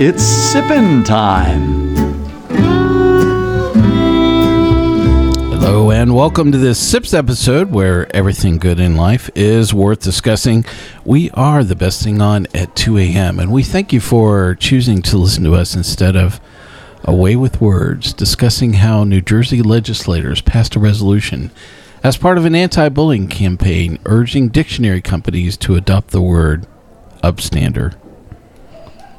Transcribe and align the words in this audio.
It's 0.00 0.22
sippin' 0.22 1.04
time. 1.04 1.96
Hello, 5.50 5.90
and 5.90 6.14
welcome 6.14 6.52
to 6.52 6.58
this 6.58 6.78
SIPS 6.78 7.12
episode 7.12 7.72
where 7.72 8.14
everything 8.14 8.58
good 8.58 8.78
in 8.78 8.96
life 8.96 9.28
is 9.34 9.74
worth 9.74 10.00
discussing. 10.00 10.64
We 11.04 11.30
are 11.32 11.64
the 11.64 11.74
best 11.74 12.00
thing 12.00 12.22
on 12.22 12.46
at 12.54 12.76
2 12.76 12.96
a.m., 12.96 13.40
and 13.40 13.50
we 13.50 13.64
thank 13.64 13.92
you 13.92 13.98
for 13.98 14.54
choosing 14.54 15.02
to 15.02 15.18
listen 15.18 15.42
to 15.42 15.56
us 15.56 15.74
instead 15.74 16.14
of 16.14 16.40
Away 17.02 17.34
with 17.34 17.60
Words, 17.60 18.12
discussing 18.12 18.74
how 18.74 19.02
New 19.02 19.20
Jersey 19.20 19.62
legislators 19.62 20.40
passed 20.42 20.76
a 20.76 20.78
resolution 20.78 21.50
as 22.04 22.16
part 22.16 22.38
of 22.38 22.44
an 22.44 22.54
anti 22.54 22.88
bullying 22.88 23.26
campaign 23.26 23.98
urging 24.06 24.46
dictionary 24.46 25.02
companies 25.02 25.56
to 25.56 25.74
adopt 25.74 26.10
the 26.12 26.22
word 26.22 26.68
upstander. 27.24 27.97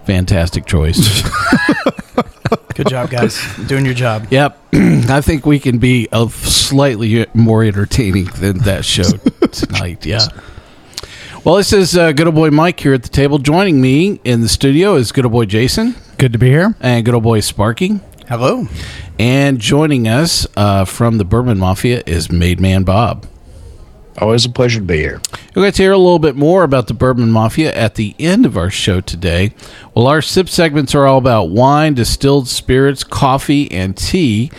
Fantastic 0.09 0.65
choice. 0.65 0.97
Good 2.73 2.88
job, 2.89 3.11
guys. 3.11 3.39
Doing 3.67 3.85
your 3.85 3.93
job. 3.93 4.25
Yep. 4.31 4.57
I 4.73 5.21
think 5.21 5.45
we 5.45 5.59
can 5.59 5.77
be 5.77 6.07
a 6.11 6.27
slightly 6.29 7.27
more 7.35 7.63
entertaining 7.63 8.25
than 8.38 8.57
that 8.59 8.85
show 8.85 9.03
tonight. 9.51 10.07
Yeah. 10.07 10.25
Well, 11.43 11.57
this 11.57 11.73
is 11.73 11.95
uh, 11.95 12.11
good 12.13 12.25
old 12.25 12.35
boy 12.35 12.49
Mike 12.49 12.79
here 12.79 12.95
at 12.95 13.03
the 13.03 13.09
table. 13.09 13.38
Joining 13.38 13.81
me 13.81 14.19
in 14.23 14.41
the 14.41 14.49
studio 14.49 14.95
is 14.95 15.11
good 15.11 15.25
old 15.25 15.31
boy 15.31 15.45
Jason 15.45 15.93
Good 16.17 16.33
to 16.33 16.39
be 16.39 16.47
here. 16.49 16.73
and 16.79 17.05
good 17.05 17.13
old 17.13 17.23
boy 17.23 17.41
Sparky. 17.41 17.99
Hello. 18.27 18.66
And 19.19 19.59
joining 19.59 20.07
us 20.07 20.47
uh, 20.57 20.85
from 20.85 21.19
the 21.19 21.23
Bourbon 21.23 21.59
Mafia 21.59 22.01
is 22.07 22.31
Made 22.31 22.59
Man 22.59 22.83
Bob. 22.83 23.27
Always 24.20 24.45
a 24.45 24.50
pleasure 24.50 24.80
to 24.80 24.86
be 24.86 24.98
here. 24.98 25.22
We'll 25.56 25.66
get 25.66 25.75
to 25.75 25.84
hear 25.84 25.94
a 25.94 25.98
little 25.98 26.20
bit 26.20 26.36
more 26.36 26.64
about 26.64 26.88
the 26.88 26.94
Bourbon 26.94 27.31
Mafia 27.31 27.73
at 27.73 27.95
the 27.95 28.16
end 28.20 28.45
of 28.45 28.58
our 28.58 28.70
show 28.70 29.00
today. 29.00 29.53
Well, 29.95 30.08
our 30.08 30.22
sip 30.22 30.50
segments 30.50 30.94
are 30.94 31.06
all 31.06 31.17
about 31.17 31.52
wine, 31.52 31.94
distilled 31.94 32.47
spirits, 32.50 33.03
coffee, 33.03 33.72
and 33.72 33.95
tea. 33.95 34.52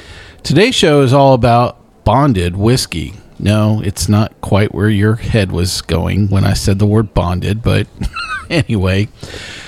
Today's 0.42 0.74
show 0.74 1.02
is 1.02 1.12
all 1.12 1.34
about 1.34 2.04
bonded 2.04 2.56
whiskey. 2.56 3.14
No, 3.38 3.82
it's 3.84 4.08
not 4.08 4.38
quite 4.40 4.74
where 4.74 4.88
your 4.88 5.16
head 5.16 5.52
was 5.52 5.82
going 5.82 6.28
when 6.28 6.44
I 6.44 6.54
said 6.54 6.78
the 6.78 6.86
word 6.86 7.12
bonded, 7.14 7.62
but 7.62 7.86
anyway. 8.50 9.08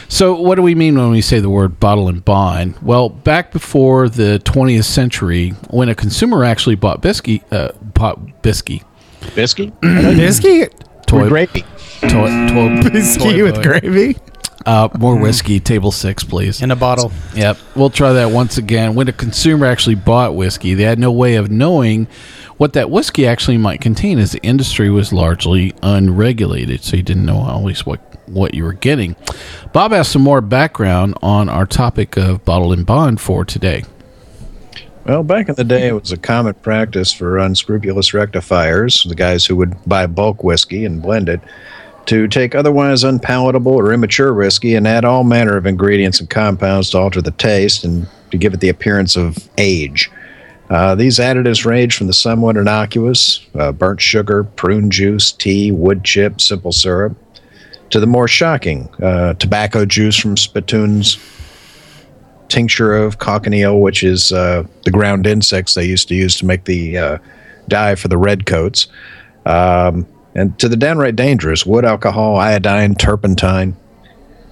So, 0.09 0.39
what 0.39 0.57
do 0.57 0.63
we 0.63 0.75
mean 0.75 0.98
when 0.98 1.11
we 1.11 1.23
say 1.23 1.41
the 1.41 1.48
word 1.48 1.81
bottle 1.81 2.09
and 2.09 2.23
bond? 2.23 2.77
Well, 2.83 3.09
back 3.09 3.51
before 3.51 4.11
the 4.11 4.43
20th 4.45 4.85
century, 4.85 5.51
when 5.70 5.89
a 5.89 5.95
consumer 5.95 6.45
actually 6.45 6.75
bought 6.75 7.01
biscuit, 7.01 7.42
uh, 7.51 7.73
bought 7.81 8.42
biscuit, 8.42 8.83
Biscuit? 9.34 9.72
Whiskey? 9.83 10.66
toy, 11.06 11.28
Gravy. 11.28 11.62
toy, 12.02 12.46
toy, 12.48 12.80
Whiskey 12.92 13.18
toy 13.33 13.42
with 13.44 13.55
boy. 13.56 13.62
gravy? 13.62 14.16
Uh, 14.64 14.88
more 14.96 15.16
whiskey, 15.18 15.58
table 15.58 15.90
six, 15.90 16.22
please. 16.22 16.62
In 16.62 16.70
a 16.70 16.77
bottle. 16.77 17.10
Yep, 17.34 17.58
we'll 17.74 17.90
try 17.90 18.12
that 18.12 18.30
once 18.30 18.58
again. 18.58 18.94
When 18.94 19.08
a 19.08 19.12
consumer 19.12 19.66
actually 19.66 19.96
bought 19.96 20.36
whiskey, 20.36 20.74
they 20.74 20.84
had 20.84 21.00
no 21.00 21.10
way 21.10 21.34
of 21.34 21.50
knowing 21.50 22.06
what 22.58 22.72
that 22.74 22.88
whiskey 22.88 23.27
actually 23.27 23.58
might 23.58 23.80
contain, 23.80 24.20
as 24.20 24.30
the 24.30 24.40
industry 24.44 24.88
was 24.88 25.12
largely 25.12 25.74
unregulated, 25.83 26.84
so 26.84 26.96
you 26.96 27.02
didn't 27.02 27.24
know 27.27 27.39
always 27.39 27.84
what 27.84 28.00
what 28.28 28.54
you 28.54 28.62
were 28.62 28.72
getting. 28.72 29.16
Bob 29.72 29.90
has 29.90 30.06
some 30.06 30.22
more 30.22 30.40
background 30.40 31.14
on 31.22 31.48
our 31.48 31.66
topic 31.66 32.16
of 32.16 32.44
bottle 32.44 32.72
and 32.72 32.86
bond 32.86 33.20
for 33.20 33.44
today. 33.44 33.83
Well, 35.05 35.24
back 35.24 35.48
in 35.48 35.57
the 35.57 35.64
day, 35.64 35.89
it 35.89 36.01
was 36.01 36.13
a 36.13 36.17
common 36.17 36.55
practice 36.55 37.13
for 37.13 37.36
unscrupulous 37.36 38.14
rectifiers, 38.14 39.02
the 39.08 39.17
guys 39.17 39.45
who 39.45 39.57
would 39.57 39.74
buy 39.85 40.07
bulk 40.07 40.45
whiskey 40.45 40.85
and 40.85 41.02
blend 41.02 41.29
it, 41.29 41.40
to 42.07 42.29
take 42.29 42.55
otherwise 42.55 43.02
unpalatable 43.02 43.73
or 43.73 43.92
immature 43.92 44.33
whiskey 44.33 44.77
and 44.77 44.86
add 44.86 45.05
all 45.05 45.24
manner 45.24 45.57
of 45.57 45.67
ingredients 45.67 46.20
and 46.20 46.30
compounds 46.30 46.90
to 46.90 46.98
alter 46.98 47.20
the 47.20 47.33
taste 47.33 47.83
and 47.83 48.07
to 48.30 48.36
give 48.39 48.55
it 48.55 48.61
the 48.61 48.68
appearance 48.68 49.17
of 49.17 49.48
age. 49.58 50.08
Uh, 50.70 50.95
these 50.95 51.19
additives 51.19 51.67
range 51.67 51.96
from 51.96 52.07
the 52.07 52.13
somewhat 52.13 52.57
innocuous 52.57 53.45
uh, 53.57 53.73
burnt 53.73 54.01
sugar, 54.01 54.45
prune 54.45 54.89
juice, 54.89 55.33
tea, 55.33 55.73
wood 55.73 56.05
chip, 56.05 56.40
simple 56.40 56.73
syrup, 56.73 57.17
to 57.90 57.98
the 57.98 58.07
more 58.07 58.29
shocking 58.29 58.89
uh, 59.02 59.34
tobacco 59.34 59.84
juice 59.84 60.17
from 60.17 60.36
spittoons, 60.36 61.19
tincture 62.52 62.95
of 62.95 63.18
cochineal, 63.18 63.80
which 63.80 64.02
is 64.02 64.30
uh, 64.30 64.63
the 64.85 64.90
ground 64.90 65.27
insects 65.27 65.73
they 65.73 65.86
used 65.86 66.07
to 66.08 66.14
use 66.14 66.36
to 66.36 66.45
make 66.45 66.67
the 66.67 66.98
uh, 66.98 67.18
dye 67.67 67.95
for 67.95 68.08
the 68.08 68.18
red 68.18 68.45
coats, 68.45 68.89
um, 69.46 70.07
and 70.35 70.58
to 70.58 70.68
the 70.68 70.77
downright 70.77 71.17
dangerous 71.17 71.64
wood 71.64 71.86
alcohol, 71.86 72.36
iodine, 72.36 72.95
turpentine. 72.95 73.74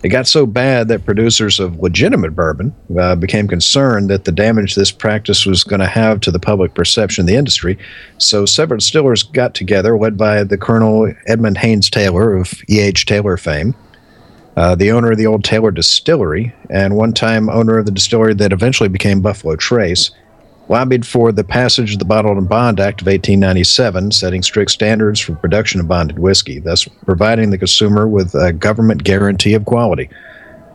It 0.02 0.08
got 0.08 0.26
so 0.26 0.46
bad 0.46 0.88
that 0.88 1.04
producers 1.04 1.60
of 1.60 1.78
legitimate 1.80 2.34
bourbon 2.34 2.74
uh, 2.98 3.16
became 3.16 3.46
concerned 3.46 4.08
that 4.08 4.24
the 4.24 4.32
damage 4.32 4.74
this 4.74 4.90
practice 4.90 5.44
was 5.44 5.62
going 5.62 5.80
to 5.80 5.86
have 5.86 6.20
to 6.20 6.30
the 6.30 6.38
public 6.38 6.72
perception 6.72 7.24
of 7.24 7.26
the 7.26 7.36
industry. 7.36 7.76
So 8.16 8.46
several 8.46 8.78
distillers 8.78 9.22
got 9.22 9.54
together, 9.54 9.98
led 9.98 10.16
by 10.16 10.42
the 10.44 10.56
Colonel 10.56 11.12
Edmund 11.26 11.58
Haynes 11.58 11.90
Taylor 11.90 12.34
of 12.34 12.54
E.H. 12.70 13.04
Taylor 13.04 13.36
fame, 13.36 13.74
uh, 14.56 14.74
the 14.74 14.90
owner 14.90 15.12
of 15.12 15.18
the 15.18 15.26
old 15.26 15.44
Taylor 15.44 15.70
Distillery, 15.70 16.54
and 16.68 16.96
one 16.96 17.12
time 17.12 17.48
owner 17.48 17.78
of 17.78 17.86
the 17.86 17.92
distillery 17.92 18.34
that 18.34 18.52
eventually 18.52 18.88
became 18.88 19.20
Buffalo 19.20 19.56
Trace, 19.56 20.10
lobbied 20.68 21.06
for 21.06 21.32
the 21.32 21.44
passage 21.44 21.92
of 21.92 21.98
the 21.98 22.04
Bottled 22.04 22.36
and 22.36 22.48
Bond 22.48 22.78
Act 22.78 23.00
of 23.00 23.06
1897, 23.06 24.12
setting 24.12 24.42
strict 24.42 24.70
standards 24.70 25.18
for 25.20 25.34
production 25.34 25.80
of 25.80 25.88
bonded 25.88 26.18
whiskey, 26.18 26.58
thus 26.58 26.86
providing 27.04 27.50
the 27.50 27.58
consumer 27.58 28.06
with 28.06 28.34
a 28.34 28.52
government 28.52 29.02
guarantee 29.04 29.54
of 29.54 29.64
quality. 29.64 30.08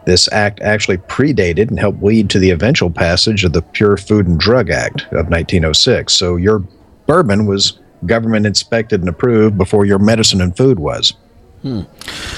This 0.05 0.31
act 0.31 0.61
actually 0.61 0.97
predated 0.97 1.69
and 1.69 1.79
helped 1.79 2.03
lead 2.03 2.29
to 2.29 2.39
the 2.39 2.51
eventual 2.51 2.91
passage 2.91 3.43
of 3.43 3.53
the 3.53 3.61
Pure 3.61 3.97
Food 3.97 4.27
and 4.27 4.39
Drug 4.39 4.69
Act 4.69 5.03
of 5.05 5.29
1906. 5.29 6.13
So 6.13 6.35
your 6.35 6.59
bourbon 7.07 7.45
was 7.45 7.79
government 8.05 8.45
inspected 8.45 8.99
and 8.99 9.09
approved 9.09 9.57
before 9.57 9.85
your 9.85 9.99
medicine 9.99 10.41
and 10.41 10.55
food 10.55 10.79
was. 10.79 11.13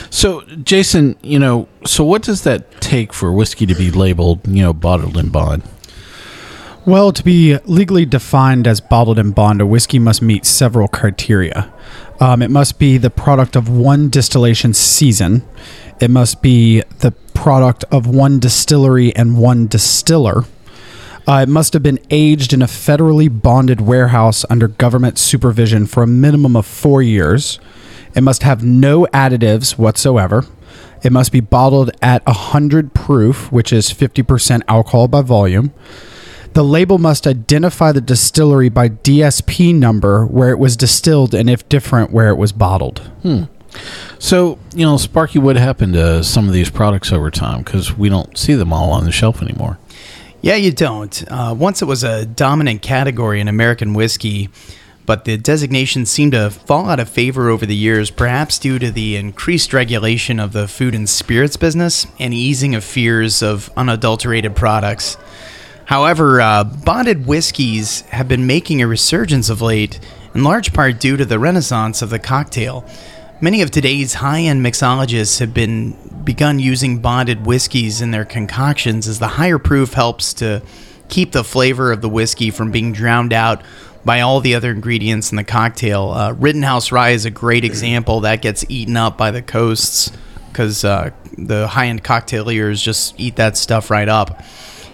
So, 0.09 0.41
Jason, 0.63 1.17
you 1.21 1.37
know, 1.37 1.67
so 1.85 2.03
what 2.03 2.21
does 2.21 2.43
that 2.43 2.79
take 2.79 3.13
for 3.13 3.31
whiskey 3.31 3.65
to 3.65 3.75
be 3.75 3.91
labeled, 3.91 4.47
you 4.47 4.63
know, 4.63 4.73
bottled 4.73 5.17
in 5.17 5.29
bond? 5.29 5.63
Well, 6.85 7.11
to 7.11 7.21
be 7.21 7.57
legally 7.65 8.05
defined 8.05 8.65
as 8.65 8.79
bottled 8.79 9.19
and 9.19 9.35
bond, 9.35 9.59
a 9.59 9.65
whiskey 9.65 9.99
must 9.99 10.21
meet 10.21 10.45
several 10.45 10.87
criteria. 10.87 11.71
Um, 12.21 12.41
it 12.41 12.49
must 12.49 12.79
be 12.79 12.97
the 12.97 13.09
product 13.09 13.57
of 13.57 13.67
one 13.67 14.09
distillation 14.09 14.73
season. 14.73 15.43
It 15.99 16.09
must 16.09 16.41
be 16.41 16.83
the 16.99 17.11
product 17.33 17.83
of 17.91 18.07
one 18.07 18.39
distillery 18.39 19.13
and 19.15 19.37
one 19.37 19.67
distiller. 19.67 20.45
Uh, 21.27 21.41
it 21.43 21.49
must 21.49 21.73
have 21.73 21.83
been 21.83 21.99
aged 22.09 22.53
in 22.53 22.61
a 22.61 22.67
federally 22.67 23.29
bonded 23.29 23.81
warehouse 23.81 24.45
under 24.49 24.69
government 24.69 25.17
supervision 25.17 25.85
for 25.85 26.01
a 26.01 26.07
minimum 26.07 26.55
of 26.55 26.65
four 26.65 27.01
years. 27.01 27.59
It 28.15 28.21
must 28.21 28.43
have 28.43 28.63
no 28.63 29.05
additives 29.13 29.77
whatsoever. 29.77 30.45
It 31.03 31.11
must 31.11 31.31
be 31.31 31.39
bottled 31.39 31.91
at 32.01 32.25
100 32.25 32.93
proof, 32.93 33.51
which 33.51 33.71
is 33.71 33.93
50% 33.93 34.61
alcohol 34.67 35.07
by 35.07 35.21
volume. 35.21 35.73
The 36.53 36.63
label 36.63 36.97
must 36.97 37.27
identify 37.27 37.91
the 37.91 38.01
distillery 38.01 38.69
by 38.69 38.89
DSP 38.89 39.75
number 39.75 40.25
where 40.25 40.49
it 40.49 40.57
was 40.57 40.75
distilled 40.75 41.35
and, 41.35 41.49
if 41.49 41.69
different, 41.69 42.11
where 42.11 42.29
it 42.29 42.35
was 42.35 42.51
bottled. 42.51 43.11
So, 44.17 44.57
you 44.73 44.85
know, 44.85 44.97
Sparky, 44.97 45.37
what 45.37 45.55
happened 45.55 45.93
to 45.93 46.23
some 46.23 46.47
of 46.47 46.53
these 46.53 46.71
products 46.71 47.11
over 47.11 47.29
time? 47.29 47.59
Because 47.59 47.95
we 47.95 48.09
don't 48.09 48.35
see 48.35 48.55
them 48.55 48.73
all 48.73 48.91
on 48.91 49.03
the 49.05 49.11
shelf 49.11 49.41
anymore. 49.41 49.77
Yeah, 50.41 50.55
you 50.55 50.71
don't. 50.71 51.23
Uh, 51.29 51.55
once 51.57 51.81
it 51.81 51.85
was 51.85 52.03
a 52.03 52.25
dominant 52.25 52.81
category 52.81 53.39
in 53.39 53.47
American 53.47 53.93
whiskey, 53.93 54.49
but 55.07 55.23
the 55.23 55.37
designation 55.37 56.05
seemed 56.05 56.33
to 56.33 56.49
fall 56.51 56.89
out 56.89 56.99
of 56.99 57.07
favor 57.07 57.49
over 57.49 57.65
the 57.65 57.75
years, 57.75 58.11
perhaps 58.11 58.59
due 58.59 58.77
to 58.77 58.91
the 58.91 59.15
increased 59.15 59.71
regulation 59.73 60.37
of 60.37 60.51
the 60.51 60.67
food 60.67 60.93
and 60.93 61.09
spirits 61.09 61.55
business 61.55 62.05
and 62.19 62.33
easing 62.33 62.75
of 62.75 62.83
fears 62.83 63.41
of 63.41 63.71
unadulterated 63.77 64.53
products. 64.53 65.17
However, 65.85 66.41
uh, 66.41 66.65
bonded 66.65 67.25
whiskeys 67.25 68.01
have 68.01 68.27
been 68.27 68.45
making 68.45 68.81
a 68.81 68.87
resurgence 68.87 69.49
of 69.49 69.61
late, 69.61 69.97
in 70.35 70.43
large 70.43 70.73
part 70.73 70.99
due 70.99 71.15
to 71.15 71.23
the 71.23 71.39
renaissance 71.39 72.01
of 72.01 72.09
the 72.09 72.19
cocktail. 72.19 72.85
Many 73.39 73.61
of 73.61 73.71
today's 73.71 74.15
high 74.15 74.41
end 74.41 74.65
mixologists 74.65 75.39
have 75.39 75.53
been 75.53 75.95
begun 76.25 76.59
using 76.59 76.99
bonded 76.99 77.45
whiskeys 77.45 78.01
in 78.01 78.11
their 78.11 78.25
concoctions 78.25 79.07
as 79.07 79.19
the 79.19 79.27
higher 79.27 79.57
proof 79.57 79.93
helps 79.93 80.33
to 80.33 80.61
keep 81.07 81.31
the 81.31 81.45
flavor 81.45 81.93
of 81.93 82.01
the 82.01 82.09
whiskey 82.09 82.51
from 82.51 82.71
being 82.71 82.91
drowned 82.91 83.31
out 83.31 83.61
by 84.07 84.21
all 84.21 84.39
the 84.39 84.55
other 84.55 84.71
ingredients 84.71 85.31
in 85.31 85.35
the 85.35 85.43
cocktail. 85.43 86.11
Uh, 86.11 86.31
Rittenhouse 86.31 86.93
Rye 86.93 87.09
is 87.09 87.25
a 87.25 87.29
great 87.29 87.65
example 87.65 88.21
that 88.21 88.41
gets 88.41 88.65
eaten 88.69 88.95
up 88.95 89.17
by 89.17 89.31
the 89.31 89.41
coasts 89.41 90.11
because 90.47 90.85
uh, 90.85 91.11
the 91.37 91.67
high 91.67 91.87
end 91.87 92.03
cocktailers 92.05 92.81
just 92.81 93.19
eat 93.19 93.35
that 93.35 93.57
stuff 93.57 93.91
right 93.91 94.07
up. 94.07 94.41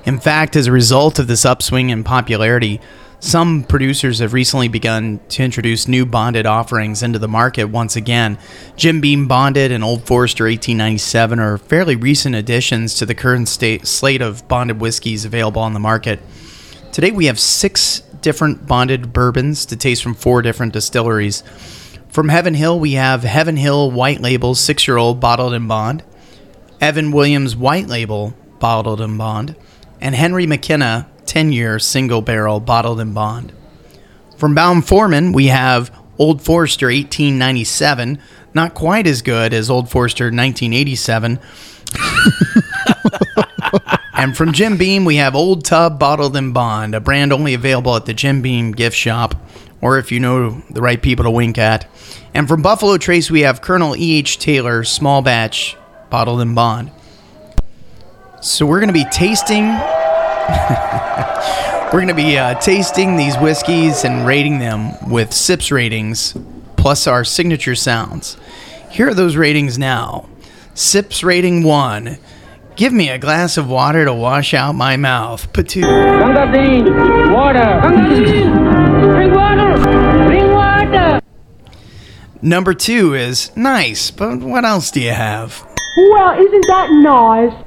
In 0.06 0.20
fact, 0.20 0.56
as 0.56 0.66
a 0.68 0.72
result 0.72 1.20
of 1.20 1.28
this 1.28 1.46
upswing 1.46 1.92
in 1.92 2.04
popularity, 2.04 2.82
some 3.20 3.64
producers 3.64 4.18
have 4.18 4.34
recently 4.34 4.68
begun 4.68 5.20
to 5.30 5.44
introduce 5.44 5.88
new 5.88 6.08
bonded 6.08 6.48
offerings 6.48 7.04
into 7.04 7.20
the 7.20 7.28
market 7.28 7.66
once 7.66 7.96
again. 7.96 8.40
Jim 8.76 9.00
Beam 9.00 9.28
Bonded 9.28 9.72
and 9.72 9.84
Old 9.84 10.06
Forester 10.06 10.46
1897 10.46 11.40
are 11.40 11.60
fairly 11.60 11.96
recent 11.96 12.34
additions 12.34 12.96
to 12.96 13.06
the 13.06 13.16
current 13.16 13.48
state 13.48 13.86
slate 13.86 14.24
of 14.24 14.46
bonded 14.48 14.82
whiskeys 14.82 15.24
available 15.24 15.62
on 15.62 15.74
the 15.74 15.80
market. 15.80 16.20
Today 16.92 17.12
we 17.12 17.28
have 17.28 17.40
six 17.40 18.02
different 18.24 18.66
bonded 18.66 19.14
bourbons 19.14 19.68
to 19.68 19.76
taste 19.76 20.02
from 20.02 20.16
four 20.16 20.42
different 20.42 20.74
distilleries. 20.74 21.44
From 22.10 22.30
Heaven 22.30 22.56
Hill, 22.56 22.80
we 22.80 22.94
have 22.94 23.24
Heaven 23.24 23.58
Hill 23.58 23.92
White 23.92 24.22
Label 24.22 24.56
six 24.56 24.88
year 24.88 24.98
old 24.98 25.20
bottled 25.20 25.54
in 25.54 25.68
bond, 25.68 26.04
Evan 26.82 27.12
Williams 27.12 27.56
White 27.56 27.88
Label 27.88 28.34
bottled 28.60 29.02
in 29.02 29.18
bond, 29.18 29.56
and 30.02 30.16
Henry 30.16 30.48
McKenna 30.48 31.08
10 31.26 31.52
year 31.52 31.80
single 31.80 32.22
barrel 32.22 32.60
bottled 32.60 33.00
in 33.00 33.14
bond. 33.14 33.54
From 34.38 34.54
Brown-Forman, 34.54 35.32
we 35.32 35.48
have 35.48 35.92
Old 36.18 36.42
Forester 36.42 36.88
1897, 36.88 38.20
not 38.54 38.74
quite 38.74 39.08
as 39.08 39.22
good 39.22 39.54
as 39.54 39.70
Old 39.70 39.90
Forester 39.90 40.26
1987. 40.26 41.40
and 44.24 44.38
from 44.38 44.54
Jim 44.54 44.78
Beam, 44.78 45.04
we 45.04 45.18
have 45.18 45.36
Old 45.36 45.66
Tub 45.66 46.00
Bottled 46.00 46.38
in 46.38 46.54
Bond, 46.54 46.96
a 46.96 47.02
brand 47.02 47.34
only 47.34 47.54
available 47.54 47.94
at 47.98 48.06
the 48.06 48.14
Jim 48.14 48.42
Beam 48.42 48.72
gift 48.72 48.96
shop, 48.96 49.36
or 49.82 49.98
if 49.98 50.14
you 50.14 50.22
know 50.22 50.64
the 50.70 50.82
right 50.82 51.02
people 51.02 51.26
to 51.26 51.30
wink 51.30 51.58
at. 51.58 51.86
And 52.34 52.48
from 52.48 52.62
Buffalo 52.62 52.98
Trace, 52.98 53.30
we 53.30 53.42
have 53.42 53.60
Colonel 53.60 53.98
E.H. 53.98 54.40
Taylor 54.40 54.86
Small 54.86 55.22
Batch 55.22 55.76
Bottled 56.10 56.40
in 56.40 56.56
Bond. 56.56 56.90
So 58.42 58.66
we're 58.66 58.80
going 58.80 58.88
to 58.88 58.94
be 58.94 59.04
tasting. 59.12 59.66
we're 61.92 62.00
going 62.00 62.08
to 62.08 62.14
be 62.14 62.38
uh, 62.38 62.58
tasting 62.62 63.18
these 63.18 63.38
whiskeys 63.38 64.06
and 64.06 64.26
rating 64.26 64.60
them 64.60 64.94
with 65.12 65.34
SIPS 65.34 65.70
ratings, 65.70 66.34
plus 66.78 67.08
our 67.08 67.26
signature 67.26 67.76
sounds. 67.76 68.38
Here 68.90 69.10
are 69.10 69.14
those 69.14 69.36
ratings 69.36 69.78
now. 69.78 70.30
SIPS 70.76 71.26
rating 71.26 71.64
one. 71.64 72.20
Give 72.76 72.92
me 72.92 73.10
a 73.10 73.20
glass 73.20 73.58
of 73.58 73.70
water 73.70 74.04
to 74.04 74.14
wash 74.14 74.54
out 74.54 74.74
my 74.74 74.98
mouth. 74.98 75.52
Patu. 75.54 75.82
Ganga 75.82 76.52
Singh, 76.52 77.32
water. 77.32 77.60
Ganga 77.60 78.28
Singh, 78.28 78.54
bring 79.12 79.32
water. 79.32 80.26
Bring 80.26 80.52
water. 80.52 81.22
Number 82.42 82.74
two 82.74 83.14
is 83.14 83.56
nice, 83.56 84.10
but 84.10 84.40
what 84.40 84.66
else 84.66 84.90
do 84.90 85.02
you 85.02 85.12
have? 85.12 85.64
Well, 85.98 86.34
isn't 86.40 86.66
that 86.68 86.90
nice? 86.92 87.66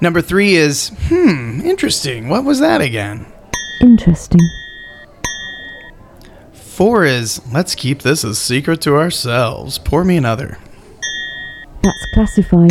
Number 0.00 0.22
three 0.22 0.54
is 0.54 0.92
hmm, 1.08 1.60
interesting. 1.64 2.28
What 2.28 2.44
was 2.44 2.60
that 2.60 2.80
again? 2.80 3.26
Interesting. 3.80 4.40
Four 6.52 7.04
is 7.04 7.40
let's 7.52 7.74
keep 7.74 8.02
this 8.02 8.22
a 8.22 8.36
secret 8.36 8.80
to 8.82 8.96
ourselves. 8.96 9.78
Pour 9.78 10.04
me 10.04 10.16
another. 10.16 10.58
That's 11.82 12.06
classified. 12.14 12.70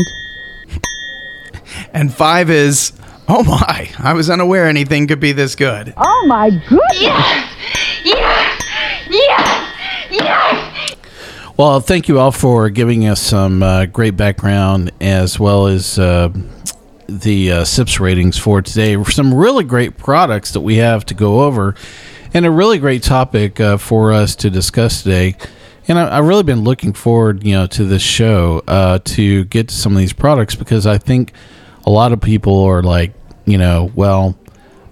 And 1.93 2.13
five 2.13 2.49
is 2.49 2.93
oh 3.27 3.43
my, 3.43 3.89
I 3.99 4.13
was 4.13 4.29
unaware 4.29 4.67
anything 4.67 5.07
could 5.07 5.19
be 5.19 5.31
this 5.31 5.55
good. 5.55 5.93
Oh 5.97 6.25
my 6.27 6.49
goodness! 6.49 7.51
Well, 11.57 11.79
thank 11.79 12.07
you 12.07 12.19
all 12.19 12.31
for 12.31 12.69
giving 12.69 13.07
us 13.07 13.21
some 13.21 13.61
uh, 13.61 13.85
great 13.85 14.17
background 14.17 14.91
as 14.99 15.39
well 15.39 15.67
as 15.67 15.99
uh, 15.99 16.29
the 17.07 17.51
uh, 17.51 17.63
SIPS 17.65 17.99
ratings 17.99 18.37
for 18.37 18.61
today. 18.61 19.01
Some 19.03 19.33
really 19.33 19.63
great 19.63 19.97
products 19.97 20.51
that 20.53 20.61
we 20.61 20.77
have 20.77 21.05
to 21.05 21.13
go 21.13 21.41
over, 21.41 21.75
and 22.33 22.45
a 22.45 22.51
really 22.51 22.79
great 22.79 23.03
topic 23.03 23.59
uh, 23.59 23.77
for 23.77 24.11
us 24.11 24.35
to 24.37 24.49
discuss 24.49 25.03
today. 25.03 25.35
And 25.87 25.99
I, 25.99 26.17
I've 26.17 26.25
really 26.25 26.43
been 26.43 26.63
looking 26.63 26.93
forward, 26.93 27.43
you 27.43 27.53
know, 27.53 27.67
to 27.67 27.83
this 27.83 28.01
show 28.01 28.63
uh, 28.67 28.99
to 29.05 29.43
get 29.45 29.67
to 29.69 29.75
some 29.75 29.91
of 29.91 29.99
these 29.99 30.13
products 30.13 30.55
because 30.55 30.87
I 30.87 30.97
think 30.97 31.33
a 31.85 31.89
lot 31.89 32.11
of 32.11 32.21
people 32.21 32.63
are 32.63 32.83
like, 32.83 33.13
you 33.45 33.57
know, 33.57 33.91
well, 33.95 34.37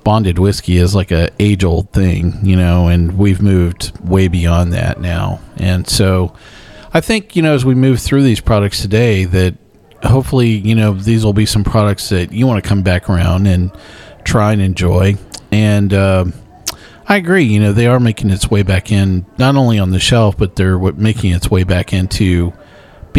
bonded 0.04 0.40
whiskey 0.40 0.78
is 0.78 0.96
like 0.96 1.12
a 1.12 1.30
age 1.40 1.64
old 1.64 1.92
thing, 1.92 2.38
you 2.44 2.56
know, 2.56 2.88
and 2.88 3.18
we've 3.18 3.42
moved 3.42 3.98
way 4.00 4.28
beyond 4.28 4.74
that 4.74 5.00
now. 5.00 5.40
And 5.58 5.88
so 5.88 6.34
I 6.94 7.02
think, 7.02 7.36
you 7.36 7.42
know, 7.42 7.54
as 7.54 7.66
we 7.66 7.76
move 7.76 8.00
through 8.00 8.24
these 8.24 8.40
products 8.40 8.82
today, 8.82 9.26
that 9.26 9.56
hopefully, 10.04 10.50
you 10.50 10.76
know, 10.76 10.94
these 10.94 11.24
will 11.24 11.34
be 11.34 11.46
some 11.46 11.64
products 11.64 12.10
that 12.10 12.32
you 12.32 12.48
want 12.48 12.64
to 12.64 12.68
come 12.68 12.82
back 12.82 13.10
around 13.10 13.48
and 13.48 13.72
try 14.24 14.54
and 14.54 14.62
enjoy. 14.62 15.16
And 15.52 15.94
uh, 15.94 16.26
I 17.08 17.18
agree, 17.18 17.44
you 17.44 17.60
know, 17.60 17.74
they 17.74 17.88
are 17.88 18.00
making 18.00 18.30
its 18.30 18.50
way 18.50 18.64
back 18.64 18.92
in, 18.92 19.26
not 19.38 19.56
only 19.56 19.80
on 19.80 19.92
the 19.92 20.00
shelf, 20.00 20.38
but 20.38 20.56
they're 20.56 20.80
making 20.80 21.34
its 21.34 21.52
way 21.52 21.64
back 21.64 21.94
into 21.94 22.54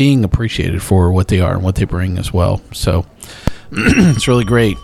being 0.01 0.25
appreciated 0.25 0.83
for 0.83 1.13
what 1.13 1.29
they 1.29 1.41
are 1.41 1.53
and 1.53 1.63
what 1.63 1.75
they 1.75 1.85
bring 1.85 2.17
as 2.17 2.33
well. 2.33 2.63
So 2.73 3.05
it's 3.71 4.27
really 4.27 4.47
great. 4.47 4.79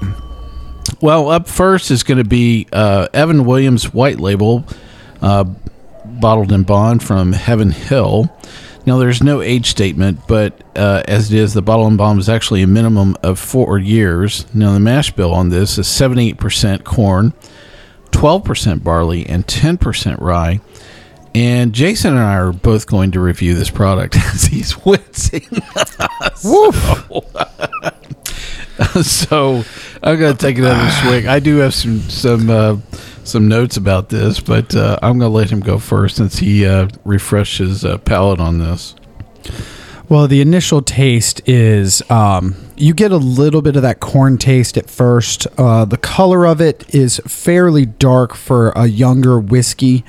Well, 1.01 1.31
up 1.31 1.49
first 1.49 1.91
is 1.91 2.03
going 2.03 2.19
to 2.19 2.29
be 2.29 2.67
uh, 2.71 3.09
Evan 3.15 3.47
Williams 3.47 3.95
White 3.95 4.21
Label, 4.21 4.67
uh, 5.23 5.45
bottled 6.05 6.53
in 6.53 6.65
bond 6.65 7.03
from 7.03 7.33
Heaven 7.33 7.71
Hill. 7.71 8.31
Now, 8.85 8.99
there's 8.99 9.23
no 9.23 9.41
age 9.41 9.71
statement, 9.71 10.21
but 10.29 10.63
uh, 10.77 11.03
as 11.09 11.33
it 11.33 11.39
is, 11.39 11.55
the 11.55 11.63
bottle 11.63 11.87
and 11.87 11.97
bond 11.97 12.21
is 12.21 12.29
actually 12.29 12.61
a 12.61 12.67
minimum 12.67 13.17
of 13.23 13.39
four 13.39 13.79
years. 13.79 14.45
Now, 14.55 14.75
the 14.75 14.81
mash 14.81 15.13
bill 15.13 15.33
on 15.33 15.49
this 15.49 15.79
is 15.79 15.87
78% 15.87 16.85
corn, 16.85 17.33
12% 18.11 18.85
barley, 18.85 19.25
and 19.25 19.47
10% 19.47 20.21
rye. 20.21 20.61
And 21.37 21.75
Jason 21.75 22.13
and 22.13 22.21
I 22.21 22.37
are 22.37 22.51
both 22.51 22.87
going 22.87 23.11
to 23.11 23.21
review 23.21 23.55
this 23.55 23.69
product 23.69 24.17
as 24.17 24.45
he's 24.47 24.83
wincing. 24.87 25.43
so, 26.35 26.71
so 29.03 29.63
I'm 30.03 30.19
going 30.19 30.35
to 30.35 30.39
take 30.39 30.57
another 30.57 30.91
swig. 31.03 31.27
I 31.27 31.41
do 31.41 31.59
have 31.59 31.75
some 31.75 32.01
some 32.09 32.49
uh, 32.49 32.79
some 33.23 33.49
notes 33.49 33.77
about 33.77 34.09
this, 34.09 34.41
but 34.41 34.75
uh, 34.75 34.99
I'm 35.03 35.19
going 35.19 35.31
to 35.31 35.37
let 35.37 35.51
him 35.51 35.61
go 35.61 35.79
first 35.79 36.17
since 36.17 36.39
he 36.39 36.65
uh, 36.65 36.89
refreshed 37.05 37.59
his 37.59 37.85
uh, 37.85 37.99
palate 37.99 38.41
on 38.41 38.59
this. 38.59 38.95
Well, 40.09 40.29
the 40.29 40.41
initial 40.41 40.81
taste 40.81 41.47
is 41.47 42.03
um, 42.11 42.57
you 42.79 42.95
get 42.95 43.13
a 43.13 43.19
little 43.19 43.61
bit 43.61 43.77
of 43.77 43.83
that 43.83 44.01
corn 44.01 44.39
taste 44.39 44.79
at 44.79 44.89
first. 44.89 45.47
Uh, 45.59 45.85
the 45.85 45.99
color 45.99 46.47
of 46.47 46.63
it 46.63 46.95
is 46.95 47.21
fairly 47.27 47.85
dark 47.85 48.35
for 48.35 48.71
a 48.71 48.87
younger 48.87 49.39
whiskey, 49.39 50.03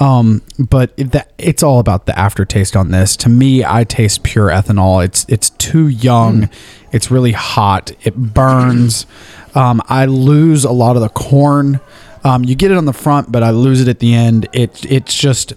um, 0.00 0.42
but 0.58 0.92
it, 0.96 1.12
that, 1.12 1.30
it's 1.38 1.62
all 1.62 1.78
about 1.78 2.06
the 2.06 2.18
aftertaste 2.18 2.74
on 2.74 2.90
this. 2.90 3.16
To 3.18 3.28
me, 3.28 3.64
I 3.64 3.84
taste 3.84 4.22
pure 4.22 4.48
ethanol. 4.48 5.04
It's 5.04 5.26
it's 5.28 5.50
too 5.50 5.88
young. 5.88 6.48
It's 6.90 7.10
really 7.10 7.32
hot. 7.32 7.92
It 8.02 8.16
burns. 8.16 9.06
Um, 9.54 9.82
I 9.88 10.06
lose 10.06 10.64
a 10.64 10.72
lot 10.72 10.96
of 10.96 11.02
the 11.02 11.08
corn. 11.10 11.80
Um, 12.24 12.44
you 12.44 12.54
get 12.54 12.70
it 12.70 12.76
on 12.76 12.86
the 12.86 12.92
front, 12.92 13.30
but 13.30 13.42
I 13.42 13.50
lose 13.50 13.80
it 13.80 13.88
at 13.88 13.98
the 13.98 14.14
end. 14.14 14.48
It 14.52 14.90
it's 14.90 15.14
just 15.14 15.52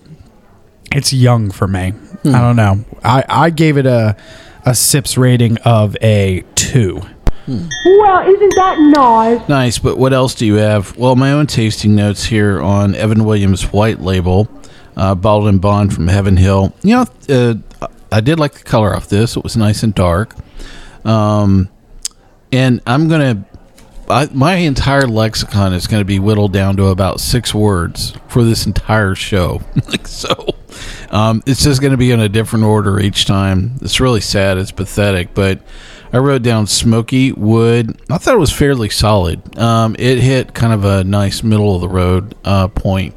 it's 0.91 1.13
young 1.13 1.49
for 1.49 1.67
me. 1.67 1.93
I 2.25 2.39
don't 2.39 2.55
know. 2.55 2.85
I, 3.03 3.23
I 3.27 3.49
gave 3.49 3.77
it 3.77 3.85
a 3.85 4.15
a 4.65 4.75
sips 4.75 5.17
rating 5.17 5.57
of 5.59 5.97
a 6.01 6.43
two. 6.55 7.01
Well, 7.47 8.27
isn't 8.27 8.55
that 8.55 8.77
nice? 8.79 9.49
Nice, 9.49 9.79
but 9.79 9.97
what 9.97 10.13
else 10.13 10.33
do 10.35 10.45
you 10.45 10.55
have? 10.55 10.95
Well, 10.97 11.15
my 11.15 11.33
own 11.33 11.47
tasting 11.47 11.95
notes 11.95 12.23
here 12.23 12.61
on 12.61 12.95
Evan 12.95 13.25
Williams 13.25 13.73
White 13.73 13.99
Label, 13.99 14.47
uh, 14.95 15.15
bottled 15.15 15.49
and 15.49 15.59
bond 15.59 15.93
from 15.93 16.07
Heaven 16.07 16.37
Hill. 16.37 16.73
You 16.83 16.95
know, 16.95 17.05
uh, 17.81 17.87
I 18.11 18.21
did 18.21 18.39
like 18.39 18.53
the 18.53 18.63
color 18.63 18.95
off 18.95 19.09
this. 19.09 19.35
It 19.35 19.43
was 19.43 19.57
nice 19.57 19.83
and 19.83 19.93
dark. 19.93 20.35
Um, 21.03 21.69
and 22.51 22.79
I'm 22.85 23.09
gonna, 23.09 23.45
I, 24.07 24.29
my 24.31 24.55
entire 24.55 25.07
lexicon 25.07 25.73
is 25.73 25.87
gonna 25.87 26.05
be 26.05 26.19
whittled 26.19 26.53
down 26.53 26.77
to 26.77 26.87
about 26.87 27.19
six 27.19 27.53
words 27.53 28.13
for 28.27 28.43
this 28.43 28.65
entire 28.65 29.15
show. 29.15 29.61
like 29.89 30.07
so, 30.07 30.55
um, 31.09 31.43
it's 31.45 31.63
just 31.63 31.81
gonna 31.81 31.97
be 31.97 32.11
in 32.11 32.19
a 32.19 32.29
different 32.29 32.63
order 32.63 32.99
each 32.99 33.25
time. 33.25 33.77
It's 33.81 33.99
really 33.99 34.21
sad. 34.21 34.57
It's 34.57 34.71
pathetic, 34.71 35.33
but. 35.33 35.59
I 36.13 36.19
wrote 36.19 36.43
down 36.43 36.67
smoky 36.67 37.31
wood. 37.31 37.99
I 38.09 38.19
thought 38.19 38.35
it 38.35 38.39
was 38.39 38.53
fairly 38.53 38.89
solid. 38.89 39.57
Um, 39.57 39.95
it 39.97 40.19
hit 40.19 40.53
kind 40.53 40.71
of 40.71 40.85
a 40.85 41.03
nice 41.03 41.41
middle 41.41 41.75
of 41.75 41.81
the 41.81 41.89
road 41.89 42.35
uh, 42.45 42.67
point. 42.67 43.15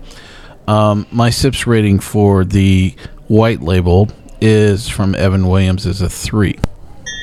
Um, 0.67 1.07
my 1.12 1.29
sips 1.29 1.67
rating 1.67 2.00
for 2.00 2.43
the 2.45 2.95
white 3.29 3.61
label 3.61 4.09
is 4.41 4.88
from 4.88 5.15
Evan 5.15 5.47
Williams 5.47 5.85
is 5.85 6.00
a 6.00 6.09
three. 6.09 6.59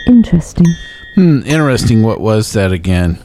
Interesting. 0.06 0.68
Hmm, 1.16 1.42
interesting. 1.46 2.04
What 2.04 2.22
was 2.22 2.54
that 2.54 2.72
again? 2.72 3.18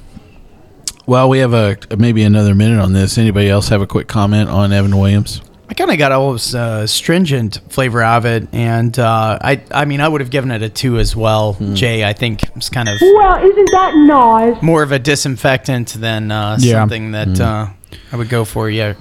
Well, 1.07 1.29
we 1.29 1.39
have 1.39 1.55
a 1.55 1.77
maybe 1.97 2.23
another 2.23 2.55
minute 2.55 2.81
on 2.81 2.93
this. 2.93 3.19
Anybody 3.19 3.49
else 3.49 3.69
have 3.69 3.83
a 3.83 3.87
quick 3.87 4.09
comment 4.09 4.49
on 4.51 4.73
Evan 4.73 4.97
Williams? 4.97 5.43
I 5.71 5.75
kind 5.75 5.91
of 5.91 5.99
got 5.99 6.13
all 6.13 6.33
this 6.33 6.55
uh, 6.55 6.87
stringent 6.87 7.61
flavor 7.69 8.01
out 8.01 8.19
of 8.19 8.27
it, 8.27 8.49
and 8.53 8.99
uh, 8.99 9.39
I 9.41 9.63
I 9.71 9.85
mean 9.85 10.01
I 10.01 10.09
would 10.09 10.21
have 10.23 10.31
given 10.31 10.51
it 10.51 10.63
a 10.63 10.69
two 10.71 10.99
as 10.99 11.15
well. 11.15 11.57
Jay, 11.75 12.05
I 12.05 12.13
think 12.15 12.43
it's 12.57 12.71
kind 12.71 12.89
of 12.89 12.99
Well, 13.01 13.37
isn't 13.45 13.71
that 13.73 13.93
nice? 13.97 14.63
more 14.63 14.83
of 14.83 14.93
a 14.93 14.99
disinfectant 14.99 15.89
than 15.95 16.31
uh, 16.33 16.57
Yeah. 16.61 16.73
something 16.81 17.13
that 17.13 17.39
uh, 17.41 17.67
I 18.13 18.17
would 18.17 18.29
go 18.31 18.45
for. 18.47 18.71
Yeah, 18.71 18.95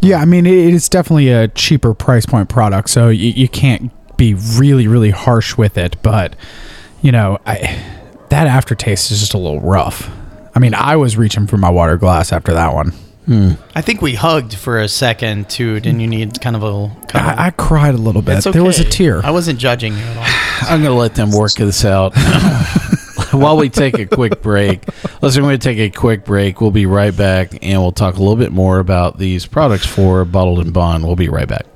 Yeah, 0.00 0.18
I 0.20 0.24
mean, 0.24 0.46
it, 0.46 0.72
it's 0.74 0.88
definitely 0.88 1.28
a 1.30 1.48
cheaper 1.48 1.92
price 1.92 2.24
point 2.24 2.48
product, 2.48 2.88
so 2.90 3.08
you, 3.10 3.30
you 3.30 3.48
can't 3.48 3.92
be 4.16 4.32
really, 4.34 4.86
really 4.88 5.10
harsh 5.10 5.56
with 5.58 5.76
it. 5.76 5.96
But 6.02 6.36
you 7.02 7.12
know, 7.12 7.38
I, 7.44 7.82
that 8.30 8.46
aftertaste 8.46 9.10
is 9.10 9.20
just 9.20 9.34
a 9.34 9.38
little 9.38 9.60
rough. 9.60 10.10
I 10.54 10.58
mean, 10.58 10.72
I 10.72 10.96
was 10.96 11.18
reaching 11.18 11.46
for 11.46 11.58
my 11.58 11.68
water 11.68 11.98
glass 11.98 12.32
after 12.32 12.54
that 12.54 12.72
one. 12.72 12.94
I 13.28 13.80
think 13.80 14.02
we 14.02 14.14
hugged 14.14 14.54
for 14.54 14.80
a 14.80 14.88
second 14.88 15.48
too. 15.48 15.80
Didn't 15.80 16.00
you 16.00 16.06
need 16.06 16.40
kind 16.40 16.56
of 16.56 16.62
a? 16.62 16.88
Kind 17.06 17.30
of, 17.30 17.38
I, 17.38 17.46
I 17.46 17.50
cried 17.50 17.94
a 17.94 17.98
little 17.98 18.22
bit. 18.22 18.38
It's 18.38 18.44
There 18.44 18.64
was 18.64 18.80
a 18.80 18.84
tear. 18.84 19.24
I 19.24 19.30
wasn't 19.30 19.58
judging 19.58 19.94
you 19.94 20.02
at 20.04 20.16
all. 20.16 20.24
I'm 20.70 20.82
going 20.82 20.92
to 20.92 20.98
let 20.98 21.14
them 21.14 21.30
work 21.30 21.52
this 21.52 21.84
out. 21.84 22.14
While 23.32 23.56
we 23.56 23.68
take 23.68 23.98
a 23.98 24.06
quick 24.06 24.42
break, 24.42 24.84
listen, 25.20 25.42
we're 25.42 25.50
going 25.50 25.58
to 25.58 25.68
take 25.68 25.78
a 25.78 25.90
quick 25.90 26.24
break. 26.24 26.60
We'll 26.60 26.70
be 26.70 26.86
right 26.86 27.16
back 27.16 27.58
and 27.62 27.82
we'll 27.82 27.92
talk 27.92 28.14
a 28.14 28.18
little 28.18 28.36
bit 28.36 28.52
more 28.52 28.78
about 28.78 29.18
these 29.18 29.44
products 29.46 29.86
for 29.86 30.24
Bottled 30.24 30.60
and 30.60 30.72
Bond. 30.72 31.04
We'll 31.04 31.16
be 31.16 31.28
right 31.28 31.48
back. 31.48 31.66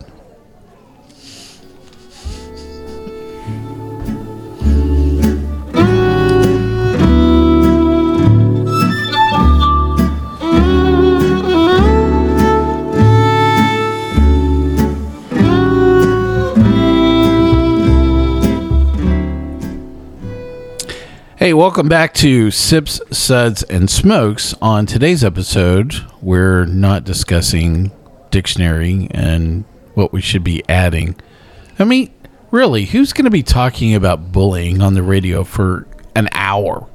Hey, 21.38 21.54
welcome 21.54 21.88
back 21.88 22.14
to 22.14 22.50
Sips, 22.50 23.00
Suds, 23.16 23.62
and 23.62 23.88
Smokes. 23.88 24.54
On 24.60 24.86
today's 24.86 25.22
episode, 25.22 25.94
we're 26.20 26.64
not 26.64 27.04
discussing 27.04 27.92
dictionary 28.32 29.06
and 29.12 29.64
what 29.94 30.12
we 30.12 30.20
should 30.20 30.42
be 30.42 30.64
adding. 30.68 31.14
I 31.78 31.84
mean, 31.84 32.12
really, 32.50 32.86
who's 32.86 33.12
going 33.12 33.26
to 33.26 33.30
be 33.30 33.44
talking 33.44 33.94
about 33.94 34.32
bullying 34.32 34.82
on 34.82 34.94
the 34.94 35.02
radio 35.04 35.44
for 35.44 35.86
an 36.16 36.28
hour? 36.32 36.88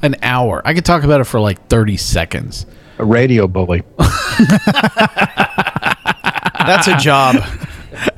An 0.00 0.16
hour. 0.22 0.62
I 0.64 0.72
could 0.72 0.86
talk 0.86 1.04
about 1.04 1.20
it 1.20 1.24
for 1.24 1.38
like 1.38 1.68
30 1.68 1.98
seconds. 1.98 2.64
A 2.96 3.04
radio 3.04 3.46
bully. 3.46 3.82
That's 6.58 6.88
a 6.88 6.96
job. 6.96 7.34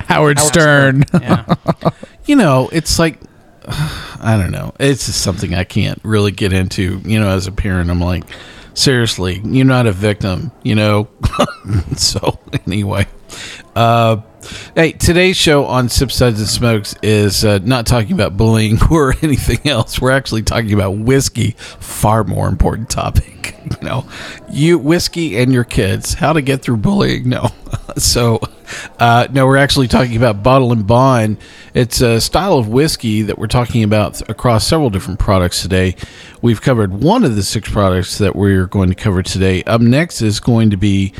Howard 0.07 0.39
Stern. 0.39 1.03
Yeah. 1.13 1.53
you 2.25 2.37
know, 2.37 2.69
it's 2.71 2.97
like 2.97 3.19
I 3.67 4.37
don't 4.39 4.51
know. 4.51 4.73
It's 4.79 5.05
just 5.07 5.21
something 5.21 5.53
I 5.53 5.63
can't 5.63 5.99
really 6.03 6.31
get 6.31 6.53
into. 6.53 7.01
You 7.05 7.19
know, 7.19 7.29
as 7.29 7.47
a 7.47 7.51
parent, 7.51 7.89
I'm 7.89 8.01
like, 8.01 8.23
seriously, 8.73 9.41
you're 9.43 9.65
not 9.65 9.87
a 9.87 9.91
victim. 9.91 10.51
You 10.63 10.75
know. 10.75 11.07
so 11.95 12.39
anyway, 12.65 13.07
uh, 13.75 14.21
hey, 14.75 14.93
today's 14.93 15.37
show 15.37 15.65
on 15.65 15.89
Sip 15.89 16.09
and 16.21 16.37
Smokes 16.37 16.95
is 17.01 17.43
uh, 17.43 17.59
not 17.63 17.85
talking 17.85 18.13
about 18.13 18.37
bullying 18.37 18.77
or 18.91 19.13
anything 19.21 19.69
else. 19.69 19.99
We're 19.99 20.11
actually 20.11 20.43
talking 20.43 20.73
about 20.73 20.91
whiskey. 20.91 21.51
Far 21.79 22.23
more 22.23 22.47
important 22.47 22.89
topic. 22.89 23.53
You 23.65 23.87
know, 23.87 24.07
you 24.51 24.77
whiskey 24.77 25.39
and 25.39 25.51
your 25.51 25.63
kids. 25.63 26.13
How 26.13 26.33
to 26.33 26.43
get 26.43 26.61
through 26.61 26.77
bullying? 26.77 27.27
No. 27.27 27.47
so, 27.97 28.39
uh, 28.99 29.27
no, 29.31 29.45
we're 29.45 29.57
actually 29.57 29.87
talking 29.87 30.15
about 30.15 30.43
Bottle 30.43 30.71
and 30.71 30.85
Bond. 30.85 31.37
It's 31.73 32.01
a 32.01 32.19
style 32.21 32.57
of 32.57 32.67
whiskey 32.67 33.21
that 33.23 33.37
we're 33.37 33.47
talking 33.47 33.83
about 33.83 34.27
across 34.29 34.65
several 34.67 34.89
different 34.89 35.19
products 35.19 35.61
today. 35.61 35.95
We've 36.41 36.61
covered 36.61 37.03
one 37.03 37.23
of 37.23 37.35
the 37.35 37.43
six 37.43 37.69
products 37.69 38.17
that 38.17 38.35
we're 38.35 38.67
going 38.67 38.89
to 38.89 38.95
cover 38.95 39.23
today. 39.23 39.63
Up 39.63 39.81
next 39.81 40.21
is 40.21 40.39
going 40.39 40.69
to 40.69 40.77
be 40.77 41.13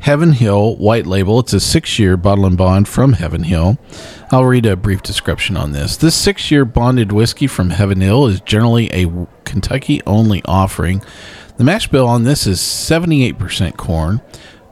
Heaven 0.00 0.32
Hill 0.32 0.76
White 0.76 1.06
Label. 1.06 1.40
It's 1.40 1.52
a 1.52 1.60
six 1.60 1.98
year 1.98 2.16
bottle 2.16 2.46
and 2.46 2.56
bond 2.56 2.88
from 2.88 3.14
Heaven 3.14 3.42
Hill. 3.42 3.78
I'll 4.30 4.44
read 4.44 4.66
a 4.66 4.76
brief 4.76 5.02
description 5.02 5.56
on 5.56 5.72
this. 5.72 5.96
This 5.96 6.14
six 6.14 6.50
year 6.50 6.64
bonded 6.64 7.12
whiskey 7.12 7.46
from 7.46 7.70
Heaven 7.70 8.00
Hill 8.00 8.26
is 8.26 8.40
generally 8.40 8.90
a 8.92 9.26
Kentucky 9.44 10.02
only 10.06 10.42
offering. 10.44 11.02
The 11.56 11.64
mash 11.64 11.88
bill 11.88 12.06
on 12.06 12.24
this 12.24 12.46
is 12.46 12.60
78% 12.60 13.76
corn, 13.78 14.20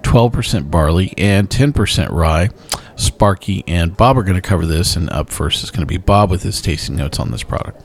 12% 0.04 0.70
barley, 0.70 1.12
and 1.18 1.50
10% 1.50 2.10
rye. 2.10 2.50
Sparky 2.96 3.64
and 3.66 3.96
Bob 3.96 4.16
are 4.16 4.22
going 4.22 4.36
to 4.36 4.40
cover 4.40 4.66
this, 4.66 4.94
and 4.94 5.10
up 5.10 5.30
first 5.30 5.64
is 5.64 5.70
going 5.70 5.80
to 5.80 5.86
be 5.86 5.96
Bob 5.96 6.30
with 6.30 6.42
his 6.42 6.62
tasting 6.62 6.94
notes 6.94 7.18
on 7.18 7.30
this 7.30 7.42
product. 7.42 7.82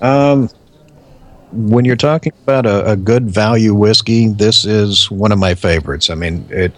Um, 0.00 0.48
when 1.52 1.84
you're 1.84 1.96
talking 1.96 2.32
about 2.42 2.66
a, 2.66 2.92
a 2.92 2.96
good 2.96 3.30
value 3.30 3.74
whiskey, 3.74 4.28
this 4.28 4.64
is 4.64 5.10
one 5.10 5.32
of 5.32 5.38
my 5.38 5.54
favorites. 5.54 6.10
I 6.10 6.14
mean, 6.14 6.46
it 6.50 6.72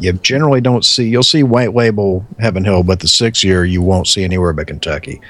you 0.00 0.12
generally 0.14 0.60
don't 0.60 0.84
see 0.84 1.08
you'll 1.08 1.22
see 1.22 1.42
white 1.42 1.74
label 1.74 2.26
Heaven 2.38 2.64
Hill, 2.64 2.82
but 2.82 3.00
the 3.00 3.08
six 3.08 3.44
year 3.44 3.64
you 3.64 3.82
won't 3.82 4.06
see 4.06 4.24
anywhere 4.24 4.52
but 4.52 4.66
Kentucky. 4.66 5.20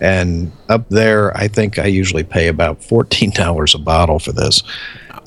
And 0.00 0.50
up 0.68 0.88
there, 0.88 1.36
I 1.36 1.46
think 1.46 1.78
I 1.78 1.86
usually 1.86 2.24
pay 2.24 2.48
about 2.48 2.82
fourteen 2.82 3.30
dollars 3.30 3.74
a 3.74 3.78
bottle 3.78 4.18
for 4.18 4.32
this. 4.32 4.62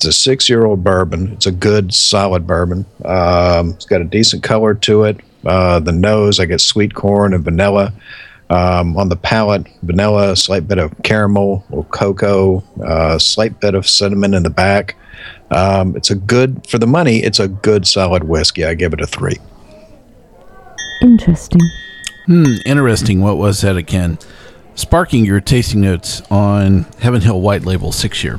It's 0.04 0.18
a 0.18 0.20
six 0.20 0.50
year 0.50 0.66
old 0.66 0.84
bourbon. 0.84 1.32
It's 1.32 1.46
a 1.46 1.50
good, 1.50 1.94
solid 1.94 2.46
bourbon. 2.46 2.84
Um, 3.06 3.70
it's 3.70 3.86
got 3.86 4.02
a 4.02 4.04
decent 4.04 4.42
color 4.42 4.74
to 4.74 5.04
it. 5.04 5.18
Uh, 5.46 5.80
the 5.80 5.92
nose, 5.92 6.38
I 6.38 6.44
get 6.44 6.60
sweet 6.60 6.92
corn 6.92 7.32
and 7.32 7.42
vanilla. 7.42 7.90
Um, 8.50 8.98
on 8.98 9.08
the 9.08 9.16
palate, 9.16 9.66
vanilla, 9.82 10.32
a 10.32 10.36
slight 10.36 10.68
bit 10.68 10.76
of 10.76 10.92
caramel 11.04 11.64
or 11.70 11.84
cocoa, 11.84 12.62
a 12.86 13.18
slight 13.18 13.60
bit 13.60 13.74
of 13.74 13.88
cinnamon 13.88 14.34
in 14.34 14.42
the 14.42 14.50
back. 14.50 14.94
Um, 15.50 15.96
it's 15.96 16.10
a 16.10 16.16
good, 16.16 16.66
for 16.68 16.76
the 16.78 16.86
money, 16.86 17.22
it's 17.22 17.40
a 17.40 17.48
good, 17.48 17.86
solid 17.86 18.24
whiskey. 18.24 18.66
I 18.66 18.74
give 18.74 18.92
it 18.92 19.00
a 19.00 19.06
three. 19.06 19.38
Interesting. 21.00 21.62
Hmm, 22.26 22.56
interesting. 22.66 23.22
What 23.22 23.38
was 23.38 23.62
that 23.62 23.78
again? 23.78 24.18
Sparking 24.74 25.24
your 25.24 25.40
tasting 25.40 25.80
notes 25.80 26.20
on 26.30 26.82
Heaven 26.98 27.22
Hill 27.22 27.40
White 27.40 27.64
Label 27.64 27.90
six 27.90 28.22
year. 28.22 28.38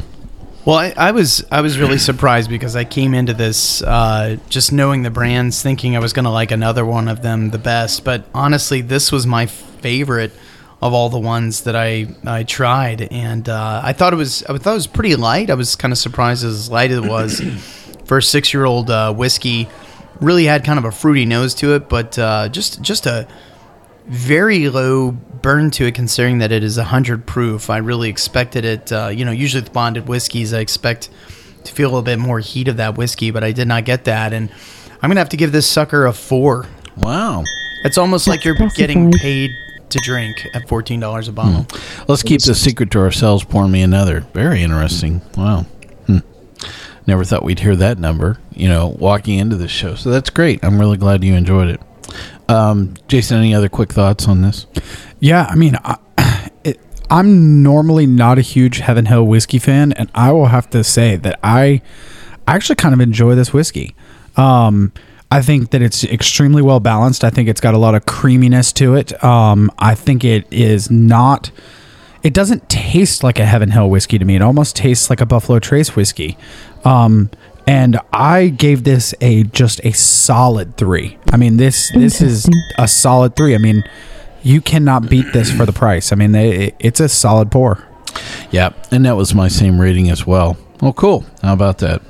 Well, 0.65 0.77
I, 0.77 0.93
I 0.97 1.11
was 1.11 1.45
I 1.51 1.61
was 1.61 1.77
really 1.77 1.97
surprised 2.09 2.49
because 2.49 2.75
I 2.75 2.85
came 2.85 3.13
into 3.13 3.33
this 3.33 3.83
uh, 3.83 4.37
just 4.49 4.71
knowing 4.73 5.03
the 5.03 5.11
brands, 5.11 5.61
thinking 5.61 5.95
I 5.95 5.99
was 5.99 6.11
going 6.11 6.25
to 6.25 6.31
like 6.31 6.49
another 6.49 6.83
one 6.83 7.07
of 7.07 7.21
them 7.21 7.51
the 7.51 7.59
best. 7.59 8.03
But 8.03 8.25
honestly, 8.33 8.81
this 8.81 9.11
was 9.11 9.27
my 9.27 9.45
favorite 9.45 10.31
of 10.81 10.93
all 10.93 11.09
the 11.09 11.19
ones 11.19 11.61
that 11.61 11.75
I 11.75 12.07
I 12.25 12.43
tried, 12.43 13.03
and 13.11 13.47
uh, 13.47 13.81
I 13.83 13.93
thought 13.93 14.13
it 14.13 14.15
was 14.15 14.43
I 14.43 14.57
thought 14.57 14.71
it 14.71 14.73
was 14.73 14.87
pretty 14.87 15.15
light. 15.15 15.51
I 15.51 15.53
was 15.53 15.75
kind 15.75 15.91
of 15.91 15.99
surprised 15.99 16.43
as 16.43 16.69
light 16.71 16.89
it 16.89 17.05
was 17.05 17.41
for 18.05 18.17
a 18.17 18.23
six 18.23 18.51
year 18.51 18.65
old 18.65 18.89
uh, 18.89 19.13
whiskey. 19.13 19.69
Really 20.19 20.45
had 20.45 20.63
kind 20.63 20.79
of 20.79 20.85
a 20.85 20.91
fruity 20.91 21.25
nose 21.25 21.53
to 21.55 21.75
it, 21.75 21.89
but 21.89 22.17
uh, 22.17 22.49
just 22.49 22.81
just 22.81 23.05
a 23.05 23.27
very 24.07 24.69
low 24.69 25.11
burn 25.11 25.71
to 25.71 25.85
it 25.85 25.95
considering 25.95 26.39
that 26.39 26.51
it 26.51 26.63
is 26.63 26.77
100 26.77 27.25
proof. 27.25 27.69
I 27.69 27.77
really 27.77 28.09
expected 28.09 28.65
it, 28.65 28.91
uh, 28.91 29.07
you 29.07 29.25
know, 29.25 29.31
usually 29.31 29.63
with 29.63 29.73
bonded 29.73 30.07
whiskeys, 30.07 30.53
I 30.53 30.59
expect 30.59 31.09
to 31.63 31.71
feel 31.71 31.87
a 31.87 31.91
little 31.91 32.01
bit 32.03 32.19
more 32.19 32.39
heat 32.39 32.67
of 32.67 32.77
that 32.77 32.97
whiskey, 32.97 33.31
but 33.31 33.43
I 33.43 33.51
did 33.51 33.67
not 33.67 33.85
get 33.85 34.05
that. 34.05 34.33
And 34.33 34.49
I'm 35.01 35.09
going 35.09 35.15
to 35.15 35.21
have 35.21 35.29
to 35.29 35.37
give 35.37 35.51
this 35.51 35.67
sucker 35.67 36.05
a 36.05 36.13
four. 36.13 36.65
Wow. 36.97 37.43
It's 37.83 37.97
almost 37.97 38.27
like 38.27 38.43
you're 38.43 38.57
That's 38.57 38.75
getting 38.75 39.11
paid 39.11 39.51
to 39.89 39.99
drink 39.99 40.47
at 40.53 40.63
$14 40.67 41.27
a 41.27 41.31
bottle. 41.31 41.67
Let's 42.07 42.23
keep 42.23 42.41
this 42.41 42.61
secret 42.61 42.91
to 42.91 42.99
ourselves. 42.99 43.43
Pour 43.43 43.67
me 43.67 43.81
another. 43.81 44.21
Very 44.33 44.63
interesting. 44.63 45.21
Wow. 45.37 45.61
Hmm. 46.07 46.19
Never 47.05 47.23
thought 47.23 47.43
we'd 47.43 47.59
hear 47.59 47.75
that 47.75 47.99
number, 47.99 48.39
you 48.51 48.67
know, 48.67 48.87
walking 48.87 49.37
into 49.37 49.55
this 49.55 49.71
show. 49.71 49.95
So 49.95 50.09
that's 50.09 50.29
great. 50.29 50.63
I'm 50.63 50.79
really 50.79 50.97
glad 50.97 51.23
you 51.23 51.35
enjoyed 51.35 51.69
it. 51.69 51.81
Um, 52.47 52.93
Jason, 53.07 53.37
any 53.37 53.53
other 53.55 53.69
quick 53.69 53.91
thoughts 53.91 54.27
on 54.27 54.41
this? 54.41 54.67
Yeah, 55.19 55.47
I 55.49 55.55
mean, 55.55 55.77
I, 55.83 55.97
it, 56.63 56.79
I'm 57.09 57.63
normally 57.63 58.05
not 58.05 58.37
a 58.37 58.41
huge 58.41 58.79
Heaven 58.79 59.05
Hill 59.05 59.25
whiskey 59.25 59.59
fan, 59.59 59.93
and 59.93 60.09
I 60.13 60.31
will 60.31 60.47
have 60.47 60.69
to 60.71 60.83
say 60.83 61.15
that 61.17 61.39
I, 61.43 61.81
I 62.47 62.55
actually 62.55 62.75
kind 62.75 62.93
of 62.93 62.99
enjoy 62.99 63.35
this 63.35 63.53
whiskey. 63.53 63.95
Um, 64.37 64.91
I 65.31 65.41
think 65.41 65.71
that 65.71 65.81
it's 65.81 66.03
extremely 66.03 66.61
well 66.61 66.79
balanced. 66.79 67.23
I 67.23 67.29
think 67.29 67.49
it's 67.49 67.61
got 67.61 67.73
a 67.73 67.77
lot 67.77 67.95
of 67.95 68.05
creaminess 68.05 68.71
to 68.73 68.95
it. 68.95 69.21
Um, 69.23 69.71
I 69.79 69.95
think 69.95 70.23
it 70.23 70.51
is 70.51 70.91
not. 70.91 71.51
It 72.23 72.33
doesn't 72.33 72.69
taste 72.69 73.23
like 73.23 73.39
a 73.39 73.45
Heaven 73.45 73.71
Hill 73.71 73.89
whiskey 73.89 74.17
to 74.17 74.25
me. 74.25 74.35
It 74.35 74.41
almost 74.41 74.75
tastes 74.75 75.09
like 75.09 75.21
a 75.21 75.25
Buffalo 75.25 75.59
Trace 75.59 75.95
whiskey. 75.95 76.37
Um, 76.83 77.29
and 77.67 77.99
I 78.13 78.49
gave 78.49 78.83
this 78.83 79.13
a 79.21 79.43
just 79.43 79.83
a 79.83 79.91
solid 79.91 80.77
three. 80.77 81.17
I 81.31 81.37
mean 81.37 81.57
this 81.57 81.91
this 81.93 82.21
is 82.21 82.49
a 82.77 82.87
solid 82.87 83.35
three. 83.35 83.55
I 83.55 83.57
mean, 83.57 83.83
you 84.45 84.61
cannot 84.61 85.09
beat 85.09 85.33
this 85.33 85.51
for 85.51 85.65
the 85.65 85.73
price. 85.73 86.11
I 86.11 86.15
mean, 86.15 86.31
they, 86.31 86.73
it's 86.79 86.99
a 86.99 87.09
solid 87.09 87.51
pour. 87.51 87.83
Yeah, 88.51 88.73
and 88.91 89.03
that 89.05 89.17
was 89.17 89.33
my 89.33 89.47
same 89.47 89.81
rating 89.81 90.09
as 90.09 90.25
well. 90.25 90.55
Well, 90.81 90.93
cool. 90.93 91.25
How 91.41 91.53
about 91.53 91.79
that? 91.79 92.01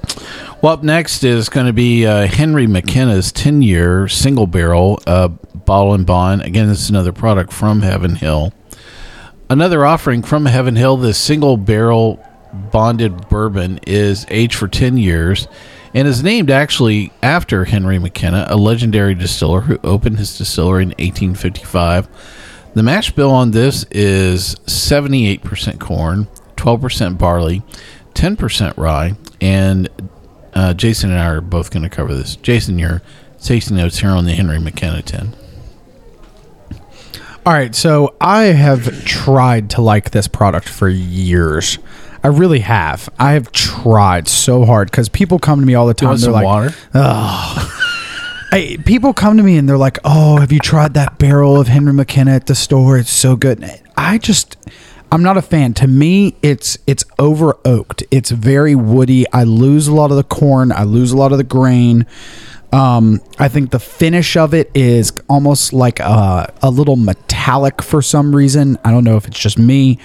Well, 0.62 0.74
up 0.74 0.84
next 0.84 1.24
is 1.24 1.48
going 1.48 1.68
to 1.68 1.74
be 1.74 2.06
uh, 2.06 2.28
Henry 2.28 2.68
McKenna's 2.68 3.32
10 3.32 3.62
year 3.62 4.10
single 4.10 4.48
barrel 4.48 5.00
uh, 5.08 5.30
bottle 5.30 5.94
and 5.94 6.06
bond. 6.06 6.42
Again, 6.42 6.68
this 6.68 6.82
is 6.82 6.90
another 6.90 7.14
product 7.14 7.54
from 7.54 7.82
Heaven 7.82 8.16
Hill. 8.16 8.54
Another 9.50 9.86
offering 9.86 10.22
from 10.22 10.46
Heaven 10.46 10.76
Hill, 10.76 10.98
this 10.98 11.18
single 11.18 11.56
barrel 11.56 12.22
bonded 12.72 13.30
bourbon 13.30 13.80
is 13.86 14.26
aged 14.30 14.56
for 14.56 14.68
10 14.68 14.98
years 14.98 15.48
and 15.94 16.08
is 16.08 16.24
named 16.24 16.52
actually 16.52 17.12
after 17.24 17.66
Henry 17.66 18.00
McKenna, 18.00 18.46
a 18.50 18.58
legendary 18.58 19.16
distiller 19.16 19.62
who 19.62 19.80
opened 19.84 20.20
his 20.20 20.38
distillery 20.38 20.84
in 20.84 20.90
1855. 20.90 22.08
The 22.74 22.84
mash 22.84 23.12
bill 23.12 23.32
on 23.32 23.52
this 23.52 23.86
is 23.92 24.56
78% 24.66 25.80
corn, 25.80 26.28
12% 26.58 27.18
barley, 27.18 27.64
10% 28.14 28.78
rye, 28.78 29.14
and 29.40 29.90
uh, 30.54 30.74
Jason 30.74 31.12
and 31.12 31.20
I 31.20 31.28
are 31.28 31.42
both 31.42 31.72
going 31.72 31.84
to 31.84 31.90
cover 31.90 32.14
this. 32.14 32.36
Jason, 32.36 32.78
your 32.78 33.02
tasting 33.42 33.78
notes 33.78 34.00
here 34.00 34.10
on 34.10 34.26
the 34.26 34.34
Henry 34.34 34.60
McKenna 34.60 35.02
10. 35.02 35.36
All 37.46 37.54
right, 37.54 37.76
so 37.76 38.16
I 38.20 38.46
have 38.46 39.06
tried 39.06 39.70
to 39.72 39.82
like 39.82 40.10
this 40.10 40.28
product 40.28 40.68
for 40.68 40.90
years. 40.90 41.78
I 42.26 42.30
really 42.30 42.62
have. 42.62 43.08
I 43.20 43.34
have 43.34 43.52
tried 43.52 44.28
so 44.28 44.66
hard 44.66 44.90
because 44.90 45.10
people 45.10 45.38
come 45.38 45.60
to 45.60 45.66
me 45.68 45.76
all 45.76 45.86
the 45.86 45.94
time. 45.94 46.10
want 46.10 46.22
They're 46.22 46.32
like, 46.32 46.44
water? 46.44 46.76
I, 46.96 48.80
people 48.86 49.14
come 49.14 49.38
to 49.38 49.44
me 49.44 49.58
and 49.60 49.70
they're 49.70 49.78
like, 49.78 50.00
"Oh, 50.04 50.38
have 50.38 50.52
you 50.52 50.58
tried 50.58 50.96
that 50.96 51.20
barrel 51.20 51.62
of 51.62 51.68
Henry 51.68 51.94
McKenna 51.94 52.32
at 52.32 52.48
the 52.48 52.56
store? 52.56 52.98
It's 52.98 53.12
so 53.12 53.36
good." 53.36 53.64
I 53.96 54.18
just, 54.18 54.58
I'm 55.12 55.22
not 55.22 55.38
a 55.38 55.42
fan. 55.44 55.76
To 55.76 55.86
me, 55.86 56.36
it's 56.42 56.80
it's 56.88 57.04
over 57.20 57.60
oaked. 57.64 58.02
It's 58.10 58.32
very 58.32 58.74
woody. 58.74 59.32
I 59.32 59.44
lose 59.44 59.88
a 59.88 59.94
lot 59.94 60.10
of 60.10 60.18
the 60.18 60.24
corn. 60.24 60.72
I 60.72 60.82
lose 60.82 61.12
a 61.12 61.18
lot 61.18 61.32
of 61.32 61.38
the 61.38 61.44
grain. 61.44 62.08
Um, 62.74 63.22
I 63.38 63.50
think 63.50 63.70
the 63.70 63.80
finish 63.80 64.36
of 64.36 64.56
it 64.56 64.72
is 64.74 65.14
almost 65.30 65.74
like 65.74 66.00
a, 66.00 66.52
a 66.64 66.72
little 66.72 66.96
metallic 66.96 67.84
for 67.84 68.02
some 68.02 68.36
reason. 68.36 68.80
I 68.84 68.90
don't 68.90 69.04
know 69.04 69.16
if 69.16 69.28
it's 69.28 69.38
just 69.40 69.60
me, 69.60 70.00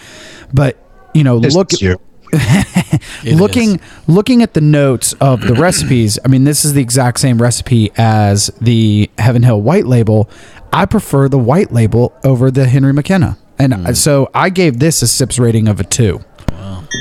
but 0.52 0.76
you 1.14 1.24
know, 1.24 1.42
It's 1.42 1.54
look. 1.54 1.80
you. 1.80 1.98
It 2.32 3.36
looking 3.36 3.76
is. 3.76 3.80
looking 4.08 4.42
at 4.42 4.54
the 4.54 4.60
notes 4.60 5.12
of 5.14 5.40
the 5.42 5.54
recipes, 5.66 6.18
I 6.24 6.28
mean, 6.28 6.44
this 6.44 6.64
is 6.64 6.72
the 6.74 6.80
exact 6.80 7.20
same 7.20 7.40
recipe 7.40 7.90
as 7.96 8.48
the 8.60 9.10
Heaven 9.18 9.42
Hill 9.42 9.60
White 9.62 9.86
Label. 9.86 10.28
I 10.72 10.86
prefer 10.86 11.28
the 11.28 11.38
White 11.38 11.72
Label 11.72 12.12
over 12.24 12.50
the 12.50 12.66
Henry 12.66 12.92
McKenna, 12.92 13.36
and 13.58 13.74
Hmm. 13.74 13.92
so 13.94 14.30
I 14.34 14.50
gave 14.50 14.78
this 14.78 15.02
a 15.02 15.06
sips 15.08 15.38
rating 15.38 15.68
of 15.68 15.80
a 15.80 15.84
two. 15.84 16.20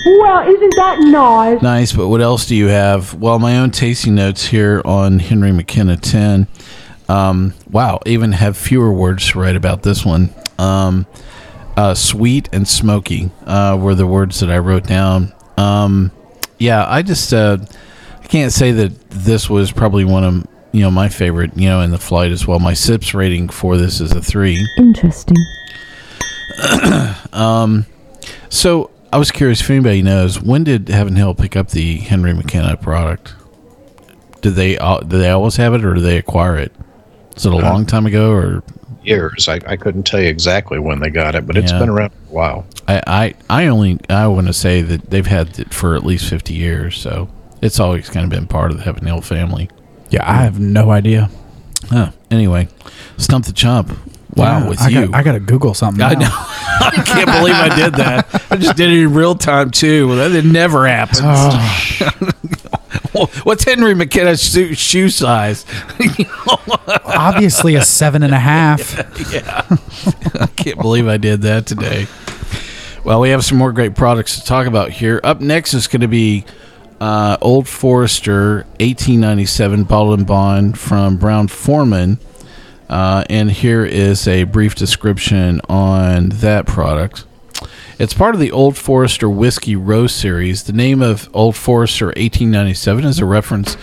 Well, 0.06 0.48
isn't 0.48 0.76
that 0.78 0.98
nice? 1.00 1.62
Nice, 1.62 1.94
but 1.94 2.08
what 2.10 2.22
else 2.22 2.46
do 2.46 2.56
you 2.56 2.68
have? 2.68 3.16
Well, 3.16 3.40
my 3.40 3.58
own 3.58 3.72
tasting 3.72 4.16
notes 4.16 4.46
here 4.46 4.82
on 4.86 5.18
Henry 5.20 5.52
McKenna 5.52 5.98
10. 5.98 6.48
Um, 7.10 7.54
wow, 7.72 8.00
even 8.06 8.32
have 8.34 8.56
fewer 8.56 8.92
words 8.94 9.28
to 9.32 9.40
write 9.40 9.56
about 9.56 9.82
this 9.82 10.06
one. 10.06 10.30
Um, 10.60 11.08
uh, 11.80 11.96
sweet 11.96 12.50
and 12.52 12.68
smoky 12.68 13.32
uh, 13.46 13.78
were 13.80 13.96
the 13.96 14.06
words 14.06 14.42
that 14.42 14.52
I 14.52 14.58
wrote 14.58 14.86
down. 14.86 15.32
Um, 15.56 16.12
yeah, 16.58 16.86
I 16.86 17.02
just 17.02 17.34
uh, 17.34 17.58
I 18.22 18.28
can't 18.28 18.52
say 18.52 18.72
that 18.74 19.10
this 19.10 19.50
was 19.50 19.72
probably 19.72 20.04
one 20.04 20.26
of 20.26 20.48
you 20.74 20.82
know 20.82 20.92
my 20.92 21.08
favorite 21.08 21.56
you 21.56 21.70
know 21.70 21.80
in 21.80 21.92
the 21.92 21.98
flight 21.98 22.32
as 22.32 22.46
well. 22.46 22.60
My 22.60 22.74
sips 22.74 23.14
rating 23.14 23.48
for 23.48 23.78
this 23.78 24.02
is 24.02 24.12
a 24.12 24.22
three. 24.22 24.68
Interesting. 24.78 25.38
um, 27.32 27.86
So 28.50 28.92
I 29.14 29.18
was 29.18 29.32
curious 29.32 29.62
if 29.62 29.70
anybody 29.70 30.02
knows 30.02 30.42
when 30.42 30.66
did 30.66 30.90
Heaven 30.90 31.16
Hill 31.16 31.34
pick 31.34 31.56
up 31.56 31.70
the 31.70 31.96
Henry 32.00 32.34
McKenna 32.34 32.76
product? 32.76 33.36
Did 34.42 34.56
they 34.56 34.78
al- 34.78 35.00
did 35.00 35.20
they 35.22 35.30
always 35.30 35.56
have 35.56 35.74
it, 35.74 35.86
or 35.86 35.94
did 35.94 36.04
they 36.04 36.18
acquire 36.18 36.58
it? 36.58 36.74
Is 37.38 37.46
it 37.46 37.54
a 37.54 37.56
long 37.56 37.86
time 37.86 38.06
ago, 38.06 38.32
or 38.34 38.64
Years. 39.04 39.48
I, 39.48 39.60
I 39.66 39.78
couldn't 39.78 40.04
tell 40.04 40.20
you 40.20 40.28
exactly 40.28 40.78
when 40.80 41.00
they 41.00 41.10
got 41.10 41.34
it, 41.36 41.48
but 41.48 41.56
it's 41.58 41.72
Yeah. 41.72 41.80
been 41.80 41.90
around 41.90 42.10
for 42.10 42.30
a 42.30 42.34
while. 42.34 42.66
I 42.88 43.02
I, 43.08 43.34
I 43.50 43.68
only 43.68 44.00
I 44.10 44.28
want 44.28 44.48
to 44.48 44.54
say 44.54 44.82
that 44.82 45.10
they've 45.10 45.26
had 45.26 45.58
it 45.60 45.74
for 45.74 45.96
at 45.96 46.04
least 46.06 46.30
fifty 46.30 46.54
years, 46.54 46.98
so 46.98 47.30
it's 47.62 47.80
always 47.80 48.10
kind 48.10 48.24
of 48.26 48.30
been 48.30 48.46
part 48.48 48.72
of 48.72 48.78
the 48.78 48.84
Heaven 48.84 49.06
Hill 49.06 49.22
family. 49.22 49.70
Yeah, 50.10 50.30
I 50.30 50.44
have 50.44 50.60
no 50.60 50.92
idea. 50.92 51.30
Huh. 51.90 52.12
Anyway, 52.30 52.68
stump 53.18 53.46
the 53.46 53.54
chump. 53.54 53.90
Wow, 54.36 54.60
Yeah, 54.60 54.70
with 54.70 54.82
I 54.82 54.88
you. 54.90 55.08
got, 55.08 55.16
I 55.16 55.24
got 55.24 55.32
to 55.34 55.40
Google 55.40 55.74
something. 55.74 56.04
I 56.04 56.14
know. 56.14 56.30
I 56.32 57.02
can't 57.06 57.26
believe 57.26 57.56
I 57.56 57.76
did 57.76 57.94
that. 57.96 58.46
I 58.52 58.58
just 58.58 58.76
did 58.78 58.92
it 58.92 59.00
in 59.04 59.14
real 59.14 59.34
time 59.36 59.72
too. 59.72 60.08
Well, 60.10 60.30
that 60.30 60.46
never 60.46 60.88
happens. 60.88 61.20
Oh. 61.24 62.22
What's 63.44 63.64
Henry 63.64 63.94
McKenna's 63.96 64.44
shoe, 64.44 64.74
shoe 64.76 65.10
size? 65.10 65.66
Obviously, 67.06 67.76
a 67.76 67.82
seven 67.84 68.24
and 68.24 68.34
a 68.34 68.40
half. 68.40 68.98
Yeah, 69.32 69.66
I 70.40 70.48
can't 70.48 70.80
believe 70.80 71.08
I 71.08 71.18
did 71.18 71.42
that 71.42 71.68
today. 71.68 72.08
Well, 73.04 73.20
we 73.20 73.30
have 73.30 73.44
some 73.46 73.58
more 73.58 73.72
great 73.72 73.96
products 73.96 74.40
to 74.40 74.46
talk 74.46 74.66
about 74.66 74.90
here. 74.92 75.20
Up 75.24 75.40
next 75.42 75.74
is 75.74 75.88
going 75.88 76.02
to 76.02 76.08
be 76.08 76.46
uh, 77.00 77.38
Old 77.42 77.68
Forester 77.68 78.64
1897 78.80 79.84
Bottle 79.84 80.14
and 80.14 80.26
Bond 80.26 80.80
from 80.80 81.18
Brown-Forman. 81.18 82.18
Uh, 82.90 83.24
and 83.30 83.52
here 83.52 83.86
is 83.86 84.28
a 84.28 84.46
brief 84.46 84.74
description 84.76 85.62
on 85.70 86.30
that 86.30 86.66
product. 86.66 87.26
It's 88.00 88.14
part 88.14 88.34
of 88.34 88.40
the 88.40 88.54
Old 88.54 88.78
Forester 88.78 89.30
Whiskey 89.30 89.76
Row 89.76 90.08
series. 90.08 90.64
The 90.64 90.72
name 90.72 91.02
of 91.02 91.30
Old 91.34 91.58
Forester 91.58 92.06
1897 92.06 93.04
is 93.04 93.20
a 93.20 93.26
reference 93.26 93.76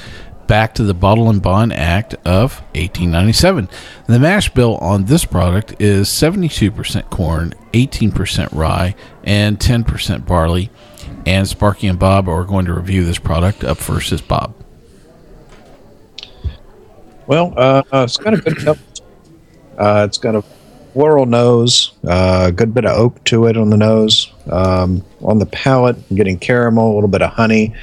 back 0.47 0.75
to 0.77 0.85
the 0.85 0.95
Bottle 0.95 1.29
and 1.29 1.43
Bond 1.43 1.71
Act 1.75 2.15
of 2.25 2.61
1897. 2.75 3.69
The 4.07 4.19
mash 4.19 4.49
bill 4.55 4.79
on 4.79 5.05
this 5.05 5.27
product 5.27 5.75
is 5.83 6.09
72% 6.09 7.11
corn, 7.11 7.53
18% 7.75 8.49
rye, 8.53 8.95
and 9.23 9.59
10% 9.59 10.27
barley. 10.27 10.71
And 11.27 11.47
Sparky 11.47 11.87
and 11.87 11.99
Bob 11.99 12.27
are 12.27 12.45
going 12.45 12.65
to 12.65 12.73
review 12.73 13.05
this 13.05 13.19
product. 13.19 13.65
Up 13.65 13.77
first 13.77 14.13
is 14.13 14.23
Bob. 14.23 14.55
Well, 17.27 17.53
uh, 17.55 17.83
it's 17.93 18.17
got 18.17 18.33
a 18.33 18.39
good. 18.39 18.79
Uh, 19.77 20.07
it's 20.09 20.17
got 20.17 20.35
a 20.35 20.43
floral 20.97 21.27
nose, 21.27 21.93
a 22.05 22.51
good 22.51 22.73
bit 22.73 22.87
of 22.87 22.97
oak 22.97 23.23
to 23.25 23.45
it 23.45 23.59
on 23.59 23.69
the 23.69 23.77
nose. 23.77 24.33
Um, 24.51 25.05
on 25.21 25.39
the 25.39 25.45
palate, 25.45 25.97
getting 26.15 26.39
caramel, 26.39 26.91
a 26.91 26.95
little 26.95 27.11
bit 27.11 27.21
of 27.21 27.33
honey. 27.33 27.75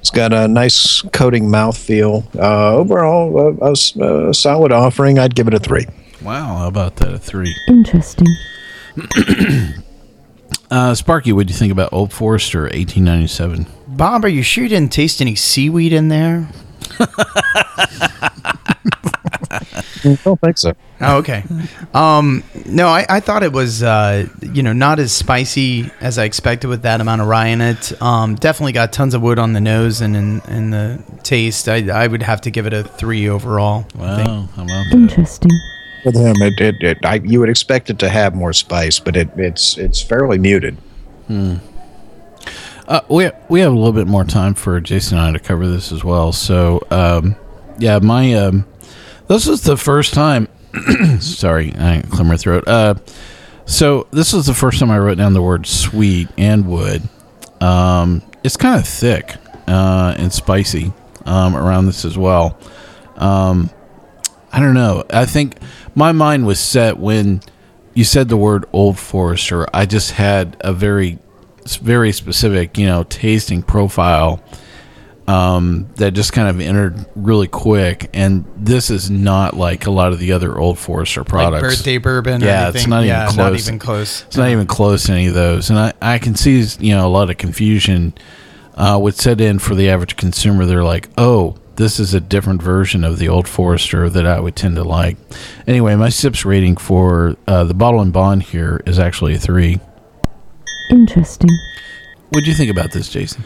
It's 0.00 0.10
got 0.10 0.34
a 0.34 0.46
nice 0.46 1.00
coating 1.14 1.46
mouthfeel. 1.46 2.26
Uh, 2.36 2.74
overall, 2.74 3.56
a 3.62 4.34
solid 4.34 4.70
offering. 4.70 5.18
I'd 5.18 5.34
give 5.34 5.48
it 5.48 5.54
a 5.54 5.58
three. 5.58 5.86
Wow, 6.22 6.58
how 6.58 6.68
about 6.68 6.96
that? 6.96 7.14
A 7.14 7.18
three. 7.18 7.56
Interesting. 7.68 8.28
Uh, 10.70 10.94
Sparky, 10.94 11.32
what 11.32 11.46
do 11.46 11.52
you 11.52 11.58
think 11.58 11.72
about 11.72 11.94
Old 11.94 12.12
Forester 12.12 12.64
1897? 12.64 13.66
Bob, 13.86 14.22
are 14.22 14.28
you 14.28 14.42
sure 14.42 14.64
you 14.64 14.68
didn't 14.68 14.92
taste 14.92 15.22
any 15.22 15.34
seaweed 15.34 15.94
in 15.94 16.08
there? 16.08 16.46
I 19.50 20.18
don't 20.24 20.40
think 20.40 20.58
so. 20.58 20.74
Oh, 21.00 21.18
okay. 21.18 21.44
Um, 21.94 22.42
no, 22.66 22.88
I, 22.88 23.06
I 23.08 23.20
thought 23.20 23.42
it 23.42 23.52
was, 23.52 23.82
uh, 23.82 24.28
you 24.42 24.62
know, 24.62 24.72
not 24.72 24.98
as 24.98 25.12
spicy 25.12 25.90
as 26.00 26.18
I 26.18 26.24
expected 26.24 26.68
with 26.68 26.82
that 26.82 27.00
amount 27.00 27.22
of 27.22 27.28
rye 27.28 27.48
in 27.48 27.60
it. 27.60 28.00
Um, 28.02 28.34
definitely 28.34 28.72
got 28.72 28.92
tons 28.92 29.14
of 29.14 29.22
wood 29.22 29.38
on 29.38 29.52
the 29.52 29.60
nose 29.60 30.00
and 30.00 30.16
in, 30.16 30.40
in 30.48 30.70
the 30.70 31.02
taste. 31.22 31.68
I, 31.68 31.88
I 31.88 32.06
would 32.06 32.22
have 32.22 32.40
to 32.42 32.50
give 32.50 32.66
it 32.66 32.72
a 32.72 32.84
three 32.84 33.28
overall. 33.28 33.86
Wow, 33.94 34.48
how 34.54 34.64
about 34.64 34.86
that? 34.90 34.92
Interesting. 34.92 35.50
With 36.04 36.14
him, 36.14 36.36
it, 36.42 36.60
it, 36.60 36.82
it 36.82 36.98
I, 37.04 37.16
you 37.16 37.40
would 37.40 37.48
expect 37.48 37.90
it 37.90 37.98
to 38.00 38.08
have 38.08 38.34
more 38.34 38.52
spice, 38.52 39.00
but 39.00 39.16
it, 39.16 39.30
it's 39.36 39.76
it's 39.78 40.00
fairly 40.00 40.38
muted. 40.38 40.76
Uh, 42.88 43.00
we 43.08 43.30
we 43.48 43.60
have 43.60 43.72
a 43.72 43.76
little 43.76 43.92
bit 43.92 44.06
more 44.06 44.24
time 44.24 44.54
for 44.54 44.80
Jason 44.80 45.18
and 45.18 45.26
I 45.26 45.32
to 45.32 45.38
cover 45.38 45.66
this 45.66 45.92
as 45.92 46.04
well. 46.04 46.32
So, 46.32 46.86
um, 46.90 47.36
yeah, 47.78 47.98
my 47.98 48.32
um, 48.34 48.64
this 49.28 49.46
is 49.46 49.62
the 49.62 49.76
first 49.76 50.14
time. 50.14 50.48
sorry, 51.20 51.72
I 51.78 52.02
clear 52.10 52.24
my 52.24 52.36
throat. 52.36 52.66
Uh, 52.66 52.94
so 53.66 54.06
this 54.10 54.32
is 54.34 54.46
the 54.46 54.54
first 54.54 54.80
time 54.80 54.90
I 54.90 54.98
wrote 54.98 55.18
down 55.18 55.34
the 55.34 55.42
word 55.42 55.66
sweet 55.66 56.28
and 56.36 56.66
wood. 56.66 57.02
Um, 57.60 58.22
it's 58.42 58.56
kind 58.56 58.80
of 58.80 58.88
thick 58.88 59.36
uh, 59.66 60.14
and 60.16 60.32
spicy 60.32 60.92
um, 61.26 61.54
around 61.56 61.86
this 61.86 62.04
as 62.04 62.16
well. 62.16 62.58
Um, 63.16 63.70
I 64.52 64.60
don't 64.60 64.74
know. 64.74 65.04
I 65.10 65.26
think 65.26 65.56
my 65.94 66.12
mind 66.12 66.46
was 66.46 66.58
set 66.58 66.98
when 66.98 67.42
you 67.92 68.04
said 68.04 68.28
the 68.28 68.36
word 68.36 68.64
Old 68.72 68.98
Forester. 68.98 69.66
I 69.74 69.84
just 69.84 70.12
had 70.12 70.56
a 70.60 70.72
very, 70.72 71.18
very 71.82 72.12
specific, 72.12 72.78
you 72.78 72.86
know, 72.86 73.04
tasting 73.04 73.62
profile 73.62 74.42
um, 75.28 75.88
that 75.96 76.12
just 76.12 76.32
kind 76.32 76.48
of 76.48 76.58
entered 76.60 77.04
really 77.14 77.48
quick. 77.48 78.08
And 78.14 78.46
this 78.56 78.88
is 78.90 79.10
not 79.10 79.54
like 79.54 79.86
a 79.86 79.90
lot 79.90 80.12
of 80.12 80.18
the 80.18 80.32
other 80.32 80.58
Old 80.58 80.78
Forester 80.78 81.22
products. 81.22 81.62
Like 81.62 81.70
birthday 81.70 81.98
bourbon. 81.98 82.42
or 82.42 82.46
Yeah, 82.46 82.68
it's 82.68 82.86
anything? 82.86 82.90
not 82.90 83.04
even 83.04 83.18
close. 83.28 83.36
Not 83.36 83.54
even 83.54 83.78
close. 83.78 84.22
It's 84.22 84.36
not 84.38 84.48
even 84.48 84.66
close 84.66 85.04
to 85.04 85.12
any 85.12 85.26
of 85.26 85.34
those, 85.34 85.68
and 85.70 85.78
I, 85.78 85.92
I 86.00 86.18
can 86.18 86.34
see 86.34 86.64
you 86.80 86.94
know 86.94 87.06
a 87.06 87.10
lot 87.10 87.28
of 87.30 87.36
confusion 87.36 88.14
uh, 88.74 88.98
would 89.00 89.16
set 89.16 89.40
in 89.40 89.58
for 89.58 89.74
the 89.74 89.90
average 89.90 90.16
consumer. 90.16 90.64
They're 90.64 90.82
like, 90.82 91.10
oh, 91.18 91.56
this 91.76 92.00
is 92.00 92.14
a 92.14 92.20
different 92.20 92.62
version 92.62 93.04
of 93.04 93.18
the 93.18 93.28
Old 93.28 93.46
Forester 93.46 94.08
that 94.08 94.26
I 94.26 94.40
would 94.40 94.56
tend 94.56 94.76
to 94.76 94.82
like. 94.82 95.18
Anyway, 95.66 95.94
my 95.94 96.08
sips 96.08 96.44
rating 96.46 96.76
for 96.78 97.36
uh, 97.46 97.64
the 97.64 97.74
bottle 97.74 98.00
and 98.00 98.12
bond 98.14 98.44
here 98.44 98.80
is 98.86 98.98
actually 98.98 99.34
a 99.34 99.38
three. 99.38 99.78
Interesting. 100.90 101.50
What 102.30 102.44
do 102.44 102.50
you 102.50 102.56
think 102.56 102.70
about 102.70 102.92
this, 102.92 103.10
Jason? 103.10 103.44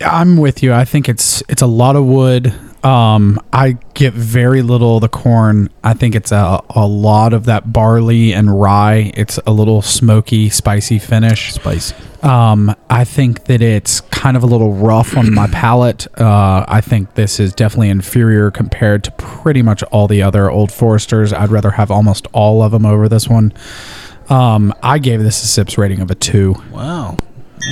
I'm 0.00 0.36
with 0.36 0.62
you. 0.62 0.72
I 0.72 0.84
think 0.84 1.08
it's 1.08 1.42
it's 1.48 1.62
a 1.62 1.66
lot 1.66 1.96
of 1.96 2.04
wood. 2.04 2.52
Um, 2.84 3.40
I 3.50 3.78
get 3.94 4.12
very 4.12 4.60
little 4.60 4.96
of 4.96 5.00
the 5.00 5.08
corn. 5.08 5.70
I 5.82 5.94
think 5.94 6.14
it's 6.14 6.32
a, 6.32 6.62
a 6.68 6.86
lot 6.86 7.32
of 7.32 7.46
that 7.46 7.72
barley 7.72 8.34
and 8.34 8.60
rye. 8.60 9.10
It's 9.16 9.38
a 9.46 9.52
little 9.52 9.80
smoky, 9.80 10.50
spicy 10.50 10.98
finish. 10.98 11.54
Spicy. 11.54 11.94
Um, 12.22 12.74
I 12.90 13.04
think 13.04 13.44
that 13.44 13.62
it's 13.62 14.02
kind 14.02 14.36
of 14.36 14.42
a 14.42 14.46
little 14.46 14.74
rough 14.74 15.16
on 15.16 15.32
my 15.32 15.46
palate. 15.52 16.06
Uh, 16.20 16.66
I 16.68 16.82
think 16.82 17.14
this 17.14 17.40
is 17.40 17.54
definitely 17.54 17.88
inferior 17.88 18.50
compared 18.50 19.04
to 19.04 19.10
pretty 19.12 19.62
much 19.62 19.82
all 19.84 20.06
the 20.06 20.22
other 20.22 20.50
Old 20.50 20.70
Foresters. 20.70 21.32
I'd 21.32 21.50
rather 21.50 21.70
have 21.70 21.90
almost 21.90 22.26
all 22.32 22.62
of 22.62 22.72
them 22.72 22.84
over 22.84 23.08
this 23.08 23.28
one. 23.28 23.54
Um, 24.28 24.74
I 24.82 24.98
gave 24.98 25.22
this 25.22 25.42
a 25.42 25.46
sips 25.46 25.78
rating 25.78 26.00
of 26.00 26.10
a 26.10 26.14
two. 26.14 26.54
Wow. 26.70 27.16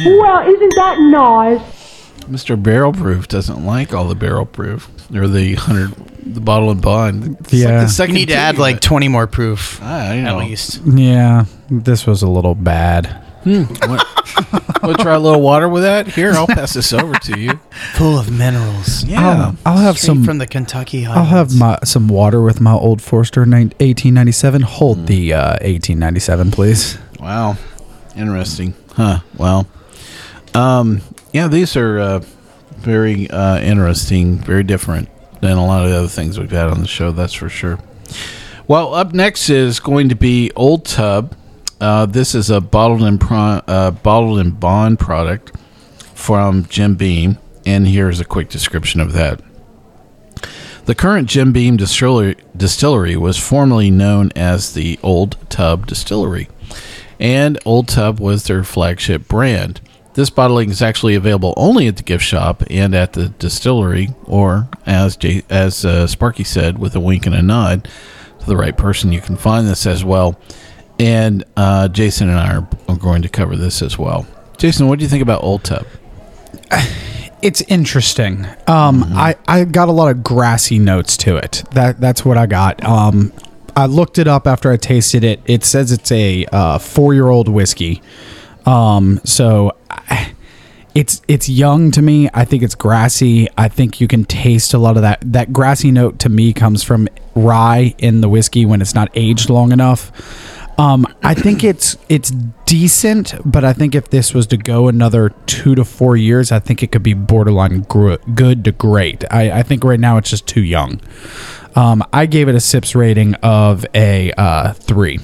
Well, 0.06 0.48
isn't 0.48 0.74
that 0.76 0.98
nice? 1.00 1.81
Mr. 2.24 2.60
Barrel 2.60 2.92
Proof 2.92 3.28
doesn't 3.28 3.64
like 3.64 3.92
all 3.94 4.04
the 4.06 4.14
barrel 4.14 4.46
proof 4.46 4.88
or 5.14 5.28
the 5.28 5.54
hundred, 5.54 5.92
the 6.24 6.40
bottle 6.40 6.70
and 6.70 6.80
bond. 6.80 7.36
It's 7.40 7.52
Yeah. 7.52 7.66
like 7.68 7.76
the 7.78 7.82
You 7.82 7.88
second 7.88 8.14
need 8.14 8.28
to 8.28 8.34
add 8.34 8.58
like 8.58 8.80
20 8.80 9.08
more 9.08 9.26
proof. 9.26 9.82
I 9.82 10.20
know. 10.20 10.40
At 10.40 10.46
least. 10.48 10.80
Yeah, 10.86 11.44
this 11.70 12.06
was 12.06 12.22
a 12.22 12.28
little 12.28 12.54
bad. 12.54 13.18
Want, 13.44 13.82
want 13.88 14.96
to 14.96 15.02
try 15.02 15.14
a 15.14 15.18
little 15.18 15.40
water 15.40 15.68
with 15.68 15.82
that? 15.82 16.06
Here, 16.06 16.30
I'll 16.32 16.46
pass 16.46 16.74
this 16.74 16.92
over 16.92 17.14
to 17.14 17.38
you. 17.40 17.58
Full 17.94 18.16
of 18.16 18.30
minerals. 18.30 19.02
Yeah. 19.02 19.52
I'll 19.66 19.78
have 19.78 19.98
some 19.98 20.22
from 20.24 20.38
the 20.38 20.46
Kentucky 20.46 21.04
I'll 21.06 21.24
have 21.24 21.52
my 21.56 21.76
some 21.82 22.06
water 22.06 22.40
with 22.40 22.60
my 22.60 22.72
old 22.72 23.02
Forester 23.02 23.44
nine- 23.44 23.72
1897. 23.80 24.62
Hold 24.62 25.08
the 25.08 25.32
uh, 25.34 25.50
1897, 25.62 26.50
please. 26.52 26.98
Wow. 27.18 27.56
Interesting. 28.16 28.74
Huh. 28.94 29.20
Well. 29.36 29.66
Um, 30.54 31.00
yeah, 31.32 31.48
these 31.48 31.76
are 31.76 31.98
uh, 31.98 32.18
very 32.76 33.28
uh, 33.30 33.58
interesting, 33.60 34.38
very 34.38 34.62
different 34.62 35.08
than 35.40 35.56
a 35.56 35.66
lot 35.66 35.84
of 35.84 35.90
the 35.90 35.96
other 35.96 36.08
things 36.08 36.38
we've 36.38 36.50
had 36.50 36.68
on 36.68 36.80
the 36.80 36.86
show, 36.86 37.10
that's 37.12 37.32
for 37.32 37.48
sure. 37.48 37.78
Well, 38.68 38.94
up 38.94 39.12
next 39.12 39.50
is 39.50 39.80
going 39.80 40.08
to 40.10 40.14
be 40.14 40.50
Old 40.54 40.84
Tub. 40.84 41.36
Uh, 41.80 42.06
this 42.06 42.34
is 42.34 42.48
a 42.48 42.60
bottled 42.60 43.02
and 43.02 43.20
pro- 43.20 43.60
uh, 43.66 43.90
bottled 43.90 44.38
and 44.38 44.58
bond 44.58 45.00
product 45.00 45.52
from 46.14 46.64
Jim 46.66 46.94
Beam, 46.94 47.38
and 47.66 47.88
here's 47.88 48.20
a 48.20 48.24
quick 48.24 48.48
description 48.48 49.00
of 49.00 49.12
that. 49.12 49.40
The 50.84 50.94
current 50.94 51.28
Jim 51.28 51.52
Beam 51.52 51.76
distillery, 51.76 52.36
distillery 52.56 53.16
was 53.16 53.38
formerly 53.38 53.90
known 53.90 54.30
as 54.34 54.74
the 54.74 54.98
Old 55.02 55.36
Tub 55.48 55.86
Distillery, 55.86 56.48
and 57.18 57.58
Old 57.64 57.88
Tub 57.88 58.20
was 58.20 58.44
their 58.44 58.64
flagship 58.64 59.26
brand. 59.28 59.80
This 60.14 60.28
bottling 60.28 60.70
is 60.70 60.82
actually 60.82 61.14
available 61.14 61.54
only 61.56 61.86
at 61.86 61.96
the 61.96 62.02
gift 62.02 62.24
shop 62.24 62.62
and 62.68 62.94
at 62.94 63.14
the 63.14 63.28
distillery, 63.30 64.10
or 64.24 64.68
as 64.84 65.16
J- 65.16 65.42
as 65.48 65.84
uh, 65.84 66.06
Sparky 66.06 66.44
said, 66.44 66.78
with 66.78 66.94
a 66.94 67.00
wink 67.00 67.24
and 67.26 67.34
a 67.34 67.40
nod 67.42 67.88
to 68.40 68.46
the 68.46 68.56
right 68.56 68.76
person, 68.76 69.12
you 69.12 69.20
can 69.20 69.36
find 69.36 69.66
this 69.66 69.86
as 69.86 70.04
well. 70.04 70.38
And 70.98 71.44
uh, 71.56 71.88
Jason 71.88 72.28
and 72.28 72.38
I 72.38 72.56
are, 72.56 72.68
are 72.88 72.96
going 72.96 73.22
to 73.22 73.28
cover 73.28 73.56
this 73.56 73.80
as 73.80 73.98
well. 73.98 74.26
Jason, 74.58 74.86
what 74.86 74.98
do 74.98 75.04
you 75.04 75.08
think 75.08 75.22
about 75.22 75.42
Old 75.42 75.64
Tub? 75.64 75.86
It's 77.42 77.60
interesting. 77.62 78.46
Um, 78.68 79.02
I 79.02 79.34
I 79.48 79.64
got 79.64 79.88
a 79.88 79.92
lot 79.92 80.12
of 80.12 80.22
grassy 80.22 80.78
notes 80.78 81.16
to 81.16 81.36
it. 81.36 81.64
That 81.72 82.00
that's 82.00 82.24
what 82.24 82.38
I 82.38 82.46
got. 82.46 82.84
Um, 82.84 83.32
I 83.74 83.86
looked 83.86 84.18
it 84.18 84.28
up 84.28 84.46
after 84.46 84.70
I 84.70 84.76
tasted 84.76 85.24
it. 85.24 85.40
It 85.46 85.64
says 85.64 85.90
it's 85.90 86.12
a 86.12 86.46
uh, 86.52 86.78
four 86.78 87.14
year 87.14 87.26
old 87.26 87.48
whiskey. 87.48 88.00
Um, 88.64 89.20
so 89.24 89.72
it's 90.94 91.22
it's 91.28 91.48
young 91.48 91.90
to 91.92 92.02
me. 92.02 92.28
I 92.34 92.44
think 92.44 92.62
it's 92.62 92.74
grassy. 92.74 93.48
I 93.56 93.68
think 93.68 94.00
you 94.00 94.08
can 94.08 94.24
taste 94.24 94.74
a 94.74 94.78
lot 94.78 94.96
of 94.96 95.02
that. 95.02 95.20
That 95.24 95.52
grassy 95.52 95.90
note 95.90 96.18
to 96.20 96.28
me 96.28 96.52
comes 96.52 96.82
from 96.82 97.08
rye 97.34 97.94
in 97.98 98.20
the 98.20 98.28
whiskey 98.28 98.66
when 98.66 98.82
it's 98.82 98.94
not 98.94 99.10
aged 99.14 99.50
long 99.50 99.72
enough. 99.72 100.12
Um, 100.78 101.06
I 101.22 101.34
think 101.34 101.64
it's 101.64 101.96
it's 102.08 102.30
decent, 102.66 103.34
but 103.44 103.64
I 103.64 103.72
think 103.72 103.94
if 103.94 104.10
this 104.10 104.34
was 104.34 104.46
to 104.48 104.56
go 104.56 104.88
another 104.88 105.30
two 105.46 105.74
to 105.74 105.84
four 105.84 106.16
years, 106.16 106.52
I 106.52 106.58
think 106.58 106.82
it 106.82 106.92
could 106.92 107.02
be 107.02 107.14
borderline 107.14 107.82
gr- 107.82 108.16
good 108.34 108.64
to 108.64 108.72
great. 108.72 109.24
I, 109.30 109.60
I 109.60 109.62
think 109.62 109.84
right 109.84 110.00
now 110.00 110.16
it's 110.16 110.30
just 110.30 110.46
too 110.46 110.62
young. 110.62 111.00
Um, 111.74 112.04
I 112.12 112.26
gave 112.26 112.48
it 112.48 112.54
a 112.54 112.60
sips 112.60 112.94
rating 112.94 113.34
of 113.36 113.86
a 113.94 114.32
uh, 114.32 114.72
three. 114.74 115.20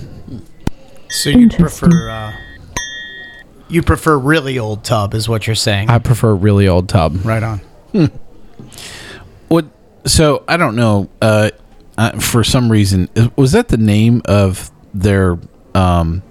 so 1.11 1.31
you 1.31 1.48
prefer. 1.50 2.11
Uh, 2.11 2.33
you 3.68 3.83
prefer 3.83 4.16
really 4.18 4.59
old 4.59 4.85
tub, 4.85 5.14
is 5.14 5.28
what 5.28 5.46
you're 5.46 5.57
saying. 5.57 5.88
I 5.90 5.98
prefer 5.98 6.35
really 6.35 6.66
old 6.68 6.88
tub. 6.88 7.24
right 7.24 7.42
on. 7.42 7.61
What? 9.48 9.66
So 10.07 10.44
I 10.48 10.57
don't 10.57 10.76
know. 10.76 11.09
Uh, 11.20 11.50
uh, 11.96 12.18
for 12.20 12.44
some 12.44 12.70
reason, 12.70 13.09
was 13.37 13.52
that 13.52 13.68
the 13.68 13.76
name 13.76 14.22
of 14.26 14.70
their 14.94 15.38
um, 15.74 16.22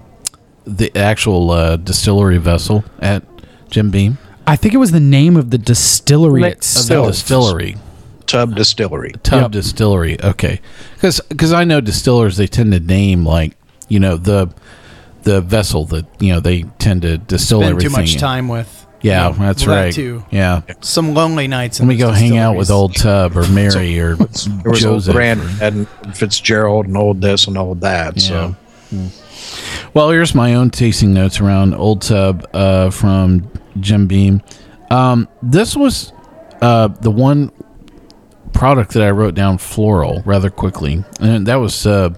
the 0.65 0.95
actual 0.97 1.51
uh, 1.51 1.77
distillery 1.77 2.37
vessel 2.37 2.83
at 2.99 3.23
Jim 3.69 3.89
Beam? 3.91 4.17
I 4.45 4.55
think 4.55 4.73
it 4.73 4.77
was 4.77 4.91
the 4.91 4.99
name 5.01 5.35
of 5.35 5.49
the 5.49 5.57
distillery 5.57 6.41
Like- 6.41 6.53
Of 6.53 6.57
itself. 6.59 7.05
the 7.07 7.11
distillery, 7.11 7.75
Tub 8.27 8.55
Distillery. 8.55 9.11
Tub 9.23 9.41
Yep. 9.41 9.51
Distillery. 9.51 10.21
Okay, 10.23 10.61
because 10.95 11.51
I 11.53 11.63
know 11.65 11.81
distillers 11.81 12.37
they 12.37 12.47
tend 12.47 12.71
to 12.71 12.79
name 12.79 13.25
like 13.25 13.53
you 13.89 13.99
know 13.99 14.15
the 14.15 14.49
the 15.27 15.41
vessel 15.41 15.83
that 15.85 16.05
you 16.21 16.33
know 16.33 16.39
they 16.39 16.63
tend 16.79 17.01
to 17.01 17.17
distill 17.17 17.59
Spend 17.59 17.71
everything. 17.71 17.91
too 17.91 17.97
much 17.97 18.13
in. 18.13 18.19
time 18.19 18.47
with. 18.47 18.85
Yeah, 19.01 19.27
you 19.27 19.37
know, 19.37 19.45
that's 19.45 19.67
well, 19.67 19.75
that 19.75 19.81
right. 19.83 19.93
Too. 19.93 20.25
Yeah. 20.31 20.61
Some 20.81 21.13
lonely 21.13 21.47
nights. 21.47 21.79
Let 21.79 21.83
in 21.83 21.89
me 21.89 21.97
go 21.97 22.11
hang 22.11 22.37
out 22.37 22.55
with 22.55 22.71
old 22.71 22.95
Tub 22.95 23.37
or 23.37 23.47
Mary 23.49 23.99
or 23.99 24.15
There 24.15 24.27
was 24.71 24.85
old 24.85 25.01
Joseph. 25.01 25.13
Grandad 25.13 25.73
and 25.73 25.87
Fitzgerald 26.17 26.87
and 26.87 26.97
old 26.97 27.21
this 27.21 27.45
and 27.45 27.57
old 27.57 27.81
that. 27.81 28.19
So 28.19 28.55
Well, 29.93 30.09
here's 30.09 30.33
my 30.33 30.55
own 30.55 30.71
tasting 30.71 31.13
notes 31.13 31.39
around 31.39 31.75
Old 31.75 32.01
Tub 32.01 32.47
uh, 32.53 32.89
from 32.89 33.51
Jim 33.79 34.07
Beam. 34.07 34.41
Um, 34.89 35.27
this 35.43 35.75
was 35.75 36.11
uh, 36.61 36.87
the 36.87 37.11
one 37.11 37.51
product 38.53 38.93
that 38.93 39.03
I 39.03 39.11
wrote 39.11 39.35
down 39.35 39.59
floral 39.59 40.23
rather 40.25 40.49
quickly, 40.49 41.03
and 41.19 41.45
that 41.45 41.57
was 41.57 41.85
uh, 41.85 42.15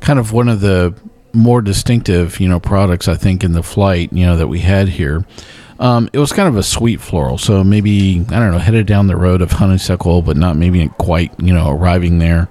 kind 0.00 0.18
of 0.18 0.32
one 0.32 0.48
of 0.48 0.60
the 0.60 0.94
more 1.32 1.62
distinctive, 1.62 2.40
you 2.40 2.48
know, 2.48 2.60
products 2.60 3.08
I 3.08 3.14
think 3.14 3.44
in 3.44 3.52
the 3.52 3.62
flight, 3.62 4.12
you 4.12 4.26
know, 4.26 4.36
that 4.36 4.48
we 4.48 4.60
had 4.60 4.88
here. 4.88 5.24
Um, 5.78 6.10
it 6.12 6.18
was 6.18 6.32
kind 6.32 6.48
of 6.48 6.56
a 6.56 6.62
sweet 6.62 7.00
floral, 7.00 7.38
so 7.38 7.64
maybe 7.64 8.20
I 8.28 8.38
don't 8.38 8.52
know, 8.52 8.58
headed 8.58 8.86
down 8.86 9.06
the 9.06 9.16
road 9.16 9.40
of 9.40 9.50
honeysuckle, 9.52 10.20
but 10.22 10.36
not 10.36 10.56
maybe 10.56 10.88
quite, 10.98 11.32
you 11.40 11.54
know, 11.54 11.70
arriving 11.70 12.18
there. 12.18 12.48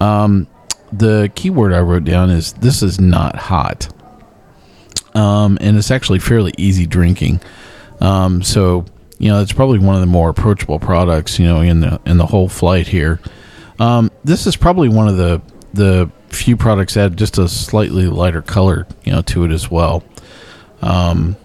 Um, 0.00 0.46
the 0.92 1.30
keyword 1.34 1.72
I 1.72 1.80
wrote 1.80 2.04
down 2.04 2.30
is 2.30 2.52
this 2.54 2.82
is 2.82 3.00
not 3.00 3.36
hot. 3.36 3.88
Um, 5.14 5.58
and 5.60 5.76
it's 5.76 5.90
actually 5.90 6.18
fairly 6.18 6.52
easy 6.58 6.86
drinking. 6.86 7.40
Um, 8.00 8.42
so 8.42 8.84
you 9.18 9.28
know 9.28 9.40
it's 9.42 9.52
probably 9.52 9.78
one 9.78 9.94
of 9.94 10.00
the 10.00 10.06
more 10.06 10.30
approachable 10.30 10.78
products 10.78 11.38
you 11.38 11.46
know 11.46 11.60
in 11.60 11.80
the 11.80 12.00
in 12.06 12.16
the 12.16 12.26
whole 12.26 12.48
flight 12.48 12.88
here. 12.88 13.20
Um, 13.78 14.10
this 14.24 14.46
is 14.46 14.56
probably 14.56 14.88
one 14.88 15.08
of 15.08 15.16
the 15.16 15.40
the 15.74 16.10
few 16.30 16.56
products 16.56 16.96
add 16.96 17.16
just 17.16 17.38
a 17.38 17.48
slightly 17.48 18.06
lighter 18.06 18.42
color 18.42 18.86
you 19.04 19.12
know 19.12 19.22
to 19.22 19.44
it 19.44 19.50
as 19.50 19.70
well. 19.70 20.02
Um, 20.82 21.36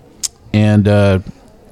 and 0.53 0.87
uh, 0.87 1.19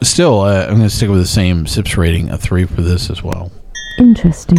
still, 0.01 0.41
uh, 0.41 0.63
I'm 0.63 0.75
going 0.77 0.81
to 0.81 0.89
stick 0.89 1.09
with 1.09 1.19
the 1.19 1.25
same 1.25 1.65
sips 1.67 1.95
rating, 1.97 2.29
a 2.29 2.37
three 2.37 2.65
for 2.65 2.81
this 2.81 3.09
as 3.09 3.23
well. 3.23 3.51
Interesting. 3.97 4.57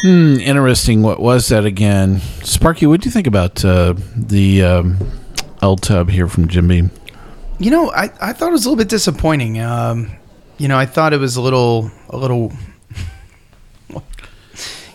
Hmm, 0.00 0.38
interesting. 0.40 1.02
What 1.02 1.20
was 1.20 1.48
that 1.48 1.64
again? 1.64 2.20
Sparky, 2.42 2.86
what 2.86 3.00
do 3.00 3.06
you 3.08 3.12
think 3.12 3.26
about 3.26 3.64
uh, 3.64 3.94
the 4.16 4.62
um, 4.62 4.98
Old 5.62 5.82
Tub 5.82 6.08
here 6.08 6.28
from 6.28 6.48
Jim 6.48 6.68
Beam? 6.68 6.90
You 7.58 7.70
know, 7.70 7.90
I, 7.90 8.04
I 8.20 8.32
thought 8.32 8.48
it 8.48 8.52
was 8.52 8.64
a 8.64 8.70
little 8.70 8.82
bit 8.82 8.88
disappointing. 8.88 9.60
Um, 9.60 10.12
you 10.56 10.68
know, 10.68 10.78
I 10.78 10.86
thought 10.86 11.12
it 11.12 11.20
was 11.20 11.36
a 11.36 11.40
little 11.40 11.90
a 12.10 12.16
little. 12.16 12.52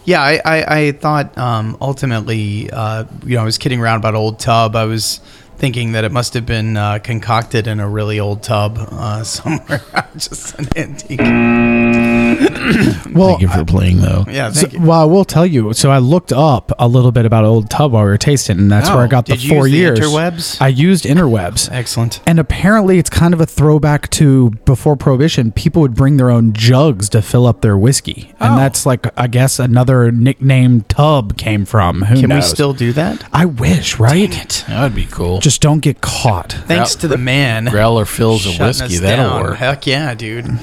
Yeah, 0.06 0.22
I, 0.22 0.42
I, 0.44 0.78
I 0.80 0.92
thought 0.92 1.38
um, 1.38 1.78
ultimately, 1.80 2.70
uh, 2.72 3.06
you 3.26 3.36
know, 3.36 3.42
I 3.42 3.46
was 3.46 3.58
kidding 3.58 3.80
around 3.80 4.00
about 4.00 4.16
old 4.16 4.40
tub. 4.40 4.76
I 4.76 4.84
was 4.86 5.22
thinking 5.58 5.94
that 5.94 6.04
it 6.04 6.12
must 6.12 6.34
have 6.34 6.46
been 6.46 6.76
uh, 6.76 7.00
concocted 7.00 7.68
in 7.68 7.80
a 7.80 7.88
really 7.88 8.20
old 8.20 8.44
tub 8.44 8.78
uh, 8.78 9.24
somewhere, 9.24 9.82
just 10.18 10.60
an 10.60 10.68
antique. 10.76 12.03
Well, 13.14 13.28
Thank 13.38 13.42
you 13.42 13.48
for 13.48 13.64
playing, 13.64 14.02
though. 14.02 14.26
Yeah, 14.28 14.52
So, 14.52 14.68
you. 14.68 14.82
well, 14.82 15.00
I 15.02 15.04
will 15.06 15.24
tell 15.26 15.46
you. 15.46 15.72
So 15.74 15.92
I 15.92 16.00
looked 16.00 16.34
up 16.34 16.72
a 16.80 16.88
little 16.88 17.12
bit 17.12 17.26
about 17.28 17.46
Old 17.46 17.70
Tub 17.70 17.92
while 17.92 18.04
we 18.04 18.10
were 18.10 18.18
tasting, 18.18 18.58
and 18.58 18.72
that's 18.72 18.90
Oh, 18.90 18.94
where 18.96 19.04
I 19.04 19.06
oh, 19.06 19.10
got 19.10 19.28
the 19.28 19.36
you 19.38 19.50
four 19.50 19.68
use 19.68 19.72
the 19.74 19.78
years. 19.78 20.00
interwebs? 20.00 20.60
I 20.60 20.70
used 20.70 21.06
interwebs. 21.06 21.70
Excellent. 21.72 22.22
And 22.26 22.40
apparently, 22.40 22.98
it's 22.98 23.12
kind 23.12 23.36
of 23.36 23.40
a 23.40 23.46
throwback 23.46 24.10
to 24.12 24.50
before 24.66 24.96
Prohibition. 24.96 25.52
People 25.52 25.84
would 25.84 25.94
bring 25.94 26.18
their 26.18 26.32
own 26.32 26.54
jugs 26.54 27.08
to 27.10 27.22
fill 27.22 27.46
up 27.46 27.62
their 27.62 27.78
whiskey, 27.78 28.34
and 28.40 28.56
Oh. 28.56 28.58
that's 28.58 28.84
like 28.88 29.06
I 29.16 29.28
guess 29.28 29.60
another 29.60 30.12
nickname 30.12 30.82
tub 30.88 31.38
came 31.38 31.66
from. 31.66 32.02
Who 32.04 32.20
Can 32.20 32.34
we 32.34 32.42
still 32.42 32.74
do 32.74 32.94
that? 32.94 33.24
I 33.32 33.46
wish, 33.46 34.00
right? 34.00 34.64
That 34.68 34.82
would 34.82 34.96
be 34.96 35.06
cool. 35.06 35.40
Just 35.40 35.62
don't 35.62 35.82
get 35.82 36.02
caught. 36.02 36.54
Thanks 36.66 36.96
to 36.96 37.08
the 37.08 37.18
man. 37.18 37.66
Growler 37.66 38.06
fills 38.06 38.48
of 38.48 38.58
whiskey. 38.60 38.98
That'll 38.98 39.30
down. 39.30 39.44
work. 39.44 39.58
Heck 39.58 39.86
yeah, 39.86 40.16
dude. 40.16 40.58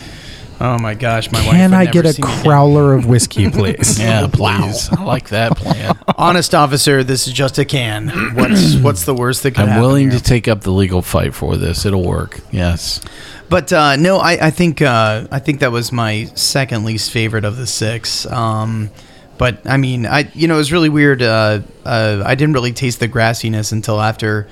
Oh 0.62 0.78
my 0.78 0.92
gosh, 0.94 1.32
my 1.32 1.38
wife. 1.46 1.52
Can 1.56 1.72
I 1.72 1.86
get 1.86 2.04
a 2.04 2.12
see 2.12 2.20
me 2.22 2.28
down. 2.28 2.44
crowler 2.44 2.96
of 2.98 3.06
whiskey, 3.06 3.48
please? 3.50 3.98
Yeah, 4.00 4.28
please. 4.30 4.90
I 4.90 5.02
like 5.04 5.30
that 5.30 5.56
plan. 5.56 5.96
Honest 6.18 6.54
officer, 6.54 7.02
this 7.02 7.26
is 7.26 7.32
just 7.32 7.58
a 7.58 7.64
can. 7.64 8.08
What's 8.34 8.74
what's 8.82 9.04
the 9.06 9.14
worst 9.14 9.42
that 9.44 9.52
could 9.52 9.62
I'm 9.62 9.68
happen? 9.68 9.82
willing 9.82 10.10
here? 10.10 10.18
to 10.18 10.24
take 10.24 10.48
up 10.48 10.60
the 10.60 10.70
legal 10.70 11.00
fight 11.00 11.34
for 11.34 11.56
this. 11.56 11.86
It'll 11.86 12.04
work. 12.06 12.40
Yes. 12.50 13.00
But 13.48 13.72
uh, 13.72 13.96
no, 13.96 14.18
I, 14.18 14.48
I 14.48 14.50
think 14.50 14.82
uh, 14.82 15.26
I 15.32 15.38
think 15.38 15.60
that 15.60 15.72
was 15.72 15.92
my 15.92 16.24
second 16.34 16.84
least 16.84 17.10
favorite 17.10 17.44
of 17.46 17.56
the 17.56 17.66
six. 17.66 18.26
Um, 18.26 18.90
but 19.38 19.66
I 19.66 19.78
mean, 19.78 20.04
I 20.04 20.30
you 20.34 20.46
know 20.46 20.56
it 20.56 20.58
was 20.58 20.72
really 20.72 20.90
weird. 20.90 21.22
Uh, 21.22 21.62
uh, 21.86 22.22
I 22.24 22.34
didn't 22.34 22.52
really 22.52 22.72
taste 22.72 23.00
the 23.00 23.08
grassiness 23.08 23.72
until 23.72 23.98
after 24.00 24.46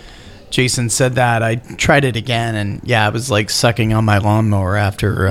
Jason 0.48 0.88
said 0.88 1.16
that. 1.16 1.42
I 1.42 1.56
tried 1.56 2.04
it 2.06 2.16
again, 2.16 2.54
and 2.54 2.80
yeah, 2.82 3.06
it 3.06 3.12
was 3.12 3.30
like 3.30 3.50
sucking 3.50 3.92
on 3.92 4.06
my 4.06 4.16
lawnmower 4.16 4.74
after. 4.74 5.28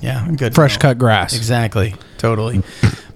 Yeah, 0.00 0.28
good. 0.36 0.54
Fresh 0.54 0.76
cut 0.78 0.98
grass. 0.98 1.34
Exactly. 1.36 1.94
Totally. 2.18 2.62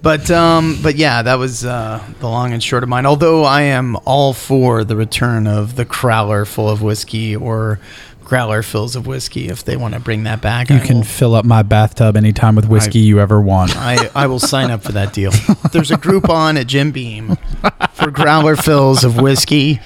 But 0.02 0.30
um, 0.30 0.78
but 0.82 0.96
yeah, 0.96 1.22
that 1.22 1.34
was 1.34 1.64
uh, 1.64 2.02
the 2.20 2.28
long 2.28 2.52
and 2.52 2.62
short 2.62 2.82
of 2.82 2.88
mine. 2.88 3.04
Although 3.06 3.44
I 3.44 3.62
am 3.62 3.96
all 4.06 4.32
for 4.32 4.82
the 4.84 4.96
return 4.96 5.46
of 5.46 5.76
the 5.76 5.84
crowler 5.84 6.46
full 6.46 6.70
of 6.70 6.80
whiskey 6.80 7.36
or 7.36 7.78
growler 8.24 8.62
fills 8.62 8.94
of 8.96 9.06
whiskey 9.06 9.48
if 9.48 9.64
they 9.64 9.76
want 9.76 9.92
to 9.92 10.00
bring 10.00 10.22
that 10.22 10.40
back. 10.40 10.70
You 10.70 10.76
I 10.76 10.78
can 10.80 10.96
will, 10.98 11.04
fill 11.04 11.34
up 11.34 11.44
my 11.44 11.62
bathtub 11.62 12.16
anytime 12.16 12.54
with 12.56 12.66
whiskey 12.66 13.00
I- 13.00 13.02
you 13.04 13.20
ever 13.20 13.40
want. 13.40 13.76
I, 13.76 14.08
I 14.14 14.26
will 14.28 14.38
sign 14.38 14.70
up 14.70 14.82
for 14.82 14.92
that 14.92 15.12
deal. 15.12 15.32
There's 15.72 15.90
a 15.90 15.96
Groupon 15.96 16.58
at 16.58 16.66
Jim 16.66 16.92
Beam 16.92 17.36
for 17.92 18.10
growler 18.10 18.56
fills 18.56 19.04
of 19.04 19.16
whiskey. 19.20 19.80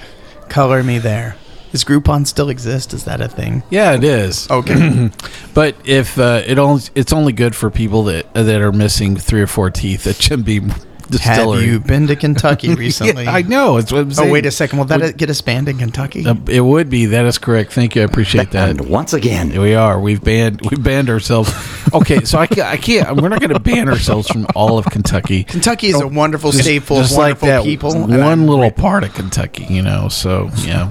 Color 0.47 0.83
me 0.83 0.99
there. 0.99 1.35
Does 1.75 1.83
Groupon 1.83 2.25
still 2.25 2.47
exist? 2.47 2.93
Is 2.93 3.03
that 3.03 3.19
a 3.19 3.27
thing? 3.27 3.61
Yeah, 3.69 3.95
it 3.95 4.03
is. 4.05 4.49
Okay. 4.49 5.09
But 5.53 5.75
if 5.85 6.17
uh, 6.17 6.41
it 6.45 6.57
only, 6.57 6.83
it's 6.95 7.11
only 7.11 7.33
good 7.33 7.53
for 7.53 7.69
people 7.69 8.03
that 8.05 8.33
that 8.33 8.61
are 8.61 8.71
missing 8.71 9.17
three 9.17 9.41
or 9.41 9.47
four 9.47 9.69
teeth 9.69 10.07
at 10.07 10.15
Jim 10.17 10.43
Beam 10.43 10.71
Have 11.21 11.61
you 11.61 11.79
been 11.79 12.07
to 12.07 12.15
Kentucky 12.15 12.73
recently? 12.75 13.25
Yeah, 13.25 13.33
I 13.33 13.41
know. 13.41 13.77
It's 13.77 13.91
what 13.91 14.01
I'm 14.01 14.11
Oh, 14.17 14.31
wait 14.31 14.45
a 14.45 14.51
second. 14.51 14.79
Will 14.79 14.85
that 14.85 15.17
get 15.17 15.29
us 15.29 15.41
banned 15.41 15.67
in 15.69 15.77
Kentucky? 15.77 16.25
Uh, 16.25 16.35
it 16.47 16.61
would 16.61 16.89
be. 16.89 17.07
That 17.07 17.25
is 17.25 17.37
correct. 17.37 17.73
Thank 17.73 17.95
you. 17.95 18.01
I 18.01 18.05
appreciate 18.05 18.51
that. 18.51 18.69
And 18.69 18.89
once 18.89 19.13
again, 19.13 19.49
We 19.59 19.75
are. 19.75 19.99
We've 19.99 20.23
banned. 20.23 20.61
We 20.69 20.77
banned 20.77 21.09
ourselves. 21.09 21.53
Okay, 21.93 22.23
so 22.23 22.39
I 22.39 22.47
can't. 22.47 22.67
I 22.67 22.77
can't 22.77 23.21
we're 23.21 23.29
not 23.29 23.39
going 23.39 23.53
to 23.53 23.59
ban 23.59 23.89
ourselves 23.89 24.27
from 24.27 24.47
all 24.55 24.77
of 24.77 24.85
Kentucky. 24.85 25.43
Kentucky 25.43 25.87
is 25.87 25.99
a 25.99 26.07
wonderful 26.07 26.51
state 26.51 26.83
full 26.83 26.97
of 26.97 27.03
Just 27.03 27.17
like 27.17 27.41
wonderful 27.41 27.47
that 27.47 27.63
people. 27.63 27.93
one 27.93 28.47
little 28.47 28.71
part 28.71 29.03
of 29.03 29.13
Kentucky, 29.13 29.65
you 29.65 29.81
know. 29.81 30.09
So 30.09 30.49
yeah. 30.63 30.89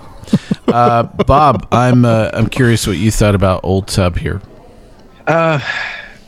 Uh, 0.68 1.02
Bob, 1.02 1.68
I'm 1.70 2.04
uh, 2.04 2.30
I'm 2.32 2.48
curious 2.48 2.86
what 2.86 2.96
you 2.96 3.10
thought 3.10 3.34
about 3.34 3.60
Old 3.62 3.88
Tub 3.88 4.16
here. 4.16 4.40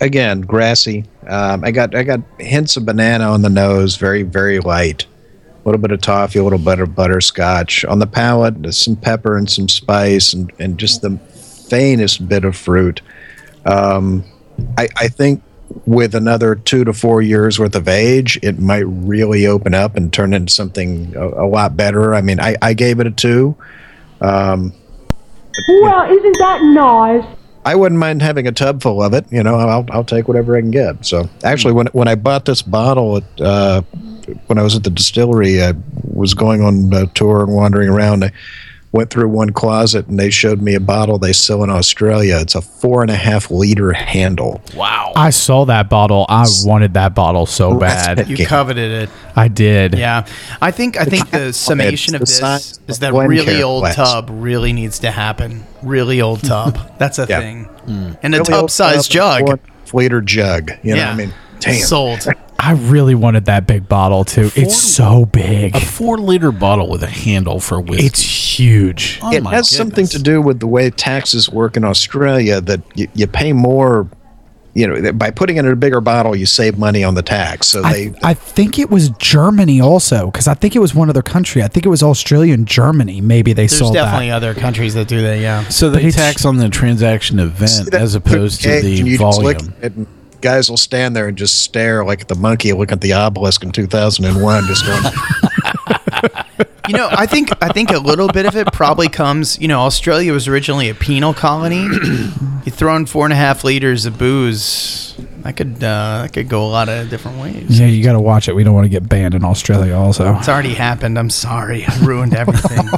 again, 0.00 0.42
grassy. 0.42 1.04
Um, 1.26 1.64
I 1.64 1.70
got 1.70 1.94
I 1.94 2.02
got 2.02 2.20
hints 2.38 2.76
of 2.76 2.86
banana 2.86 3.24
on 3.24 3.42
the 3.42 3.48
nose, 3.50 3.96
very 3.96 4.22
very 4.22 4.60
light. 4.60 5.06
A 5.64 5.68
little 5.68 5.80
bit 5.80 5.90
of 5.90 6.00
toffee, 6.00 6.38
a 6.38 6.44
little 6.44 6.60
bit 6.60 6.78
of 6.78 6.94
butterscotch 6.94 7.84
on 7.84 7.98
the 7.98 8.06
palate. 8.06 8.72
Some 8.72 8.94
pepper 8.94 9.36
and 9.36 9.50
some 9.50 9.68
spice, 9.68 10.32
and, 10.32 10.52
and 10.60 10.78
just 10.78 11.02
the 11.02 11.18
faintest 11.18 12.28
bit 12.28 12.44
of 12.44 12.56
fruit. 12.56 13.00
Um, 13.64 14.24
I, 14.78 14.88
I 14.96 15.08
think 15.08 15.42
with 15.84 16.14
another 16.14 16.54
two 16.54 16.84
to 16.84 16.92
four 16.92 17.20
years 17.20 17.58
worth 17.58 17.74
of 17.74 17.88
age, 17.88 18.38
it 18.42 18.58
might 18.58 18.84
really 18.86 19.46
open 19.46 19.74
up 19.74 19.96
and 19.96 20.12
turn 20.12 20.32
into 20.32 20.52
something 20.52 21.14
a, 21.16 21.26
a 21.26 21.46
lot 21.46 21.76
better. 21.76 22.14
I 22.14 22.20
mean, 22.20 22.40
I, 22.40 22.56
I 22.62 22.74
gave 22.74 23.00
it 23.00 23.06
a 23.06 23.10
two. 23.10 23.56
Um, 24.20 24.72
Well, 25.68 26.10
isn't 26.10 26.38
that 26.38 26.62
nice? 26.62 27.24
I 27.64 27.74
wouldn't 27.74 27.98
mind 27.98 28.22
having 28.22 28.46
a 28.46 28.52
tub 28.52 28.80
full 28.80 29.02
of 29.02 29.12
it. 29.12 29.26
You 29.32 29.42
know, 29.42 29.56
I'll, 29.56 29.84
I'll 29.90 30.04
take 30.04 30.28
whatever 30.28 30.56
I 30.56 30.60
can 30.60 30.70
get. 30.70 31.04
So 31.04 31.28
actually, 31.42 31.72
when 31.72 31.86
when 31.88 32.06
I 32.06 32.14
bought 32.14 32.44
this 32.44 32.62
bottle, 32.62 33.16
at, 33.16 33.40
uh, 33.40 33.82
when 34.46 34.58
I 34.58 34.62
was 34.62 34.76
at 34.76 34.84
the 34.84 34.90
distillery, 34.90 35.62
I 35.62 35.72
was 36.04 36.32
going 36.34 36.62
on 36.62 36.92
a 36.92 37.06
tour 37.08 37.42
and 37.42 37.52
wandering 37.52 37.88
around. 37.88 38.24
I 38.24 38.32
went 38.92 39.10
through 39.10 39.28
one 39.28 39.50
closet 39.50 40.06
and 40.06 40.18
they 40.18 40.30
showed 40.30 40.62
me 40.62 40.74
a 40.74 40.80
bottle 40.80 41.18
they 41.18 41.32
sell 41.32 41.62
in 41.64 41.70
Australia. 41.70 42.38
It's 42.40 42.54
a 42.54 42.62
four 42.62 43.02
and 43.02 43.10
a 43.10 43.16
half 43.16 43.50
liter 43.50 43.92
handle. 43.92 44.62
Wow. 44.74 45.12
I 45.14 45.30
saw 45.30 45.64
that 45.66 45.90
bottle. 45.90 46.24
I 46.28 46.46
wanted 46.64 46.94
that 46.94 47.14
bottle 47.14 47.46
so 47.46 47.76
bad. 47.78 48.28
You 48.28 48.46
coveted 48.46 48.90
it. 49.02 49.10
I 49.34 49.48
did. 49.48 49.98
Yeah, 49.98 50.26
I 50.62 50.70
think 50.70 50.96
I 50.96 51.04
think 51.04 51.30
the 51.30 51.52
summation 51.52 52.14
of 52.14 52.20
this 52.20 52.40
is 52.88 53.00
that 53.00 53.12
really 53.12 53.62
old 53.62 53.86
tub 53.92 54.28
really 54.32 54.72
needs 54.72 55.00
to 55.00 55.10
happen. 55.10 55.64
Really 55.82 56.20
old 56.22 56.42
tub. 56.44 56.78
That's 56.98 57.18
a 57.18 57.26
Yeah. 57.28 57.40
thing. 57.40 57.64
Hmm. 57.64 58.12
And 58.22 58.34
a 58.34 58.38
Really 58.38 58.44
tub 58.50 58.62
old 58.62 58.70
sized 58.70 59.10
jug. 59.10 59.46
four 59.46 59.58
liter 59.92 60.20
jug. 60.20 60.70
You 60.82 60.92
know, 60.94 61.00
yeah, 61.02 61.10
I 61.12 61.14
mean, 61.16 61.34
damn. 61.60 61.74
sold. 61.82 62.26
I 62.66 62.72
really 62.72 63.14
wanted 63.14 63.44
that 63.44 63.68
big 63.68 63.88
bottle 63.88 64.24
too. 64.24 64.50
It's 64.56 64.76
so 64.76 65.24
big. 65.26 65.76
A 65.76 65.80
four 65.80 66.18
liter 66.18 66.50
bottle 66.50 66.90
with 66.90 67.04
a 67.04 67.06
handle 67.06 67.60
for 67.60 67.80
whiskey. 67.80 68.06
It's 68.06 68.20
huge. 68.20 69.20
Oh 69.22 69.32
it 69.32 69.44
my 69.44 69.54
has 69.54 69.70
something 69.70 70.08
to 70.08 70.18
do 70.18 70.42
with 70.42 70.58
the 70.58 70.66
way 70.66 70.90
taxes 70.90 71.48
work 71.48 71.76
in 71.76 71.84
Australia 71.84 72.60
that 72.62 72.80
you, 72.96 73.06
you 73.14 73.28
pay 73.28 73.52
more. 73.52 74.08
You 74.74 74.88
know, 74.88 75.12
by 75.12 75.30
putting 75.30 75.56
it 75.56 75.64
in 75.64 75.70
a 75.70 75.76
bigger 75.76 76.00
bottle, 76.00 76.34
you 76.34 76.44
save 76.44 76.76
money 76.76 77.02
on 77.04 77.14
the 77.14 77.22
tax. 77.22 77.68
So 77.68 77.80
they, 77.82 78.08
I, 78.22 78.30
I 78.30 78.34
think 78.34 78.78
it 78.78 78.90
was 78.90 79.08
Germany 79.10 79.80
also 79.80 80.26
because 80.26 80.48
I 80.48 80.54
think 80.54 80.74
it 80.76 80.80
was 80.80 80.92
one 80.92 81.08
other 81.08 81.22
country. 81.22 81.62
I 81.62 81.68
think 81.68 81.86
it 81.86 81.88
was 81.88 82.02
Australia 82.02 82.52
and 82.52 82.66
Germany. 82.66 83.20
Maybe 83.22 83.52
they 83.52 83.62
There's 83.62 83.78
sold 83.78 83.94
definitely 83.94 84.28
that. 84.28 84.36
other 84.36 84.54
countries 84.54 84.92
that 84.94 85.08
do 85.08 85.22
that. 85.22 85.38
Yeah. 85.38 85.66
So 85.68 85.90
But 85.90 86.02
they 86.02 86.10
tax 86.10 86.44
on 86.44 86.56
the 86.58 86.68
transaction 86.68 87.38
event 87.38 87.90
that 87.90 87.94
as 88.02 88.16
opposed 88.16 88.62
to 88.62 88.82
the 88.82 88.90
you 88.90 89.16
just 89.16 89.40
look 89.40 89.60
volume. 89.60 90.06
At 90.46 90.54
it 90.54 90.56
and 90.56 90.66
guys 90.66 90.70
will 90.70 90.76
stand 90.76 91.16
there 91.16 91.28
and 91.28 91.36
just 91.36 91.62
stare 91.62 92.04
like 92.04 92.22
at 92.22 92.28
the 92.28 92.34
monkey 92.34 92.72
looking 92.72 92.94
at 92.94 93.00
the 93.00 93.12
obelisk 93.12 93.62
in 93.62 93.72
2001, 93.72 94.66
just 94.66 94.86
going, 94.86 95.02
You 96.88 96.96
know, 96.96 97.08
I 97.10 97.26
think 97.26 97.50
I 97.60 97.68
think 97.72 97.90
a 97.90 97.98
little 97.98 98.28
bit 98.28 98.46
of 98.46 98.54
it 98.56 98.72
probably 98.72 99.08
comes. 99.08 99.58
You 99.60 99.66
know, 99.66 99.80
Australia 99.80 100.32
was 100.32 100.46
originally 100.46 100.88
a 100.88 100.94
penal 100.94 101.34
colony. 101.34 101.82
you 102.64 102.70
throw 102.70 102.94
in 102.94 103.06
four 103.06 103.26
and 103.26 103.32
a 103.32 103.36
half 103.36 103.64
liters 103.64 104.06
of 104.06 104.18
booze, 104.18 105.16
that 105.42 105.56
could 105.56 105.82
uh, 105.82 106.22
that 106.22 106.32
could 106.32 106.48
go 106.48 106.64
a 106.64 106.70
lot 106.70 106.88
of 106.88 107.10
different 107.10 107.38
ways. 107.38 107.80
Yeah, 107.80 107.86
you 107.86 108.04
got 108.04 108.12
to 108.12 108.20
watch 108.20 108.48
it. 108.48 108.54
We 108.54 108.62
don't 108.62 108.74
want 108.74 108.84
to 108.84 108.88
get 108.88 109.08
banned 109.08 109.34
in 109.34 109.44
Australia. 109.44 109.96
Also, 109.96 110.36
It's 110.36 110.48
already 110.48 110.74
happened. 110.74 111.18
I'm 111.18 111.30
sorry. 111.30 111.84
I 111.84 111.98
ruined 112.04 112.34
everything. 112.34 112.88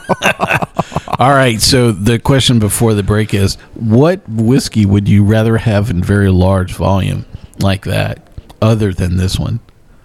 All 1.18 1.30
right. 1.30 1.61
So 1.61 1.90
the 1.90 2.18
question 2.18 2.58
before 2.58 2.92
the 2.92 3.02
break 3.02 3.32
is: 3.32 3.54
What 3.74 4.20
whiskey 4.28 4.84
would 4.84 5.08
you 5.08 5.24
rather 5.24 5.56
have 5.56 5.88
in 5.88 6.02
very 6.02 6.30
large 6.30 6.74
volume 6.74 7.24
like 7.62 7.84
that, 7.84 8.26
other 8.62 8.92
than 8.92 9.16
this 9.16 9.38
one? 9.38 9.60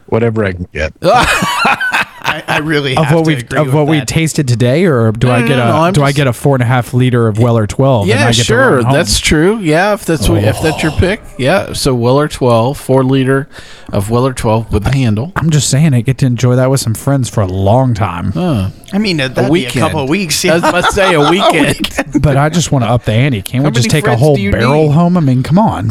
whatever 0.07 0.45
I 0.45 0.51
can 0.51 0.67
get. 0.71 0.93
I, 1.01 2.43
I 2.47 2.57
really 2.59 2.95
of 2.95 3.11
what 3.11 3.23
to 3.25 3.27
we 3.27 3.35
agree 3.37 3.59
of 3.59 3.65
with 3.67 3.75
what 3.75 3.87
we 3.87 4.01
tasted 4.01 4.47
today, 4.47 4.85
or 4.85 5.11
do 5.11 5.29
I 5.29 5.41
get 5.41 5.55
no, 5.57 5.63
a 5.63 5.67
no, 5.67 5.75
I'm 5.77 5.93
do 5.93 6.03
I 6.03 6.11
get 6.11 6.27
a 6.27 6.33
four 6.33 6.55
and 6.55 6.61
a 6.61 6.65
half 6.67 6.93
liter 6.93 7.27
of 7.27 7.37
Weller 7.39 7.65
twelve? 7.67 8.03
and 8.03 8.09
Yeah, 8.09 8.25
I 8.27 8.31
get 8.31 8.45
sure. 8.45 8.83
That's 8.83 9.19
true. 9.19 9.57
Yeah, 9.59 9.93
if 9.93 10.05
that's 10.05 10.29
what, 10.29 10.43
if 10.43 10.61
that's 10.61 10.83
your 10.83 10.91
pick. 10.93 11.21
Yeah. 11.39 11.73
So 11.73 11.95
Weller 11.95 12.27
twelve, 12.27 12.77
four 12.79 13.03
liter 13.03 13.49
of 13.91 14.09
Weller 14.11 14.33
twelve 14.33 14.71
with 14.71 14.83
the 14.83 14.91
handle. 14.91 15.31
I'm 15.35 15.49
just 15.49 15.69
saying, 15.69 15.93
I 15.95 16.01
get 16.01 16.19
to 16.19 16.25
enjoy 16.27 16.55
that 16.57 16.69
with 16.69 16.79
some 16.79 16.93
friends 16.93 17.27
for 17.29 17.41
a 17.41 17.47
long 17.47 17.93
time. 17.95 18.31
Huh. 18.33 18.69
I 18.93 18.99
mean, 18.99 19.19
uh, 19.19 19.27
that'd 19.29 19.49
a 19.49 19.53
be 19.53 19.65
a 19.65 19.71
couple 19.71 20.01
of 20.03 20.09
weeks. 20.11 20.45
I 20.45 20.53
was 20.53 20.63
Yeah. 20.63 20.69
about 20.69 20.85
to 20.85 20.91
say 20.91 21.13
a 21.15 21.19
weekend. 21.29 22.21
but 22.21 22.37
I 22.37 22.49
just 22.49 22.71
want 22.71 22.85
to 22.85 22.89
up 22.89 23.03
the 23.05 23.13
ante. 23.13 23.41
Can't 23.41 23.65
we 23.65 23.71
just 23.71 23.89
take 23.89 24.05
a 24.07 24.15
whole 24.15 24.35
barrel 24.35 24.87
need? 24.87 24.93
home? 24.93 25.17
I 25.17 25.21
mean, 25.21 25.41
come 25.43 25.57
on. 25.59 25.89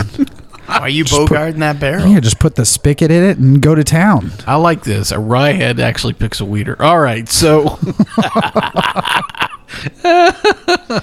Are 0.80 0.88
you 0.88 1.04
bogarting 1.04 1.58
that 1.58 1.78
barrel? 1.80 2.06
Yeah, 2.06 2.20
just 2.20 2.38
put 2.38 2.54
the 2.56 2.64
spigot 2.64 3.10
in 3.10 3.22
it 3.22 3.38
and 3.38 3.60
go 3.60 3.74
to 3.74 3.84
town. 3.84 4.32
I 4.46 4.56
like 4.56 4.84
this. 4.84 5.10
A 5.12 5.18
rye 5.18 5.52
head 5.52 5.80
actually 5.80 6.14
picks 6.14 6.40
a 6.40 6.44
wheater. 6.44 6.80
All 6.80 6.98
right, 6.98 7.28
so. 7.28 7.64
uh, 10.04 11.00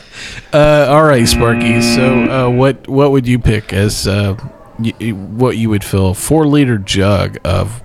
all 0.53 1.03
right, 1.03 1.27
Sparky. 1.27 1.81
So, 1.81 2.29
uh, 2.29 2.49
what 2.49 2.87
what 2.87 3.11
would 3.11 3.27
you 3.27 3.39
pick 3.39 3.73
as 3.73 4.07
uh, 4.07 4.35
y- 4.79 4.93
y- 4.99 5.09
what 5.11 5.57
you 5.57 5.69
would 5.69 5.83
fill 5.83 6.09
a 6.09 6.13
four 6.13 6.47
liter 6.47 6.77
jug 6.77 7.37
of? 7.43 7.81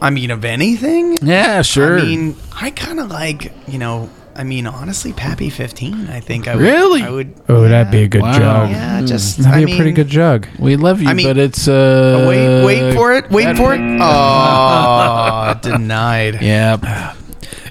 I 0.00 0.10
mean, 0.10 0.30
of 0.30 0.44
anything. 0.44 1.18
Yeah, 1.22 1.62
sure. 1.62 1.98
I 1.98 2.02
mean, 2.02 2.36
I 2.60 2.70
kind 2.70 3.00
of 3.00 3.10
like 3.10 3.52
you 3.68 3.78
know. 3.78 4.10
I 4.38 4.44
mean, 4.44 4.66
honestly, 4.68 5.12
Pappy 5.12 5.50
15. 5.50 6.08
I 6.08 6.20
think 6.20 6.46
I 6.46 6.54
would. 6.54 6.62
Really? 6.62 7.02
I 7.02 7.10
would. 7.10 7.34
Oh, 7.48 7.62
that'd 7.68 7.90
be 7.90 8.04
a 8.04 8.08
good 8.08 8.22
Wow. 8.22 8.38
jug. 8.38 8.70
Yeah, 8.70 9.00
just. 9.04 9.38
That'd 9.38 9.52
I 9.52 9.64
be 9.64 9.72
a 9.72 9.76
pretty 9.76 9.90
good 9.92 10.06
jug. 10.08 10.46
We 10.60 10.76
love 10.76 11.02
you, 11.02 11.08
I 11.08 11.14
mean- 11.14 11.26
but 11.26 11.36
it's 11.38 11.66
uh. 11.66 12.20
Oh, 12.22 12.28
wait, 12.28 12.64
wait 12.64 12.94
for 12.94 13.12
it. 13.14 13.28
Wait 13.30 13.56
for 13.56 13.74
it. 13.74 13.80
Oh, 14.00 15.54
denied. 15.60 16.40
Yeah. 16.48 17.14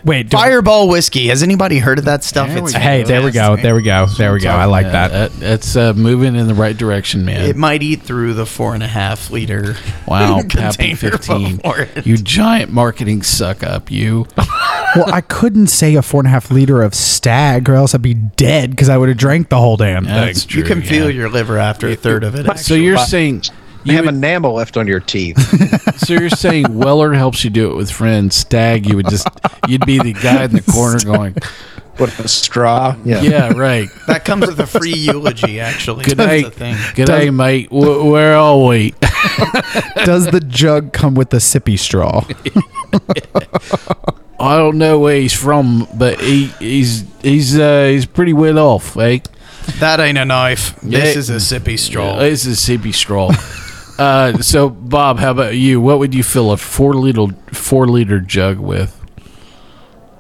Wait, 0.04 0.30
do- 0.30 0.38
Fireball 0.38 0.88
whiskey. 0.88 1.28
Has 1.28 1.44
anybody 1.44 1.80
heard 1.80 2.00
of 2.00 2.06
that 2.06 2.24
stuff? 2.24 2.48
There 2.48 2.60
It's 2.60 2.72
go. 2.74 2.80
Hey, 2.80 3.04
there 3.04 3.22
we 3.24 3.32
go. 3.32 3.58
There 3.58 3.76
we 3.76 3.82
go. 3.82 4.06
There 4.06 4.32
we 4.32 4.40
go. 4.40 4.50
I 4.52 4.64
like 4.66 4.86
Yeah, 4.86 5.08
that. 5.10 5.32
It's 5.42 5.76
uh, 5.76 5.94
moving 5.96 6.36
in 6.38 6.48
the 6.48 6.54
right 6.54 6.78
direction, 6.78 7.26
man. 7.26 7.44
It 7.46 7.58
might 7.58 7.84
eat 7.84 8.04
through 8.04 8.34
the 8.36 8.46
four 8.46 8.74
and 8.74 8.84
a 8.84 8.88
half 8.88 9.32
liter. 9.32 9.76
wow, 10.08 10.42
Pappy 10.50 10.94
container 10.96 11.18
15. 11.18 11.62
You 12.06 12.16
giant 12.18 12.72
marketing 12.72 13.22
suck 13.24 13.64
up, 13.64 13.92
you. 13.92 14.28
Well, 14.96 15.14
I 15.14 15.22
couldn't 15.22 15.68
say 15.68 15.96
a 15.96 16.02
four 16.02 16.22
and 16.22 16.28
a 16.28 16.32
half 16.32 16.52
liter 16.52 16.82
of 16.82 16.94
stag, 16.96 17.70
or 17.70 17.76
else 17.76 17.94
I'd 17.94 18.02
be 18.02 18.14
dead 18.14 18.72
because 18.72 18.90
I 18.90 18.98
would 18.98 19.10
have 19.10 19.18
drank 19.18 19.50
the 19.50 19.58
whole 19.58 19.78
damn 19.78 20.06
thing. 20.06 20.14
That's 20.14 20.46
true. 20.46 20.62
You 20.62 20.68
can 20.68 20.82
yeah. 20.82 20.90
feel 20.90 21.12
your 21.12 21.30
liver 21.30 21.58
after 21.58 21.88
a 21.88 21.96
third 21.96 22.24
of 22.24 22.36
it. 22.36 22.58
So 22.60 22.74
you're 22.74 22.98
saying 22.98 23.44
You 23.84 23.94
have 23.94 24.06
enamel 24.06 24.54
left 24.54 24.78
on 24.78 24.88
your 24.88 25.00
teeth. 25.00 25.38
so 26.00 26.14
you're 26.14 26.30
saying 26.30 26.78
Weller 26.78 27.14
helps 27.14 27.44
you 27.44 27.50
do 27.50 27.72
it 27.72 27.76
with 27.76 27.92
friends. 27.92 28.36
Stag, 28.36 28.86
you 28.86 28.96
would 28.96 29.10
just 29.10 29.28
you'd 29.68 29.86
be 29.86 30.00
the 30.00 30.14
guy 30.14 30.44
in 30.44 30.52
the 30.52 30.62
corner 30.62 31.00
going, 31.04 31.36
With 32.00 32.20
a 32.20 32.28
straw. 32.28 32.96
Yeah. 33.04 33.22
"Yeah, 33.22 33.54
right. 33.54 33.90
that 34.08 34.24
comes 34.26 34.46
with 34.48 34.60
a 34.60 34.68
free 34.68 34.94
eulogy. 34.94 35.60
Actually, 35.60 36.04
Good 36.06 36.18
That's 36.18 36.44
night, 36.44 36.46
the 36.46 36.52
thing. 36.52 36.76
good 36.96 37.06
day, 37.08 37.30
mate. 37.30 37.70
W- 37.70 38.12
where 38.12 38.36
are 38.36 38.66
we?" 38.68 38.94
Does 40.06 40.28
the 40.28 40.40
jug 40.48 40.94
come 40.94 41.16
with 41.16 41.30
the 41.32 41.38
sippy 41.38 41.78
straw? 41.80 42.24
I 44.40 44.56
don't 44.58 44.78
know 44.78 45.00
where 45.00 45.16
he's 45.20 45.34
from, 45.34 45.88
but 45.96 46.20
he 46.22 46.46
he's 46.60 47.04
he's 47.24 47.58
uh, 47.58 47.86
he's 47.92 48.06
pretty 48.06 48.34
well 48.34 48.60
off, 48.60 48.96
eh? 48.98 49.20
That 49.80 50.00
ain't 50.00 50.18
a 50.18 50.26
knife. 50.26 50.80
This 50.82 51.16
Yeah. 51.16 51.20
is 51.20 51.30
a 51.30 51.36
sippy 51.60 51.78
straw. 51.78 52.20
This 52.20 52.46
is 52.46 52.70
a 52.70 52.72
sippy 52.78 52.94
straw. 52.94 53.32
uh, 54.00 54.38
so, 54.38 54.70
Bob, 54.70 55.18
how 55.20 55.32
about 55.32 55.56
you? 55.56 55.82
What 55.82 56.00
would 56.00 56.14
you 56.14 56.24
fill 56.24 56.52
a 56.52 56.58
four 56.58 56.94
liter 56.94 57.28
four 57.52 57.88
liter 57.88 58.20
jug 58.20 58.60
with? 58.60 58.94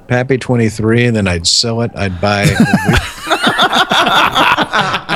Pappy 0.07 0.37
23, 0.37 1.05
and 1.07 1.15
then 1.15 1.27
I'd 1.27 1.45
sell 1.47 1.81
it. 1.81 1.91
I'd 1.95 2.19
buy. 2.21 2.45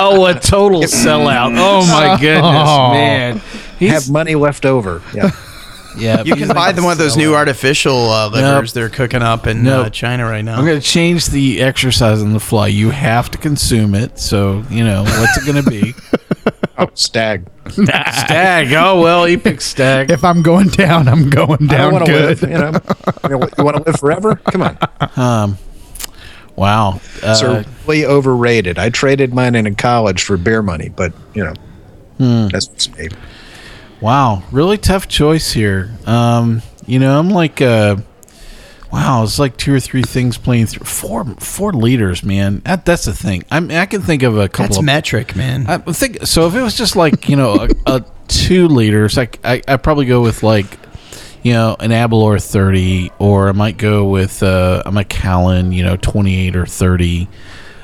Oh, 0.03 0.25
a 0.25 0.33
total 0.33 0.81
sellout! 0.83 1.53
Oh 1.57 1.85
my 1.85 2.17
goodness, 2.19 2.43
Oh. 2.43 2.91
man! 2.91 3.39
He's, 3.77 3.91
have 3.91 4.09
money 4.09 4.33
left 4.33 4.65
over. 4.65 5.01
Yeah. 5.13 5.29
yeah, 5.97 6.23
You 6.23 6.35
can 6.35 6.47
buy 6.47 6.71
them 6.71 6.85
one 6.85 6.93
of 6.93 6.97
those 6.97 7.15
new 7.17 7.35
artificial 7.35 8.09
uh, 8.09 8.29
livers 8.29 8.73
they're 8.73 8.89
cooking 8.89 9.21
up 9.21 9.45
in 9.45 9.61
Nope. 9.63 9.87
uh, 9.87 9.89
China 9.91 10.25
right 10.25 10.43
now. 10.43 10.57
I'm 10.57 10.65
going 10.65 10.79
to 10.79 10.85
change 10.85 11.27
the 11.27 11.61
exercise 11.61 12.21
on 12.23 12.33
the 12.33 12.39
fly. 12.39 12.67
You 12.67 12.89
have 12.89 13.29
to 13.31 13.37
consume 13.37 13.93
it. 13.93 14.17
So, 14.17 14.63
you 14.71 14.83
know, 14.83 15.03
what's 15.03 15.37
it 15.37 15.45
going 15.51 15.63
to 15.63 15.69
be? 15.69 15.93
Oh, 16.81 16.89
stag. 16.95 17.47
stag. 17.69 18.73
Oh, 18.73 19.01
well, 19.01 19.25
he 19.25 19.37
picked 19.37 19.61
stag. 19.61 20.09
if 20.11 20.23
I'm 20.23 20.41
going 20.41 20.67
down, 20.69 21.07
I'm 21.07 21.29
going 21.29 21.67
down 21.67 21.93
want 21.93 22.05
to 22.07 22.11
good. 22.11 22.41
live. 22.41 22.49
You 22.51 22.57
know, 22.57 22.71
you, 23.29 23.63
want 23.63 23.77
to 23.77 23.83
live 23.85 23.99
forever? 23.99 24.35
Come 24.35 24.63
on. 24.63 24.77
Um, 25.15 25.57
wow. 26.55 26.99
Uh, 27.23 27.35
It's 27.39 27.43
really 27.87 28.05
overrated. 28.05 28.79
I 28.79 28.89
traded 28.89 29.33
mine 29.33 29.55
in 29.55 29.73
college 29.75 30.23
for 30.23 30.37
beer 30.37 30.61
money, 30.61 30.89
but 30.89 31.13
you 31.33 31.43
know, 31.43 31.53
Hmm. 32.17 32.47
that's 32.49 32.67
just 32.67 32.97
me. 32.97 33.09
wow. 33.99 34.43
Really 34.51 34.77
tough 34.77 35.07
choice 35.07 35.51
here. 35.51 35.91
Um, 36.05 36.61
you 36.87 36.99
know, 36.99 37.17
I'm 37.17 37.29
like, 37.29 37.61
uh, 37.61 37.97
wow, 38.91 39.23
it's 39.23 39.39
like 39.39 39.57
two 39.57 39.73
or 39.73 39.79
three 39.79 40.03
things 40.03 40.37
playing 40.37 40.67
through. 40.67 40.85
Four, 40.85 41.25
four 41.35 41.73
liters, 41.73 42.23
man. 42.23 42.59
That, 42.59 42.85
that's 42.85 43.05
the 43.05 43.13
thing. 43.13 43.43
I 43.49 43.59
mean, 43.59 43.77
I 43.77 43.85
can 43.85 44.01
think 44.01 44.23
of 44.23 44.37
a 44.37 44.49
couple 44.49 44.67
That's 44.67 44.77
of 44.79 44.83
metric, 44.83 45.35
man. 45.35 45.65
I 45.67 45.77
think 45.77 46.25
so. 46.27 46.47
If 46.47 46.55
it 46.55 46.61
was 46.61 46.75
just 46.75 46.95
like 46.95 47.29
you 47.29 47.35
know 47.35 47.67
a, 47.67 47.69
a 47.85 48.05
two 48.27 48.67
liters, 48.67 49.17
I 49.17 49.29
I 49.43 49.61
I 49.67 49.77
probably 49.77 50.05
go 50.05 50.21
with 50.21 50.43
like 50.43 50.77
you 51.43 51.53
know 51.53 51.75
an 51.79 51.91
Aberlour 51.91 52.39
thirty, 52.39 53.11
or 53.19 53.49
I 53.49 53.53
might 53.53 53.77
go 53.77 54.07
with 54.09 54.43
uh, 54.43 54.83
a 54.85 54.91
Macallan, 54.91 55.71
you 55.71 55.83
know 55.83 55.97
twenty 55.97 56.47
eight 56.47 56.55
or 56.55 56.65
thirty. 56.65 57.29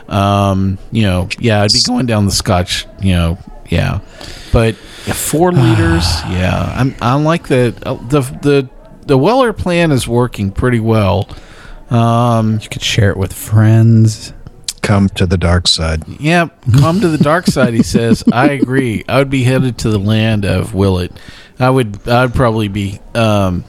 Um, 0.10 0.78
you 0.92 1.04
know, 1.04 1.28
yeah, 1.38 1.62
I'd 1.64 1.74
be 1.74 1.82
going 1.86 2.06
down 2.06 2.24
the 2.24 2.32
Scotch, 2.32 2.86
you 3.02 3.12
know, 3.12 3.38
yeah, 3.68 4.00
but 4.54 4.78
yeah, 5.06 5.14
four 5.14 5.52
liters, 5.52 6.06
yeah, 6.30 6.74
I'm 6.76 6.96
I 7.02 7.16
like 7.16 7.48
the 7.48 7.76
uh, 7.86 7.96
the 8.08 8.22
the 8.22 8.70
the 9.08 9.18
Weller 9.18 9.54
plan 9.54 9.92
is 9.92 10.08
working 10.08 10.52
pretty 10.52 10.80
well. 10.80 11.28
Um, 11.90 12.60
You 12.62 12.70
could 12.70 12.82
share 12.84 13.10
it 13.12 13.18
with 13.18 13.34
friends. 13.34 14.34
Come 14.82 15.10
to 15.10 15.26
the 15.26 15.38
dark 15.38 15.68
side. 15.68 16.08
Yep, 16.08 16.56
come 16.80 17.02
to 17.02 17.10
the 17.10 17.18
dark 17.18 17.46
side. 17.48 17.74
He 17.74 17.84
says. 17.84 18.24
I 18.32 18.52
agree. 18.52 19.04
I 19.10 19.18
would 19.18 19.30
be 19.30 19.44
headed 19.44 19.80
to 19.80 19.90
the 19.90 20.00
land 20.00 20.46
of 20.46 20.74
Willet. 20.74 21.12
I 21.60 21.70
would. 21.70 22.08
I'd 22.08 22.34
probably 22.34 22.68
be. 22.70 23.00
Um, 23.14 23.66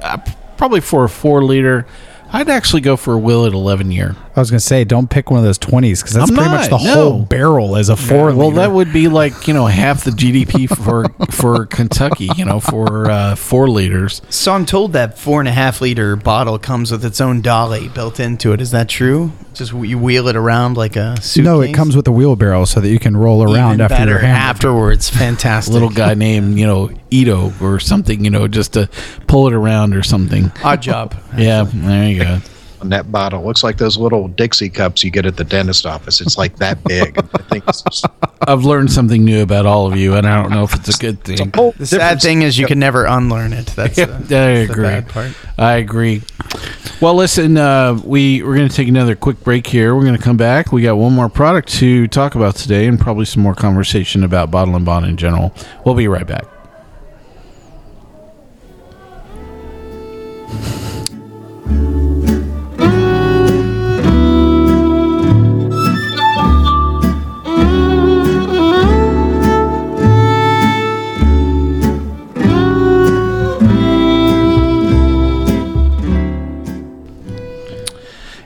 uh, 0.00 0.18
probably 0.56 0.80
for 0.80 1.04
a 1.04 1.08
four 1.10 1.42
liter. 1.44 1.86
I'd 2.34 2.48
actually 2.48 2.80
go 2.80 2.96
for 2.96 3.14
a 3.14 3.18
Willet 3.18 3.52
eleven 3.52 3.90
year. 3.92 4.16
I 4.34 4.40
was 4.40 4.50
gonna 4.50 4.60
say, 4.60 4.84
don't 4.84 5.10
pick 5.10 5.30
one 5.30 5.38
of 5.38 5.44
those 5.44 5.58
twenties 5.58 6.00
because 6.00 6.14
that's 6.14 6.30
I'm 6.30 6.36
pretty 6.36 6.50
much 6.50 6.70
the 6.70 6.78
not, 6.78 6.94
whole 6.94 7.18
barrel 7.22 7.76
as 7.76 7.90
a 7.90 7.96
four. 7.96 8.34
Well, 8.34 8.48
liter. 8.48 8.56
that 8.60 8.72
would 8.72 8.92
be 8.92 9.08
like 9.08 9.46
you 9.46 9.52
know 9.54 9.66
half 9.66 10.04
the 10.04 10.10
GDP 10.10 10.68
for 10.74 11.04
for 11.30 11.66
Kentucky. 11.66 12.30
You 12.36 12.46
know 12.46 12.58
for 12.60 13.10
uh, 13.10 13.34
four 13.36 13.68
liters. 13.68 14.22
so 14.30 14.52
I'm 14.52 14.64
told 14.64 14.94
that 14.94 15.18
four 15.18 15.40
and 15.40 15.48
a 15.48 15.52
half 15.52 15.80
liter 15.82 16.16
bottle 16.16 16.58
comes 16.58 16.90
with 16.90 17.04
its 17.04 17.20
own 17.20 17.42
dolly 17.42 17.88
built 17.88 18.18
into 18.18 18.52
it. 18.52 18.60
Is 18.60 18.70
that 18.70 18.88
true? 18.88 19.32
Just 19.52 19.74
you 19.74 19.98
wheel 19.98 20.28
it 20.28 20.36
around 20.36 20.78
like 20.78 20.96
a 20.96 21.20
suitcase? 21.20 21.44
no, 21.44 21.60
it 21.60 21.74
comes 21.74 21.94
with 21.94 22.08
a 22.08 22.12
wheelbarrow 22.12 22.64
so 22.64 22.80
that 22.80 22.88
you 22.88 22.98
can 22.98 23.14
roll 23.14 23.42
around 23.42 23.74
Even 23.74 23.92
after 23.92 24.08
your 24.08 24.18
hammered. 24.20 24.36
afterwards. 24.38 25.10
Fantastic. 25.10 25.74
Little 25.74 25.90
guy 25.90 26.14
named 26.14 26.58
you 26.58 26.64
know 26.66 26.90
Ito 27.10 27.52
or 27.60 27.78
something. 27.78 28.24
You 28.24 28.30
know 28.30 28.48
just 28.48 28.72
to 28.72 28.88
pull 29.26 29.46
it 29.48 29.52
around 29.52 29.94
or 29.94 30.02
something. 30.02 30.50
Odd 30.64 30.80
job. 30.80 31.14
Yeah, 31.36 31.64
there 31.64 32.08
you 32.08 32.18
go. 32.21 32.21
On 32.80 32.88
that 32.88 33.12
bottle. 33.12 33.44
Looks 33.44 33.62
like 33.62 33.78
those 33.78 33.96
little 33.96 34.26
Dixie 34.26 34.68
cups 34.68 35.04
you 35.04 35.10
get 35.12 35.24
at 35.24 35.36
the 35.36 35.44
dentist 35.44 35.86
office. 35.86 36.20
It's 36.20 36.36
like 36.36 36.56
that 36.56 36.82
big. 36.82 37.16
I 37.16 37.22
think 37.42 37.64
it's 37.68 37.82
just 37.82 38.06
I've 38.48 38.64
learned 38.64 38.90
something 38.90 39.24
new 39.24 39.40
about 39.42 39.66
all 39.66 39.86
of 39.86 39.96
you, 39.96 40.14
and 40.16 40.26
I 40.26 40.42
don't 40.42 40.50
know 40.50 40.64
if 40.64 40.74
it's 40.74 40.96
a 40.96 41.00
good 41.00 41.22
thing. 41.22 41.52
whole 41.54 41.72
The 41.78 41.86
sad 41.86 42.20
thing 42.20 42.42
is 42.42 42.58
you 42.58 42.66
can 42.66 42.80
never 42.80 43.04
unlearn 43.04 43.52
it. 43.52 43.66
That's, 43.68 43.96
Yeah, 43.96 44.06
the, 44.06 44.14
I 44.14 44.16
that's 44.18 44.66
the 44.66 44.72
agree. 44.72 44.84
bad 44.84 45.08
part. 45.08 45.32
I 45.58 45.74
agree. 45.74 46.22
Well, 47.00 47.14
listen, 47.14 47.56
uh, 47.56 48.00
we 48.04 48.42
we're 48.42 48.56
going 48.56 48.68
to 48.68 48.74
take 48.74 48.88
another 48.88 49.14
quick 49.14 49.44
break 49.44 49.66
here. 49.68 49.94
We're 49.94 50.02
going 50.04 50.16
to 50.16 50.22
come 50.22 50.36
back. 50.36 50.72
We 50.72 50.82
got 50.82 50.96
one 50.96 51.12
more 51.12 51.28
product 51.28 51.68
to 51.74 52.08
talk 52.08 52.34
about 52.34 52.56
today, 52.56 52.86
and 52.88 52.98
probably 52.98 53.26
some 53.26 53.44
more 53.44 53.54
conversation 53.54 54.24
about 54.24 54.50
bottle 54.50 54.74
and 54.74 54.84
bond 54.84 55.06
in 55.06 55.16
general. 55.16 55.54
We'll 55.84 55.94
be 55.94 56.08
right 56.08 56.26
back. 56.26 56.46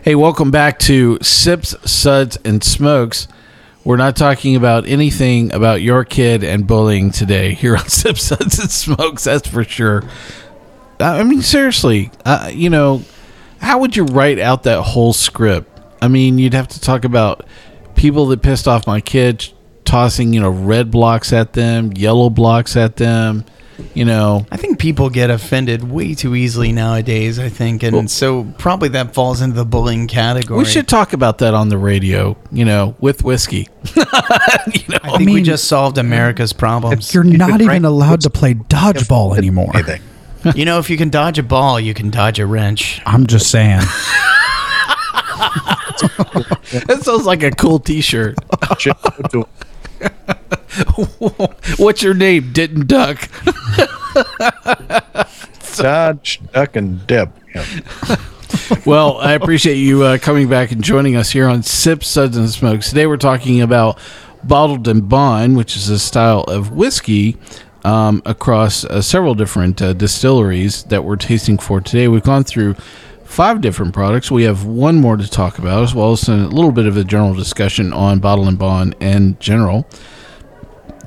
Hey, 0.07 0.15
welcome 0.15 0.53
back 0.53 0.79
to 0.79 1.19
Sips, 1.21 1.75
Suds, 1.91 2.39
and 2.45 2.63
Smokes. 2.63 3.27
We're 3.83 3.97
not 3.97 4.15
talking 4.15 4.55
about 4.55 4.87
anything 4.87 5.53
about 5.53 5.83
your 5.83 6.05
kid 6.05 6.45
and 6.45 6.65
bullying 6.65 7.11
today 7.11 7.55
here 7.55 7.77
on 7.77 7.89
Sips, 7.89 8.23
Suds, 8.23 8.61
and 8.61 8.71
Smokes. 8.71 9.25
That's 9.25 9.49
for 9.49 9.65
sure. 9.65 10.05
I 11.01 11.25
mean, 11.25 11.43
seriously, 11.43 12.13
uh, 12.25 12.53
you 12.55 12.71
know, 12.71 13.03
how 13.61 13.81
would 13.81 13.97
you 13.97 14.05
write 14.05 14.39
out 14.39 14.63
that 14.63 14.81
whole 14.81 15.13
script? 15.13 15.77
I 16.01 16.07
mean, 16.07 16.39
you'd 16.39 16.55
have 16.55 16.69
to 16.69 16.81
talk 16.81 17.05
about 17.05 17.45
people 17.97 18.27
that 18.27 18.43
pissed 18.43 18.69
off 18.69 18.87
my 18.87 19.01
kids, 19.01 19.55
tossing, 19.85 20.33
you 20.33 20.39
know, 20.39 20.51
red 20.51 20.93
blocks 20.93 21.33
at 21.33 21.55
them, 21.55 21.93
yellow 21.97 22.31
blocks 22.31 22.77
at 22.77 22.95
them, 22.95 23.45
you 23.95 24.05
know. 24.05 24.47
I 24.51 24.57
think 24.57 24.79
people 24.79 25.11
get 25.11 25.31
offended 25.31 25.91
way 25.91 26.15
too 26.15 26.35
easily 26.35 26.73
nowadays, 26.73 27.39
I 27.39 27.49
think. 27.49 27.83
And 27.83 28.11
so 28.11 28.45
probably 28.59 28.89
that 28.91 29.15
falls 29.15 29.41
into 29.41 29.57
the 29.57 29.65
bullying 29.65 30.07
category. 30.07 30.59
We 30.59 30.65
should 30.65 30.89
talk 30.89 31.13
about 31.13 31.39
that 31.39 31.55
on 31.55 31.69
the 31.69 31.79
radio, 31.79 32.37
you 32.53 32.65
know, 32.65 32.95
with 33.01 33.25
whiskey. 33.25 33.69
you 33.97 34.03
know, 34.05 34.99
I 35.03 35.17
think 35.17 35.19
we 35.19 35.27
mean- 35.27 35.45
just 35.45 35.67
solved 35.67 35.99
America's 35.99 36.53
problems. 36.53 37.13
You're 37.15 37.25
not 37.25 37.61
even 37.61 37.85
allowed 37.85 38.23
to 38.23 38.31
play 38.31 38.55
dodgeball 38.55 39.37
anymore. 39.37 39.73
you 40.55 40.65
know, 40.65 40.79
if 40.79 40.91
you 40.91 40.97
can 40.97 41.11
dodge 41.11 41.39
a 41.39 41.43
ball, 41.43 41.81
you 41.81 41.95
can 41.95 42.11
dodge 42.11 42.39
a 42.39 42.47
wrench. 42.47 43.01
I'm 43.07 43.27
just 43.27 43.51
saying. 43.51 43.81
that 45.97 47.01
sounds 47.03 47.25
like 47.25 47.43
a 47.43 47.51
cool 47.51 47.79
T-shirt. 47.79 48.37
What's 51.79 52.03
your 52.03 52.15
name? 52.15 52.53
Didn't 52.53 52.87
duck. 52.87 53.31
Dodge, 55.77 56.41
duck, 56.53 56.77
and 56.77 57.07
dip. 57.07 57.31
Yeah. 57.55 57.65
well, 58.85 59.19
I 59.19 59.33
appreciate 59.33 59.77
you 59.77 60.03
uh, 60.03 60.19
coming 60.19 60.49
back 60.49 60.73
and 60.73 60.83
joining 60.83 61.17
us 61.17 61.31
here 61.31 61.49
on 61.49 61.63
Sips, 61.63 62.09
Suds, 62.09 62.37
and 62.37 62.51
Smokes. 62.51 62.91
Today 62.91 63.07
we're 63.07 63.17
talking 63.17 63.63
about 63.63 63.99
bottled 64.45 64.87
and 64.89 65.09
bond, 65.09 65.57
which 65.57 65.77
is 65.77 65.89
a 65.89 65.99
style 65.99 66.43
of 66.43 66.73
whiskey 66.73 67.37
um, 67.85 68.21
across 68.27 68.85
uh, 68.85 69.01
several 69.01 69.35
different 69.35 69.81
uh, 69.81 69.93
distilleries 69.95 70.83
that 70.85 71.05
we're 71.05 71.17
tasting 71.17 71.57
for 71.59 71.81
today. 71.81 72.09
We've 72.09 72.23
gone 72.23 72.45
through 72.45 72.75
five 73.25 73.61
different 73.61 73.95
products. 73.95 74.31
We 74.31 74.45
have 74.45 74.65
one 74.65 74.97
more 74.97 75.17
to 75.17 75.29
talk 75.29 75.59
about, 75.59 75.83
as 75.83 75.95
well 75.95 76.13
as 76.13 76.29
a 76.29 76.35
little 76.35 76.73
bit 76.73 76.87
of 76.87 76.97
a 76.97 77.05
general 77.05 77.35
discussion 77.35 77.93
on 77.93 78.19
bottle 78.19 78.47
and 78.47 78.59
bond 78.59 78.95
in 79.01 79.39
general. 79.41 79.87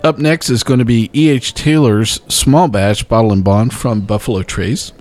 Up 0.02 0.18
next 0.18 0.50
is 0.50 0.64
going 0.64 0.80
to 0.80 0.86
be 0.86 1.10
E.H. 1.14 1.54
Taylor's 1.54 2.22
small 2.30 2.70
batch 2.70 3.10
bottle 3.10 3.34
and 3.34 3.44
bond 3.44 3.74
from 3.74 4.02
Buffalo 4.02 4.44
Trace. 4.44 4.94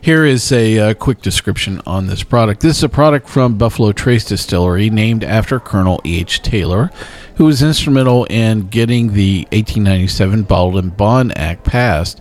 Here 0.00 0.24
is 0.24 0.52
a 0.52 0.78
uh, 0.78 0.94
quick 0.94 1.22
description 1.22 1.82
on 1.84 2.06
this 2.06 2.22
product. 2.22 2.60
This 2.60 2.76
is 2.76 2.84
a 2.84 2.88
product 2.88 3.28
from 3.28 3.58
Buffalo 3.58 3.90
Trace 3.90 4.24
Distillery 4.24 4.90
named 4.90 5.24
after 5.24 5.58
Colonel 5.58 6.00
E.H. 6.04 6.42
Taylor, 6.42 6.92
who 7.34 7.46
was 7.46 7.64
instrumental 7.64 8.26
in 8.26 8.68
getting 8.68 9.12
the 9.14 9.40
1897 9.50 10.44
Bottled 10.44 10.76
and 10.76 10.96
Bond 10.96 11.36
Act 11.36 11.64
passed. 11.64 12.20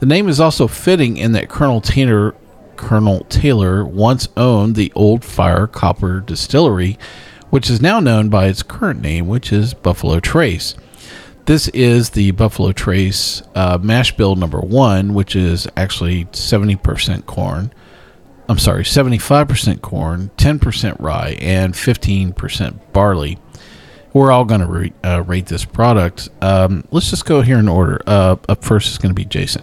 The 0.00 0.06
name 0.06 0.28
is 0.28 0.40
also 0.40 0.66
fitting 0.66 1.16
in 1.16 1.30
that 1.32 1.48
Colonel 1.48 1.80
Taylor, 1.80 2.34
Colonel 2.74 3.24
Taylor 3.28 3.84
once 3.84 4.26
owned 4.36 4.74
the 4.74 4.92
Old 4.96 5.24
Fire 5.24 5.68
Copper 5.68 6.18
Distillery, 6.18 6.98
which 7.50 7.68
is 7.68 7.80
now 7.80 8.00
known 8.00 8.28
by 8.28 8.46
its 8.46 8.62
current 8.62 9.00
name, 9.00 9.28
which 9.28 9.52
is 9.52 9.74
Buffalo 9.74 10.20
Trace. 10.20 10.74
This 11.46 11.68
is 11.68 12.10
the 12.10 12.30
Buffalo 12.30 12.72
Trace 12.72 13.42
uh, 13.54 13.78
mash 13.82 14.16
bill 14.16 14.36
number 14.36 14.60
one, 14.60 15.14
which 15.14 15.34
is 15.34 15.66
actually 15.76 16.26
70% 16.26 17.26
corn. 17.26 17.72
I'm 18.48 18.58
sorry, 18.58 18.84
75% 18.84 19.80
corn, 19.80 20.30
10% 20.36 20.96
rye, 21.00 21.36
and 21.40 21.74
15% 21.74 22.92
barley. 22.92 23.38
We're 24.12 24.32
all 24.32 24.44
going 24.44 24.60
to 24.60 24.66
re- 24.66 24.92
uh, 25.04 25.22
rate 25.22 25.46
this 25.46 25.64
product. 25.64 26.28
Um, 26.42 26.84
let's 26.90 27.10
just 27.10 27.26
go 27.26 27.42
here 27.42 27.58
in 27.58 27.68
order. 27.68 28.00
Uh, 28.06 28.36
up 28.48 28.64
first 28.64 28.90
is 28.90 28.98
going 28.98 29.10
to 29.10 29.14
be 29.14 29.24
Jason. 29.24 29.62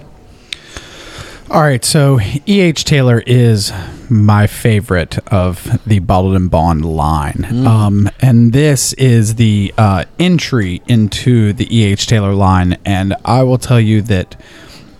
All 1.49 1.61
right, 1.61 1.83
so 1.85 2.19
E.H. 2.45 2.83
Taylor 2.83 3.23
is 3.25 3.71
my 4.09 4.47
favorite 4.47 5.17
of 5.29 5.79
the 5.85 5.99
Bottled 5.99 6.35
and 6.35 6.51
Bond 6.51 6.83
line. 6.83 7.45
Um, 7.65 8.09
and 8.19 8.51
this 8.51 8.91
is 8.93 9.35
the 9.35 9.73
uh, 9.77 10.03
entry 10.19 10.81
into 10.87 11.53
the 11.53 11.73
E.H. 11.73 12.05
Taylor 12.07 12.33
line. 12.33 12.77
And 12.83 13.15
I 13.23 13.43
will 13.43 13.57
tell 13.57 13.79
you 13.79 14.01
that, 14.03 14.35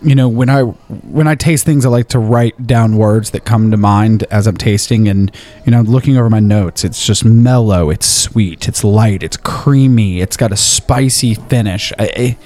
you 0.00 0.14
know, 0.14 0.26
when 0.26 0.48
I 0.48 0.62
when 0.62 1.28
I 1.28 1.34
taste 1.34 1.66
things, 1.66 1.84
I 1.84 1.90
like 1.90 2.08
to 2.08 2.18
write 2.18 2.66
down 2.66 2.96
words 2.96 3.32
that 3.32 3.44
come 3.44 3.70
to 3.70 3.76
mind 3.76 4.22
as 4.30 4.46
I'm 4.46 4.56
tasting. 4.56 5.06
And, 5.06 5.30
you 5.66 5.70
know, 5.70 5.82
looking 5.82 6.16
over 6.16 6.30
my 6.30 6.40
notes, 6.40 6.82
it's 6.82 7.04
just 7.04 7.26
mellow, 7.26 7.90
it's 7.90 8.06
sweet, 8.06 8.68
it's 8.68 8.82
light, 8.82 9.22
it's 9.22 9.36
creamy, 9.36 10.22
it's 10.22 10.38
got 10.38 10.50
a 10.50 10.56
spicy 10.56 11.34
finish. 11.34 11.92
I, 11.98 12.36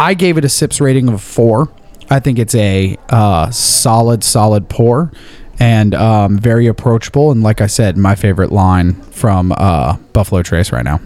I, 0.00 0.08
I 0.10 0.14
gave 0.14 0.38
it 0.38 0.44
a 0.44 0.48
sips 0.48 0.80
rating 0.80 1.08
of 1.08 1.22
four. 1.22 1.68
I 2.10 2.20
think 2.20 2.38
it's 2.38 2.54
a 2.54 2.96
uh, 3.10 3.50
solid, 3.50 4.24
solid 4.24 4.68
pour 4.68 5.12
and 5.60 5.94
um, 5.94 6.38
very 6.38 6.66
approachable. 6.66 7.30
And 7.30 7.42
like 7.42 7.60
I 7.60 7.66
said, 7.66 7.96
my 7.96 8.14
favorite 8.14 8.52
line 8.52 8.94
from 8.94 9.52
uh, 9.56 9.96
Buffalo 10.12 10.42
Trace 10.42 10.72
right 10.72 10.84
now. 10.84 11.00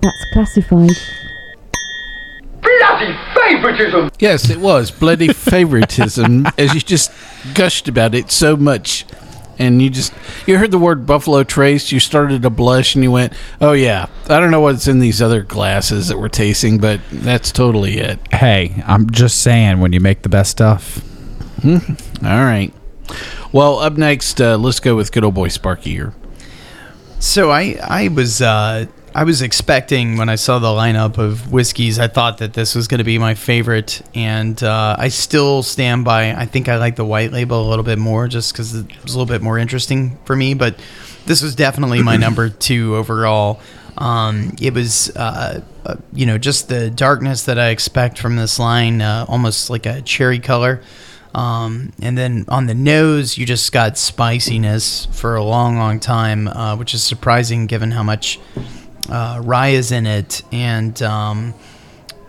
That's 0.00 0.24
classified. 0.32 0.90
Bloody 2.62 3.16
favoritism! 3.34 4.10
Yes, 4.18 4.48
it 4.50 4.58
was 4.58 4.90
bloody 4.90 5.28
favoritism, 5.32 6.46
as 6.58 6.74
you 6.74 6.80
just 6.80 7.10
gushed 7.54 7.88
about 7.88 8.14
it 8.14 8.30
so 8.30 8.56
much, 8.56 9.04
and 9.58 9.80
you 9.80 9.90
just 9.90 10.12
you 10.46 10.58
heard 10.58 10.70
the 10.70 10.78
word 10.78 11.06
Buffalo 11.06 11.44
Trace, 11.44 11.92
you 11.92 12.00
started 12.00 12.42
to 12.42 12.50
blush, 12.50 12.94
and 12.94 13.04
you 13.04 13.10
went, 13.10 13.32
"Oh 13.60 13.72
yeah, 13.72 14.06
I 14.28 14.40
don't 14.40 14.50
know 14.50 14.60
what's 14.60 14.86
in 14.88 14.98
these 14.98 15.20
other 15.20 15.42
glasses 15.42 16.08
that 16.08 16.18
we're 16.18 16.28
tasting, 16.28 16.78
but 16.78 17.00
that's 17.10 17.52
totally 17.52 17.98
it." 17.98 18.18
Hey, 18.32 18.82
I'm 18.86 19.10
just 19.10 19.40
saying 19.40 19.80
when 19.80 19.92
you 19.92 20.00
make 20.00 20.22
the 20.22 20.28
best 20.28 20.50
stuff. 20.50 21.02
All 21.64 21.80
right. 22.22 22.72
Well, 23.52 23.78
up 23.78 23.94
next, 23.94 24.40
uh, 24.40 24.56
let's 24.56 24.80
go 24.80 24.96
with 24.96 25.12
good 25.12 25.24
old 25.24 25.34
boy 25.34 25.48
Sparky 25.48 25.92
here. 25.92 26.14
So 27.20 27.50
I 27.50 27.78
I 27.82 28.08
was 28.08 28.42
uh, 28.42 28.86
I 29.16 29.22
was 29.22 29.42
expecting 29.42 30.16
when 30.16 30.28
I 30.28 30.34
saw 30.34 30.58
the 30.58 30.66
lineup 30.66 31.18
of 31.18 31.52
whiskeys, 31.52 32.00
I 32.00 32.08
thought 32.08 32.38
that 32.38 32.52
this 32.52 32.74
was 32.74 32.88
going 32.88 32.98
to 32.98 33.04
be 33.04 33.16
my 33.16 33.34
favorite, 33.34 34.02
and 34.12 34.60
uh, 34.60 34.96
I 34.98 35.08
still 35.08 35.62
stand 35.62 36.04
by. 36.04 36.32
I 36.32 36.46
think 36.46 36.68
I 36.68 36.78
like 36.78 36.96
the 36.96 37.04
white 37.04 37.30
label 37.30 37.64
a 37.64 37.68
little 37.68 37.84
bit 37.84 37.98
more, 37.98 38.26
just 38.26 38.52
because 38.52 38.74
it 38.74 38.86
was 39.04 39.14
a 39.14 39.18
little 39.18 39.32
bit 39.32 39.40
more 39.40 39.56
interesting 39.56 40.18
for 40.24 40.34
me. 40.34 40.54
But 40.54 40.80
this 41.26 41.42
was 41.42 41.54
definitely 41.54 42.02
my 42.02 42.16
number 42.26 42.48
two 42.48 42.96
overall. 42.96 43.60
Um, 43.96 44.56
it 44.60 44.74
was, 44.74 45.14
uh, 45.14 45.60
uh, 45.86 45.96
you 46.12 46.26
know, 46.26 46.36
just 46.36 46.68
the 46.68 46.90
darkness 46.90 47.44
that 47.44 47.56
I 47.56 47.68
expect 47.68 48.18
from 48.18 48.34
this 48.34 48.58
line, 48.58 49.00
uh, 49.00 49.26
almost 49.28 49.70
like 49.70 49.86
a 49.86 50.02
cherry 50.02 50.40
color. 50.40 50.82
Um, 51.36 51.92
and 52.02 52.18
then 52.18 52.46
on 52.48 52.66
the 52.66 52.74
nose, 52.74 53.38
you 53.38 53.46
just 53.46 53.70
got 53.70 53.96
spiciness 53.96 55.06
for 55.12 55.36
a 55.36 55.42
long, 55.44 55.76
long 55.76 56.00
time, 56.00 56.48
uh, 56.48 56.76
which 56.76 56.94
is 56.94 57.02
surprising 57.04 57.66
given 57.66 57.92
how 57.92 58.02
much 58.02 58.40
uh, 59.08 59.40
rye 59.42 59.68
is 59.68 59.92
in 59.92 60.06
it. 60.06 60.42
And 60.52 61.00
um, 61.02 61.54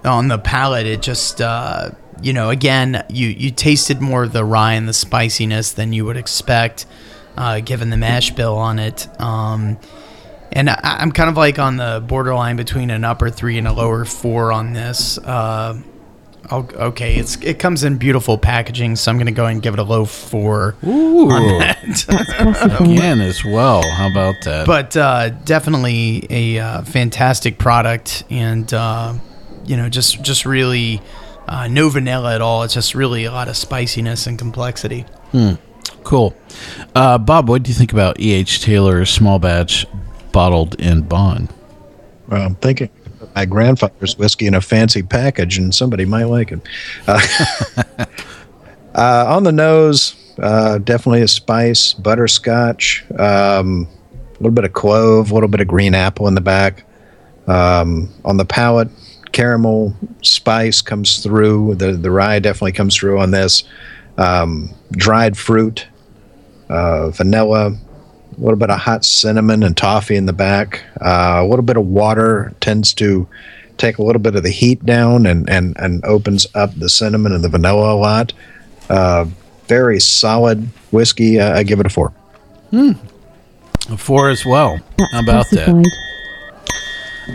on 0.04 0.28
the 0.28 0.38
palate, 0.38 0.86
it 0.86 1.02
just, 1.02 1.42
uh, 1.42 1.92
you 2.22 2.34
know, 2.34 2.50
again, 2.50 3.06
you, 3.10 3.28
you 3.28 3.52
tasted 3.52 4.02
more 4.02 4.24
of 4.24 4.34
the 4.34 4.46
rye 4.46 4.74
and 4.74 4.88
the 4.88 4.94
spiciness 4.94 5.74
than 5.74 5.94
you 5.94 6.06
would 6.06 6.18
expect, 6.18 6.86
uh, 7.38 7.60
given 7.60 7.90
the 7.90 7.98
mash 7.98 8.32
bill 8.32 8.58
on 8.58 8.80
it. 8.80 9.08
Um, 9.20 9.78
and 10.52 10.70
I, 10.70 10.80
I'm 10.84 11.12
kind 11.12 11.30
of 11.30 11.38
like 11.38 11.60
on 11.60 11.78
the 11.78 12.04
borderline 12.06 12.56
between 12.56 12.90
an 12.90 13.04
upper 13.04 13.30
three 13.30 13.58
and 13.58 13.68
a 13.68 13.74
lower 13.74 14.06
four 14.06 14.52
on 14.52 14.74
this. 14.74 15.18
Uh, 15.18 15.82
Oh, 16.52 16.68
okay, 16.76 17.16
it's 17.16 17.38
it 17.38 17.60
comes 17.60 17.84
in 17.84 17.98
beautiful 17.98 18.38
packaging, 18.38 18.96
so 18.96 19.12
I'm 19.12 19.18
going 19.18 19.26
to 19.28 19.32
go 19.32 19.46
and 19.46 19.62
give 19.62 19.74
it 19.74 19.80
a 19.80 19.84
low 19.84 20.06
four 20.06 20.76
Ooh, 20.86 21.32
on 21.32 21.60
that. 21.60 22.78
again 22.80 23.22
as 23.22 23.44
well. 23.44 23.82
How 23.90 24.10
about 24.10 24.36
that? 24.44 24.68
but 24.68 24.96
uh, 24.96 25.30
definitely 25.30 26.26
a 26.30 26.60
uh, 26.60 26.82
fantastic 26.84 27.58
product, 27.58 28.24
and 28.30 28.72
uh, 28.74 29.16
you 29.66 29.76
know, 29.78 29.90
just 29.90 30.22
just 30.24 30.46
really 30.46 31.02
uh, 31.48 31.68
no 31.68 31.90
vanilla 31.90 32.36
at 32.36 32.42
all. 32.42 32.64
It's 32.64 32.74
just 32.74 32.96
really 32.96 33.26
a 33.26 33.32
lot 33.32 33.48
of 33.48 33.58
spiciness 33.58 34.28
and 34.28 34.38
complexity. 34.38 35.06
cool. 36.04 36.36
Uh, 36.94 37.18
Bob, 37.18 37.50
what 37.50 37.64
do 37.64 37.70
you 37.70 37.76
think 37.76 37.92
about 37.92 38.20
E.H. 38.20 38.62
Taylor's 38.62 39.10
small 39.10 39.40
batch 39.40 39.86
bottled 40.32 40.80
in 40.80 41.02
bond? 41.02 41.52
Well, 42.28 42.42
I'm 42.42 42.56
thinking 42.56 42.90
of 43.05 43.05
my 43.36 43.46
grandfather's 43.46 44.18
whiskey 44.18 44.48
in 44.48 44.56
a 44.56 44.62
fancy 44.62 45.04
package, 45.04 45.58
and 45.58 45.76
somebody 45.76 46.06
might 46.06 46.24
like 46.24 46.52
it. 46.52 46.62
Uh, 47.08 47.22
uh, 48.96 49.26
on 49.28 49.44
the 49.44 49.52
nose, 49.52 50.16
uh, 50.40 50.78
definitely 50.80 51.22
a 51.22 51.28
spice, 51.28 51.94
butterscotch, 51.94 53.04
um, 53.20 53.88
a 54.12 54.34
little 54.36 54.52
bit 54.52 54.64
of 54.64 54.74
clove, 54.74 55.32
a 55.32 55.34
little 55.34 55.50
bit 55.50 55.60
of 55.60 55.68
green 55.68 55.94
apple 55.94 56.28
in 56.28 56.36
the 56.36 56.42
back. 56.42 56.86
Um, 57.48 58.10
on 58.24 58.38
the 58.38 58.46
palate, 58.46 58.90
caramel 59.32 59.94
spice 60.24 60.82
comes 60.82 61.22
through. 61.22 61.76
The 61.76 61.92
the 61.92 62.10
rye 62.10 62.40
definitely 62.40 62.72
comes 62.72 62.96
through 62.96 63.20
on 63.20 63.32
this. 63.32 63.64
Um, 64.18 64.74
dried 64.92 65.38
fruit, 65.38 65.86
uh, 66.70 67.10
vanilla, 67.10 67.78
a 68.38 68.42
little 68.42 68.58
bit 68.58 68.70
of 68.70 68.80
hot 68.80 69.06
cinnamon 69.06 69.64
and 69.64 69.76
toffee 69.76 70.16
in 70.16 70.26
the 70.26 70.34
back. 70.34 70.84
Uh, 71.02 71.42
a 71.44 71.46
little 71.46 71.64
bit 71.64 71.78
of 71.78 71.86
water 71.86 72.54
tends 72.60 72.94
to 72.96 73.28
take 73.78 73.98
a 73.98 74.04
little 74.04 74.22
bit 74.22 74.36
of 74.36 74.44
the 74.44 74.52
heat 74.52 74.86
down 74.86 75.26
and, 75.26 75.50
and, 75.50 75.76
and 75.78 76.04
opens 76.06 76.48
up 76.56 76.74
the 76.76 76.90
cinnamon 76.90 77.34
and 77.34 77.44
the 77.44 77.50
vanilla 77.50 77.94
a 77.94 77.98
lot. 77.98 78.34
Uh, 78.90 79.26
very 79.68 80.00
solid 80.00 80.70
whiskey. 80.92 81.40
Uh, 81.40 81.58
I 81.58 81.64
give 81.64 81.80
it 81.80 81.86
a 81.86 81.90
four. 81.90 82.10
Hmm. 82.70 82.92
A 83.90 83.98
four 83.98 84.30
as 84.30 84.46
well. 84.46 84.80
How 85.12 85.22
about 85.22 85.50
that? 85.52 85.92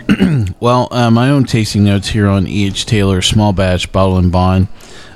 Well, 0.61 0.87
uh, 0.91 1.11
my 1.11 1.29
own 1.29 1.43
tasting 1.43 1.83
notes 1.83 2.07
here 2.07 2.27
on 2.27 2.47
E.H. 2.47 2.85
Taylor 2.85 3.21
Small 3.21 3.51
Batch 3.51 3.91
Bottle 3.91 4.17
and 4.17 4.31
Bond. 4.31 4.67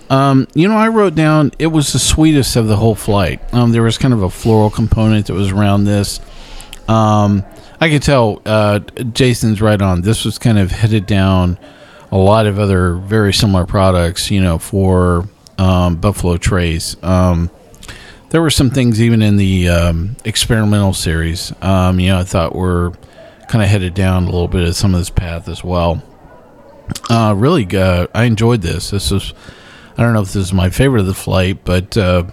Um, 0.09 0.47
you 0.53 0.67
know, 0.67 0.77
I 0.77 0.89
wrote 0.89 1.15
down 1.15 1.51
it 1.57 1.67
was 1.67 1.93
the 1.93 1.99
sweetest 1.99 2.55
of 2.55 2.67
the 2.67 2.75
whole 2.75 2.95
flight. 2.95 3.41
Um, 3.53 3.71
there 3.71 3.81
was 3.81 3.97
kind 3.97 4.13
of 4.13 4.23
a 4.23 4.29
floral 4.29 4.69
component 4.69 5.27
that 5.27 5.33
was 5.33 5.51
around 5.51 5.85
this. 5.85 6.19
Um, 6.87 7.43
I 7.81 7.89
could 7.89 8.03
tell 8.03 8.41
uh, 8.45 8.79
Jason's 8.79 9.61
right 9.61 9.81
on. 9.81 10.01
This 10.01 10.23
was 10.23 10.37
kind 10.37 10.59
of 10.59 10.71
headed 10.71 11.05
down 11.05 11.57
a 12.11 12.17
lot 12.17 12.45
of 12.45 12.59
other 12.59 12.93
very 12.95 13.33
similar 13.33 13.65
products, 13.65 14.29
you 14.29 14.41
know, 14.41 14.57
for 14.59 15.27
um, 15.57 15.95
Buffalo 15.95 16.37
Trace. 16.37 16.95
Um, 17.03 17.49
there 18.29 18.41
were 18.41 18.51
some 18.51 18.69
things 18.69 19.01
even 19.01 19.21
in 19.21 19.37
the 19.37 19.69
um, 19.69 20.15
experimental 20.25 20.93
series, 20.93 21.51
you 21.51 21.57
know, 21.61 22.19
I 22.19 22.23
thought 22.23 22.55
were 22.55 22.93
kind 23.47 23.63
of 23.63 23.69
headed 23.69 23.93
down 23.93 24.23
a 24.23 24.25
little 24.25 24.47
bit 24.47 24.67
of 24.67 24.75
some 24.75 24.93
of 24.93 24.99
this 24.99 25.09
path 25.09 25.47
as 25.47 25.63
well. 25.63 26.03
Uh, 27.09 27.33
really, 27.35 27.65
uh, 27.77 28.07
I 28.13 28.25
enjoyed 28.25 28.61
this. 28.61 28.91
This 28.91 29.11
was, 29.11 29.33
I 29.97 30.03
don't 30.03 30.13
know 30.13 30.21
if 30.21 30.27
this 30.27 30.35
is 30.47 30.53
my 30.53 30.69
favorite 30.69 30.99
of 31.01 31.05
the 31.07 31.13
flight, 31.13 31.63
but 31.63 31.95
uh, 31.97 32.23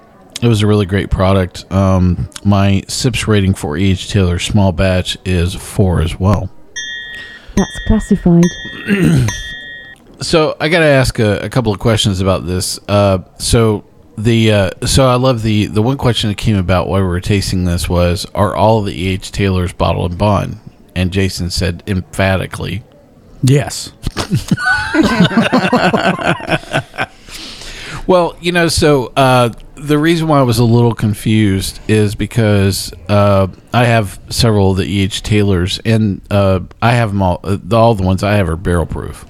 It 0.41 0.49
was 0.49 0.63
a 0.63 0.67
really 0.67 0.87
great 0.87 1.11
product. 1.11 1.71
Um, 1.73 2.29
my 2.45 2.83
SIPS 2.89 3.29
rating 3.29 3.55
for 3.55 3.77
E.H. 3.77 4.11
Taylor 4.11 4.39
small 4.41 4.73
batch 4.73 5.17
is 5.25 5.55
four 5.55 6.01
as 6.01 6.19
well. 6.19 6.51
That's 7.57 7.79
classified. 7.87 8.45
So 10.21 10.57
I 10.61 10.69
got 10.69 10.79
to 10.81 10.85
ask 10.87 11.19
a, 11.19 11.39
a 11.41 11.49
couple 11.51 11.73
of 11.73 11.81
questions 11.81 12.21
about 12.21 12.47
this. 12.47 12.79
Uh, 12.87 13.25
so 13.41 13.83
the 14.17 14.53
uh, 14.53 14.71
so 14.87 15.09
I 15.09 15.17
love 15.17 15.43
the 15.43 15.67
the 15.67 15.83
one 15.83 15.99
question 15.99 16.31
that 16.31 16.37
came 16.39 16.55
about 16.55 16.87
while 16.87 17.01
we 17.01 17.09
were 17.09 17.21
tasting 17.21 17.65
this 17.65 17.89
was 17.89 18.25
are 18.33 18.55
all 18.55 18.83
the 18.83 18.93
E.H. 18.95 19.33
Taylors 19.33 19.73
bottle 19.73 20.07
and 20.07 20.17
bond? 20.17 20.59
And 20.95 21.11
Jason 21.13 21.51
said 21.51 21.83
emphatically 21.89 22.85
Yes. 23.43 23.91
Well, 28.07 28.37
you 28.41 28.53
know, 28.53 28.69
so 28.69 29.13
uh, 29.17 29.51
the 29.77 29.99
reason 29.99 30.29
why 30.29 30.41
I 30.41 30.43
was 30.43 30.59
a 30.59 30.65
little 30.65 30.95
confused 30.95 31.81
is 31.89 32.15
because 32.15 32.93
uh, 33.09 33.49
I 33.73 33.85
have 33.85 34.21
several 34.29 34.73
of 34.73 34.77
the 34.77 34.85
E.H. 34.85 35.23
Taylors, 35.23 35.81
and 35.85 36.21
uh, 36.31 36.61
I 36.81 36.93
have 36.93 37.11
them 37.11 37.23
all. 37.23 37.41
Uh, 37.45 37.59
all 37.73 37.95
the 37.95 38.03
ones 38.03 38.23
I 38.23 38.35
have 38.35 38.49
are 38.49 38.57
barrel 38.57 38.87
proof. 38.87 39.25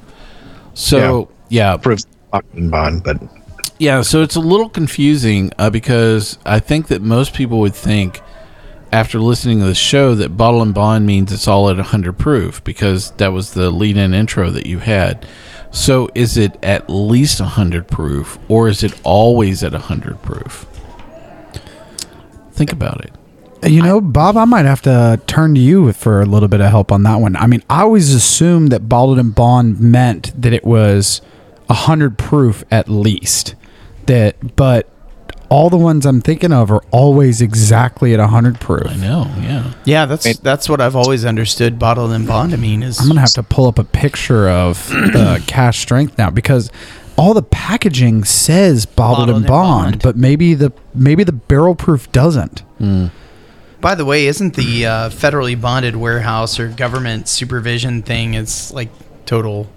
So 0.74 1.30
yeah, 1.48 1.76
and 2.54 2.70
bond, 2.70 3.04
but 3.04 3.18
yeah, 3.78 4.02
so 4.02 4.22
it's 4.22 4.36
a 4.36 4.40
little 4.40 4.68
confusing 4.68 5.50
uh, 5.58 5.68
because 5.68 6.38
I 6.46 6.60
think 6.60 6.88
that 6.88 7.02
most 7.02 7.34
people 7.34 7.60
would 7.60 7.74
think 7.74 8.20
after 8.92 9.18
listening 9.18 9.60
to 9.60 9.64
the 9.64 9.74
show 9.74 10.14
that 10.14 10.36
bottle 10.36 10.62
and 10.62 10.74
bond 10.74 11.06
means 11.06 11.32
it's 11.32 11.48
all 11.48 11.70
at 11.70 11.76
100 11.76 12.18
proof 12.18 12.62
because 12.62 13.10
that 13.12 13.32
was 13.32 13.54
the 13.54 13.70
lead 13.70 13.96
in 13.96 14.12
intro 14.12 14.50
that 14.50 14.66
you 14.66 14.78
had. 14.78 15.26
So 15.70 16.10
is 16.14 16.36
it 16.36 16.58
at 16.62 16.90
least 16.90 17.40
100 17.40 17.88
proof 17.88 18.38
or 18.48 18.68
is 18.68 18.82
it 18.82 19.00
always 19.02 19.64
at 19.64 19.72
100 19.72 20.20
proof? 20.22 20.66
Think 22.52 22.72
about 22.72 23.02
it. 23.04 23.12
You 23.64 23.82
know, 23.82 24.00
Bob, 24.00 24.36
I 24.36 24.44
might 24.44 24.66
have 24.66 24.82
to 24.82 25.20
turn 25.26 25.54
to 25.54 25.60
you 25.60 25.92
for 25.92 26.20
a 26.20 26.26
little 26.26 26.48
bit 26.48 26.60
of 26.60 26.68
help 26.70 26.92
on 26.92 27.04
that 27.04 27.16
one. 27.16 27.36
I 27.36 27.46
mean, 27.46 27.62
I 27.70 27.82
always 27.82 28.12
assumed 28.12 28.72
that 28.72 28.88
bottled 28.88 29.18
and 29.18 29.34
bond 29.34 29.80
meant 29.80 30.32
that 30.40 30.52
it 30.52 30.64
was 30.64 31.22
hundred 31.70 32.18
proof 32.18 32.64
at 32.70 32.88
least. 32.88 33.54
That, 34.06 34.56
but 34.56 34.91
all 35.52 35.68
the 35.70 35.76
ones 35.76 36.06
I'm 36.06 36.20
thinking 36.20 36.52
of 36.52 36.70
are 36.70 36.82
always 36.90 37.40
exactly 37.42 38.14
at 38.14 38.20
hundred 38.20 38.58
proof. 38.60 38.86
I 38.88 38.96
know, 38.96 39.30
yeah. 39.40 39.72
Yeah, 39.84 40.06
that's 40.06 40.38
that's 40.38 40.68
what 40.68 40.80
I've 40.80 40.96
always 40.96 41.24
understood 41.24 41.78
bottled 41.78 42.12
and 42.12 42.26
bond 42.26 42.52
to 42.52 42.56
mean 42.56 42.82
is 42.82 42.98
I'm 42.98 43.06
gonna 43.08 43.20
have 43.20 43.32
to 43.34 43.42
pull 43.42 43.66
up 43.66 43.78
a 43.78 43.84
picture 43.84 44.48
of 44.48 44.88
the 44.88 45.42
cask 45.46 45.80
strength 45.80 46.16
now 46.18 46.30
because 46.30 46.70
all 47.16 47.34
the 47.34 47.42
packaging 47.42 48.24
says 48.24 48.86
bottled, 48.86 49.28
Bottled 49.28 49.28
and 49.28 49.36
and 49.44 49.46
bond, 49.46 49.90
bond. 49.92 50.02
but 50.02 50.16
maybe 50.16 50.54
the 50.54 50.72
maybe 50.94 51.22
the 51.24 51.32
barrel 51.32 51.74
proof 51.74 52.10
doesn't. 52.12 52.62
By 53.80 53.94
the 53.96 54.04
way, 54.04 54.26
isn't 54.26 54.54
the 54.54 54.86
uh, 54.86 55.10
federally 55.10 55.60
bonded 55.60 55.96
warehouse 55.96 56.58
or 56.60 56.68
government 56.68 57.28
supervision 57.28 58.02
thing 58.02 58.34
It's 58.34 58.72
like 58.72 58.88
total? 59.26 59.68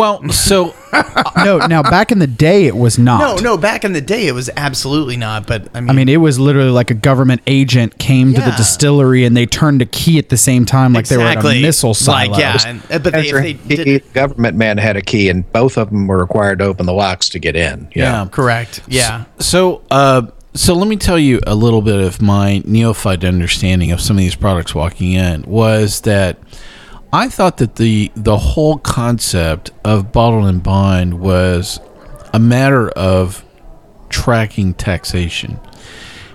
Well, 0.00 0.28
so 0.30 0.74
no, 1.44 1.58
now 1.66 1.82
back 1.82 2.10
in 2.10 2.18
the 2.18 2.26
day 2.26 2.64
it 2.66 2.76
was 2.76 2.98
not. 2.98 3.20
No, 3.20 3.50
no. 3.50 3.56
Back 3.58 3.84
in 3.84 3.92
the 3.92 4.00
day, 4.00 4.26
it 4.26 4.32
was 4.32 4.48
absolutely 4.56 5.16
not. 5.16 5.46
But 5.46 5.68
I 5.74 5.80
mean, 5.80 5.90
I 5.90 5.92
mean, 5.92 6.08
it 6.08 6.16
was 6.16 6.38
literally 6.38 6.70
like 6.70 6.90
a 6.90 6.94
government 6.94 7.42
agent 7.46 7.98
came 7.98 8.32
to 8.34 8.40
the 8.40 8.48
Yeah. 8.48 8.56
distillery 8.56 9.24
and 9.24 9.36
they 9.36 9.46
turned 9.46 9.82
a 9.82 9.86
key 9.86 10.18
at 10.18 10.28
the 10.30 10.36
same 10.36 10.64
time, 10.64 10.92
like 10.92 11.06
they 11.08 11.16
were 11.16 11.24
at 11.24 11.44
a 11.44 11.60
missile 11.60 11.94
silo. 11.94 12.30
Like, 12.30 12.40
yeah, 12.40 12.56
and- 12.66 12.82
uh, 12.90 12.98
but 12.98 13.12
they, 13.12 13.28
if 13.28 13.32
they 13.34 13.52
the 13.52 13.84
did 13.84 14.12
government 14.14 14.56
man 14.56 14.78
had 14.78 14.96
a 14.96 15.02
key, 15.02 15.28
and 15.28 15.50
both 15.52 15.76
of 15.76 15.90
them 15.90 16.06
were 16.06 16.18
required 16.18 16.58
to 16.60 16.64
open 16.64 16.86
the 16.86 16.92
locks 16.94 17.28
to 17.30 17.38
get 17.38 17.54
in. 17.54 17.88
yeah. 17.94 18.26
correct, 18.30 18.80
yeah. 18.88 19.24
So, 19.38 19.82
uh, 19.90 20.22
so 20.54 20.74
let 20.74 20.88
me 20.88 20.96
tell 20.96 21.18
you 21.18 21.40
a 21.46 21.54
little 21.54 21.82
bit 21.82 22.00
of 22.00 22.20
my 22.22 22.62
neophyte 22.64 23.22
understanding 23.24 23.92
of 23.92 24.00
some 24.00 24.16
of 24.16 24.20
these 24.20 24.34
products 24.34 24.74
walking 24.74 25.12
in 25.12 25.42
was 25.42 26.00
that 26.02 26.38
I 27.12 27.28
thought 27.28 27.56
that 27.56 27.76
the 27.76 28.12
the 28.14 28.36
whole 28.36 28.78
concept 28.78 29.72
of 29.84 30.12
bottle 30.12 30.46
and 30.46 30.62
bind 30.62 31.20
was 31.20 31.80
a 32.32 32.38
matter 32.38 32.88
of 32.90 33.44
tracking 34.08 34.74
taxation, 34.74 35.58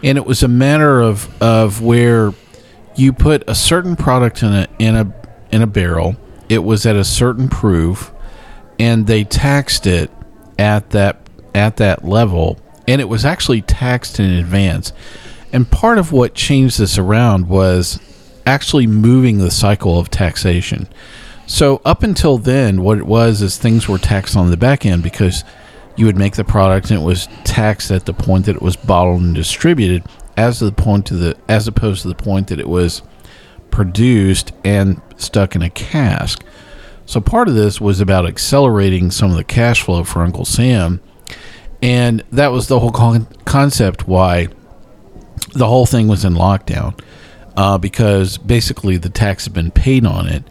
and 0.04 0.18
it 0.18 0.26
was 0.26 0.44
a 0.44 0.50
matter 0.50 1.00
of 1.00 1.42
of 1.42 1.82
where 1.82 2.34
you 2.96 3.14
put 3.14 3.44
a 3.48 3.56
certain 3.56 3.96
product 3.96 4.44
in 4.44 4.52
a 4.52 4.68
in 4.78 4.96
a 4.96 5.14
in 5.50 5.62
a 5.62 5.68
barrel. 5.68 6.18
It 6.50 6.64
was 6.64 6.86
at 6.86 6.98
a 6.98 7.06
certain 7.06 7.48
proof, 7.48 8.12
and 8.78 9.08
they 9.08 9.24
taxed 9.24 9.88
it 9.88 10.12
at 10.60 10.90
that 10.90 11.30
at 11.54 11.78
that 11.78 12.04
level, 12.04 12.60
and 12.86 13.00
it 13.00 13.08
was 13.08 13.24
actually 13.24 13.62
taxed 13.62 14.20
in 14.20 14.30
advance. 14.30 14.92
And 15.54 15.72
part 15.72 15.98
of 15.98 16.12
what 16.12 16.34
changed 16.34 16.80
this 16.80 16.98
around 16.98 17.48
was 17.48 17.98
actually 18.46 18.88
moving 18.88 19.38
the 19.38 19.52
cycle 19.52 20.00
of 20.00 20.10
taxation. 20.10 20.88
So 21.48 21.82
up 21.86 22.04
until 22.04 22.38
then, 22.38 22.82
what 22.82 22.98
it 22.98 23.06
was 23.06 23.42
is 23.42 23.58
things 23.58 23.88
were 23.88 23.98
taxed 23.98 24.36
on 24.36 24.50
the 24.50 24.58
back 24.58 24.86
end 24.86 25.04
because 25.04 25.44
you 25.96 26.06
would 26.06 26.18
make 26.18 26.36
the 26.36 26.44
product 26.44 26.90
and 26.90 27.02
it 27.02 27.06
was 27.06 27.28
taxed 27.44 27.92
at 27.92 28.06
the 28.06 28.14
point 28.14 28.46
that 28.46 28.56
it 28.56 28.62
was 28.62 28.76
bottled 28.76 29.22
and 29.22 29.36
distributed, 29.36 30.04
as 30.38 30.60
the 30.60 30.72
point 30.72 31.06
to 31.08 31.14
the 31.14 31.38
as 31.48 31.68
opposed 31.68 32.02
to 32.02 32.08
the 32.08 32.16
point 32.16 32.48
that 32.48 32.60
it 32.60 32.68
was 32.68 33.02
produced 33.72 34.52
and 34.64 35.02
stuck 35.18 35.56
in 35.56 35.62
a 35.62 35.70
cask. 35.70 36.44
So 37.06 37.22
part 37.22 37.48
of 37.48 37.56
this 37.56 37.80
was 37.80 38.02
about 38.02 38.26
accelerating 38.26 39.12
some 39.12 39.30
of 39.30 39.38
the 39.38 39.44
cash 39.44 39.84
flow 39.84 40.04
for 40.04 40.24
Uncle 40.24 40.46
Sam, 40.46 41.00
and 41.82 42.24
that 42.32 42.52
was 42.52 42.68
the 42.68 42.80
whole 42.80 42.92
con- 42.92 43.28
concept 43.46 44.08
why 44.08 44.48
the 45.54 45.68
whole 45.68 45.86
thing 45.86 46.08
was 46.08 46.26
in 46.26 46.34
lockdown 46.34 47.00
uh, 47.58 47.78
because 47.78 48.38
basically 48.38 48.98
the 48.98 49.10
tax 49.10 49.46
had 49.46 49.54
been 49.54 49.72
paid 49.72 50.06
on 50.06 50.28
it, 50.28 50.44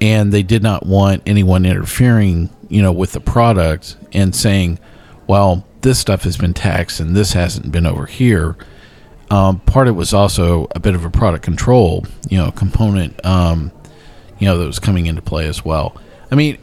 and 0.00 0.32
they 0.32 0.42
did 0.42 0.62
not 0.62 0.84
want 0.86 1.22
anyone 1.26 1.64
interfering, 1.64 2.50
you 2.68 2.82
know, 2.82 2.92
with 2.92 3.12
the 3.12 3.20
product 3.20 3.96
and 4.12 4.34
saying, 4.34 4.78
"Well, 5.26 5.64
this 5.82 5.98
stuff 5.98 6.24
has 6.24 6.36
been 6.36 6.54
taxed 6.54 7.00
and 7.00 7.14
this 7.16 7.32
hasn't 7.32 7.70
been 7.72 7.86
over 7.86 8.06
here." 8.06 8.56
Um, 9.30 9.60
part 9.60 9.88
of 9.88 9.94
it 9.94 9.98
was 9.98 10.12
also 10.12 10.66
a 10.74 10.80
bit 10.80 10.94
of 10.94 11.04
a 11.06 11.10
product 11.10 11.42
control, 11.44 12.04
you 12.28 12.36
know, 12.36 12.50
component, 12.50 13.24
um, 13.24 13.72
you 14.38 14.46
know, 14.46 14.58
that 14.58 14.66
was 14.66 14.78
coming 14.78 15.06
into 15.06 15.22
play 15.22 15.46
as 15.48 15.64
well. 15.64 15.96
I 16.30 16.34
mean, 16.34 16.58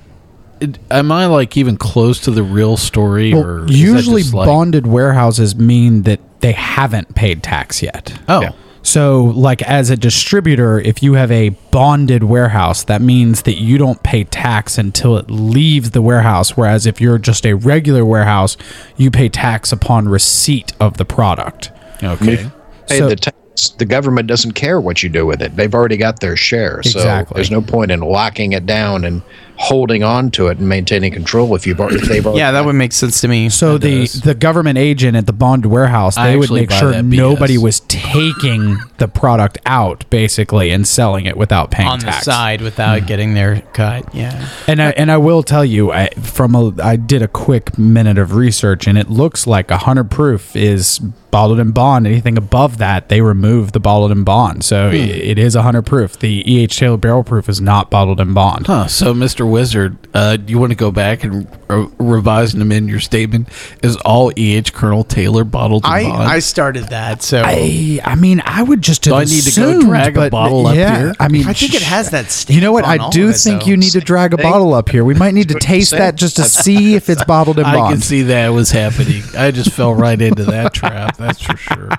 it, 0.60 0.78
am 0.92 1.12
I 1.12 1.26
like 1.26 1.58
even 1.58 1.78
close 1.78 2.20
to 2.22 2.32
the 2.32 2.44
real 2.44 2.78
story, 2.78 3.34
Well, 3.34 3.44
or 3.44 3.68
usually 3.68 4.22
like- 4.24 4.46
bonded 4.46 4.86
warehouses 4.86 5.56
mean 5.56 6.04
that 6.04 6.20
they 6.42 6.52
haven't 6.52 7.16
paid 7.16 7.42
tax 7.42 7.82
yet. 7.82 8.14
Oh, 8.28 8.42
Yeah. 8.42 8.52
So, 8.82 9.24
like 9.26 9.62
as 9.64 9.90
a 9.90 9.98
distributor, 9.98 10.80
if 10.80 11.04
you 11.04 11.14
have 11.14 11.32
a 11.32 11.50
bonded 11.72 12.24
warehouse, 12.24 12.84
that 12.86 13.02
means 13.02 13.44
that 13.44 13.60
you 13.60 13.78
don't 13.78 14.02
pay 14.04 14.24
tax 14.24 14.78
until 14.78 15.18
it 15.18 15.30
leaves 15.30 15.92
the 15.92 16.02
warehouse. 16.02 16.56
Whereas 16.56 16.86
if 16.86 17.00
you're 17.02 17.18
just 17.18 17.46
a 17.46 17.54
regular 17.54 18.06
warehouse, 18.06 18.56
you 18.98 19.12
pay 19.12 19.30
tax 19.30 19.72
upon 19.72 20.08
receipt 20.10 20.74
of 20.80 20.98
the 20.98 21.06
product. 21.06 21.72
okay. 22.02 22.50
Pay 22.88 22.98
So- 22.98 23.10
the 23.10 23.16
tax. 23.16 23.36
The 23.78 23.84
government 23.84 24.28
doesn't 24.30 24.54
care 24.54 24.80
what 24.80 25.04
you 25.04 25.10
do 25.10 25.26
with 25.26 25.42
it. 25.42 25.58
They've 25.58 25.74
already 25.76 25.98
got 25.98 26.22
their 26.22 26.38
share. 26.38 26.82
So 26.82 26.98
Exactly. 27.00 27.36
there's 27.36 27.52
no 27.52 27.62
point 27.62 27.92
in 27.92 28.00
locking 28.00 28.54
it 28.54 28.66
down 28.66 29.04
and 29.04 29.22
holding 29.60 30.04
on 30.04 30.32
to 30.32 30.48
it 30.48 30.58
and 30.58 30.70
maintaining 30.70 31.12
control 31.12 31.54
if 31.54 31.68
you've 31.68 31.82
already, 31.82 31.98
if 31.98 32.04
they've 32.04 32.26
Yeah, 32.34 32.52
that 32.52 32.64
would 32.64 32.76
make 32.76 32.94
sense 32.94 33.20
to 33.22 33.28
me. 33.28 33.50
So 33.50 33.74
That 33.74 33.88
the 33.88 34.00
does. 34.02 34.22
the 34.22 34.34
government 34.34 34.78
agent 34.78 35.18
at 35.18 35.26
the 35.26 35.34
bonded 35.34 35.70
warehouse, 35.70 36.18
I 36.18 36.32
they 36.32 36.38
would 36.38 36.46
actually 36.46 36.62
make 36.62 36.70
buy 36.70 36.80
sure 36.80 36.92
that 36.92 37.04
BS. 37.04 37.18
nobody 37.18 37.58
was 37.58 37.82
taking 37.82 38.78
the 39.00 39.10
product 39.10 39.58
out 39.66 40.10
basically 40.10 40.72
and 40.72 40.88
selling 40.88 41.26
it 41.26 41.36
without 41.36 41.72
paying 41.72 41.90
on 41.90 42.00
tax. 42.00 42.26
the 42.26 42.32
side 42.32 42.62
without 42.62 43.02
hmm. 43.02 43.06
getting 43.06 43.34
their 43.34 43.62
cut. 43.74 44.16
Yeah. 44.16 44.48
And 44.66 44.82
I, 44.82 44.92
and 44.92 45.12
I 45.12 45.18
will 45.18 45.44
tell 45.44 45.66
you, 45.66 45.92
I, 45.92 46.10
from 46.12 46.56
a, 46.56 46.74
I 46.82 46.96
did 46.96 47.22
a 47.22 47.28
quick 47.28 47.78
minute 47.78 48.18
of 48.18 48.36
research, 48.36 48.88
and 48.88 48.98
it 48.98 49.10
looks 49.10 49.46
like 49.46 49.72
a 49.72 49.78
hundred 49.78 50.10
proof 50.10 50.56
is 50.56 51.00
bottled 51.32 51.60
and 51.60 51.74
bond. 51.74 52.08
Anything 52.08 52.38
above 52.38 52.78
that, 52.78 53.10
they 53.10 53.22
remove 53.22 53.72
the 53.72 53.80
bottled 53.80 54.12
and 54.12 54.26
bond. 54.26 54.64
So 54.64 54.90
i 54.90 54.94
it 54.94 55.38
is 55.38 55.56
a 55.56 55.64
hundred 55.64 55.86
proof. 55.86 56.18
The 56.18 56.44
E. 56.50 56.64
H. 56.64 56.78
Taylor 56.78 56.98
barrel 56.98 57.24
proof 57.24 57.50
is 57.50 57.60
not 57.62 57.90
bottled 57.90 58.20
and 58.20 58.34
bond. 58.34 58.68
Huh. 58.68 58.88
So, 58.88 59.14
Mr. 59.14 59.49
Wizard, 59.50 59.98
uh, 60.14 60.38
do 60.38 60.52
you 60.52 60.60
want 60.60 60.72
to 60.72 60.76
go 60.76 60.92
back 60.92 61.24
and 61.24 61.48
uh, 61.70 61.88
revise 62.00 62.54
and 62.54 62.62
amend 62.62 62.90
your 62.90 63.00
statement? 63.00 63.50
Is 63.84 63.98
all 63.98 64.32
E.H. 64.38 64.74
Colonel 64.74 65.04
Taylor 65.04 65.44
bottled 65.44 65.86
I, 65.86 66.04
bond? 66.04 66.24
I 66.24 66.40
started 66.40 66.86
that, 66.86 67.22
so 67.22 67.42
I, 67.42 68.00
I, 68.04 68.12
I 68.12 68.16
mean, 68.16 68.42
I 68.46 68.64
would 68.64 68.82
just 68.82 69.06
have 69.06 69.14
Do 69.14 69.20
I 69.20 69.24
need 69.26 69.44
to 69.44 69.60
go 69.60 69.70
assumed, 69.70 69.86
drag 69.86 70.18
a 70.18 70.20
but 70.22 70.32
bottle 70.32 70.68
up 70.68 70.76
yeah, 70.76 70.98
here? 70.98 71.16
I 71.20 71.28
mean, 71.28 71.48
I 71.48 71.54
think 71.54 71.74
it 71.74 71.82
has 71.82 72.12
that. 72.12 72.50
You 72.50 72.62
know 72.62 72.72
what? 72.72 72.86
I 72.86 73.10
do 73.10 73.30
of 73.30 73.36
it, 73.36 73.38
think 73.38 73.68
you 73.68 73.78
need 73.78 73.92
to 73.92 74.02
drag 74.02 74.34
a 74.34 74.38
Same 74.38 74.52
bottle 74.52 74.74
up 74.74 74.90
here. 74.90 75.04
We 75.04 75.14
might 75.14 75.34
need 75.34 75.50
to 75.50 75.60
taste 75.60 75.92
that 75.92 76.16
just 76.16 76.38
to 76.38 76.44
see 76.46 76.96
if 76.96 77.10
it's 77.10 77.24
bottled 77.24 77.60
and 77.60 77.68
I 77.68 77.92
can 77.92 78.02
see 78.02 78.24
that 78.24 78.50
was 78.50 78.72
happening. 78.72 79.24
I 79.38 79.52
just 79.52 79.72
fell 79.72 79.94
right 79.94 80.20
into 80.20 80.46
that 80.46 80.74
trap. 80.74 81.18
That's 81.18 81.42
for 81.42 81.58
sure. 81.58 81.90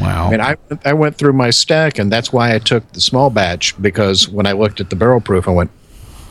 Wow. 0.00 0.26
I 0.26 0.30
mean, 0.30 0.40
I, 0.40 0.56
I 0.84 0.92
went 0.92 1.16
through 1.16 1.32
my 1.32 1.50
stack, 1.50 1.98
and 1.98 2.10
that's 2.10 2.32
why 2.32 2.54
I 2.54 2.58
took 2.58 2.90
the 2.92 3.00
small 3.00 3.30
batch 3.30 3.80
because 3.80 4.28
when 4.28 4.46
I 4.46 4.52
looked 4.52 4.80
at 4.80 4.90
the 4.90 4.96
barrel 4.96 5.20
proof, 5.20 5.48
I 5.48 5.52
went, 5.52 5.70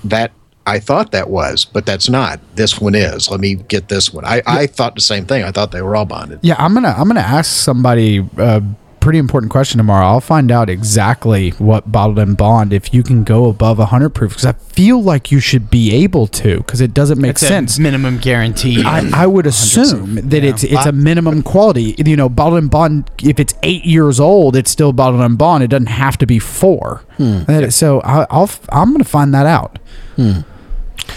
that 0.04 0.32
I 0.68 0.80
thought 0.80 1.12
that 1.12 1.30
was, 1.30 1.66
but 1.66 1.86
that's 1.86 2.08
not. 2.10 2.40
This 2.56 2.80
one 2.80 2.94
is. 2.96 3.32
Let 3.32 3.40
me 3.40 3.56
get 3.56 3.88
this 3.90 4.14
one. 4.14 4.26
I, 4.26 4.42
I 4.46 4.68
thought 4.68 4.96
the 4.96 5.02
same 5.02 5.26
thing. 5.26 5.44
I 5.44 5.52
thought 5.52 5.72
they 5.72 5.82
were 5.82 5.96
all 5.96 6.06
bonded. 6.06 6.40
Yeah, 6.44 6.56
I'm 6.60 6.74
gonna 6.74 6.94
I'm 6.98 7.08
gonna 7.08 7.20
ask 7.22 7.50
somebody 7.52 8.24
a 8.38 8.62
pretty 9.00 9.18
important 9.18 9.52
question 9.52 9.80
tomorrow. 9.80 10.06
I'll 10.06 10.22
find 10.22 10.52
out 10.52 10.70
exactly 10.70 11.50
what 11.58 11.92
bottled 11.92 12.20
and 12.20 12.38
bond 12.38 12.72
if 12.72 12.94
you 12.94 13.02
can 13.02 13.24
go 13.24 13.50
above 13.50 13.80
100 13.80 14.10
proof 14.12 14.30
because 14.34 14.46
I 14.46 14.52
feel 14.54 15.02
like 15.02 15.32
you 15.32 15.40
should 15.40 15.72
be 15.72 15.92
able 15.96 16.28
to 16.28 16.58
because 16.58 16.80
it 16.82 16.94
doesn't 16.94 17.20
make 17.20 17.32
It's 17.32 17.42
a 17.42 17.48
sense. 17.48 17.80
minimum 17.80 18.20
guarantee. 18.20 18.84
I, 18.86 19.10
I 19.24 19.26
would 19.26 19.48
assume 19.48 20.30
that 20.30 20.44
it's 20.44 20.64
it's 20.64 20.86
a 20.86 20.92
minimum 20.92 21.42
quality. 21.42 21.96
You 21.98 22.16
know, 22.16 22.30
bottled 22.30 22.62
and 22.62 22.70
bond. 22.70 23.10
If 23.24 23.40
it's 23.40 23.56
eight 23.64 23.84
years 23.84 24.20
old, 24.20 24.56
it's 24.56 24.70
still 24.70 24.94
bottled 24.94 25.24
and 25.24 25.36
bond. 25.40 25.64
It 25.64 25.70
doesn't 25.70 25.88
have 25.88 26.20
to 26.20 26.28
be 26.28 26.38
four. 26.38 27.02
Uh, 27.20 27.72
So 27.72 28.02
I, 28.02 28.28
I'll 28.30 28.52
I'm 28.72 28.90
going 28.90 29.00
to 29.00 29.10
find 29.10 29.34
that 29.34 29.48
out. 29.48 29.80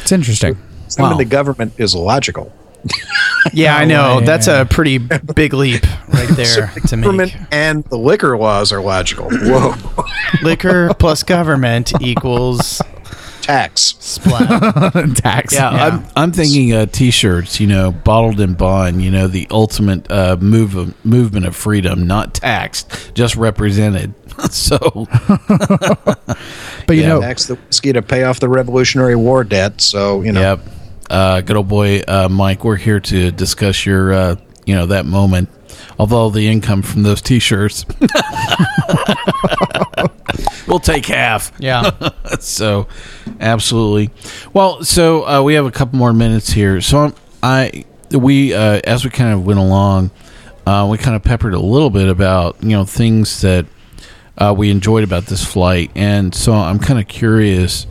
It's 0.02 0.12
interesting. 0.12 0.56
Some 0.88 1.04
Wow. 1.06 1.12
of 1.12 1.18
the 1.18 1.24
government 1.24 1.72
is 1.78 1.94
logical. 1.94 2.52
yeah, 3.54 3.76
I 3.76 3.84
know. 3.86 4.18
way. 4.18 4.24
That's 4.26 4.46
a 4.46 4.66
pretty 4.68 4.98
big 4.98 5.54
leap 5.54 5.82
right 6.08 6.28
there 6.36 6.70
to 6.86 6.96
Government 6.96 7.34
make. 7.34 7.48
and 7.50 7.82
the 7.84 7.96
liquor 7.96 8.36
laws 8.36 8.72
are 8.72 8.82
logical. 8.82 9.30
Whoa. 9.30 9.74
Liquor 10.42 10.92
plus 10.98 11.22
government 11.22 11.92
equals 12.02 12.82
Tax. 13.44 13.94
splat. 14.00 14.48
Tax. 15.16 15.52
Yeah, 15.54 15.70
Yeah. 15.72 15.84
I'm, 15.86 16.06
I'm 16.16 16.32
thinking 16.32 16.72
uh, 16.72 16.86
t-shirts, 16.86 17.60
you 17.60 17.66
know, 17.66 17.92
bottled 17.92 18.40
in 18.40 18.54
bond, 18.54 19.02
you 19.02 19.10
know, 19.10 19.26
the 19.28 19.46
ultimate 19.50 20.10
uh, 20.10 20.36
move 20.40 20.74
of, 20.76 21.04
movement 21.04 21.44
of 21.46 21.54
freedom, 21.54 22.06
not 22.06 22.34
taxed, 22.34 23.12
just 23.14 23.36
represented. 23.36 24.14
so, 24.50 24.78
But 26.86 26.96
you 26.96 27.02
Yeah. 27.02 27.08
know, 27.08 27.20
Tax 27.20 27.46
the 27.46 27.54
whiskey 27.56 27.92
to 27.92 28.02
pay 28.02 28.24
off 28.24 28.40
the 28.40 28.48
Revolutionary 28.48 29.16
War 29.16 29.44
debt. 29.44 29.80
So, 29.80 30.22
you 30.22 30.32
know. 30.32 30.40
yep. 30.40 30.60
Uh, 31.10 31.40
good 31.42 31.56
old 31.56 31.68
boy, 31.68 32.00
uh, 32.08 32.28
Mike, 32.30 32.64
we're 32.64 32.76
here 32.76 32.98
to 33.00 33.30
discuss 33.30 33.84
your, 33.84 34.12
uh, 34.12 34.36
you 34.64 34.74
know, 34.74 34.86
that 34.86 35.04
moment. 35.06 35.48
Although 35.98 36.30
the 36.30 36.48
income 36.48 36.80
from 36.82 37.02
those 37.02 37.20
t-shirts, 37.20 37.84
we'll 40.66 40.78
take 40.78 41.06
half. 41.06 41.52
Yeah. 41.58 41.90
so 42.40 42.88
absolutely. 43.40 44.10
Well 44.52 44.84
so 44.84 45.26
uh, 45.26 45.42
we 45.42 45.54
have 45.54 45.66
a 45.66 45.70
couple 45.70 45.98
more 45.98 46.12
minutes 46.12 46.50
here. 46.50 46.80
So 46.80 46.98
I'm, 46.98 47.14
i 47.42 47.84
we 48.10 48.54
uh, 48.54 48.80
as 48.84 49.04
we 49.04 49.10
kind 49.10 49.34
of 49.34 49.44
went 49.44 49.58
along 49.58 50.10
uh, 50.66 50.86
we 50.90 50.96
kind 50.98 51.16
of 51.16 51.22
peppered 51.22 51.52
a 51.54 51.58
little 51.58 51.90
bit 51.90 52.08
about 52.08 52.62
you 52.62 52.70
know 52.70 52.84
things 52.84 53.40
that 53.42 53.66
uh, 54.38 54.54
we 54.56 54.70
enjoyed 54.70 55.04
about 55.04 55.26
this 55.26 55.44
flight. 55.44 55.90
And 55.94 56.34
so 56.34 56.52
i'm 56.54 56.78
kind 56.78 56.98
of 56.98 57.08
curious 57.08 57.86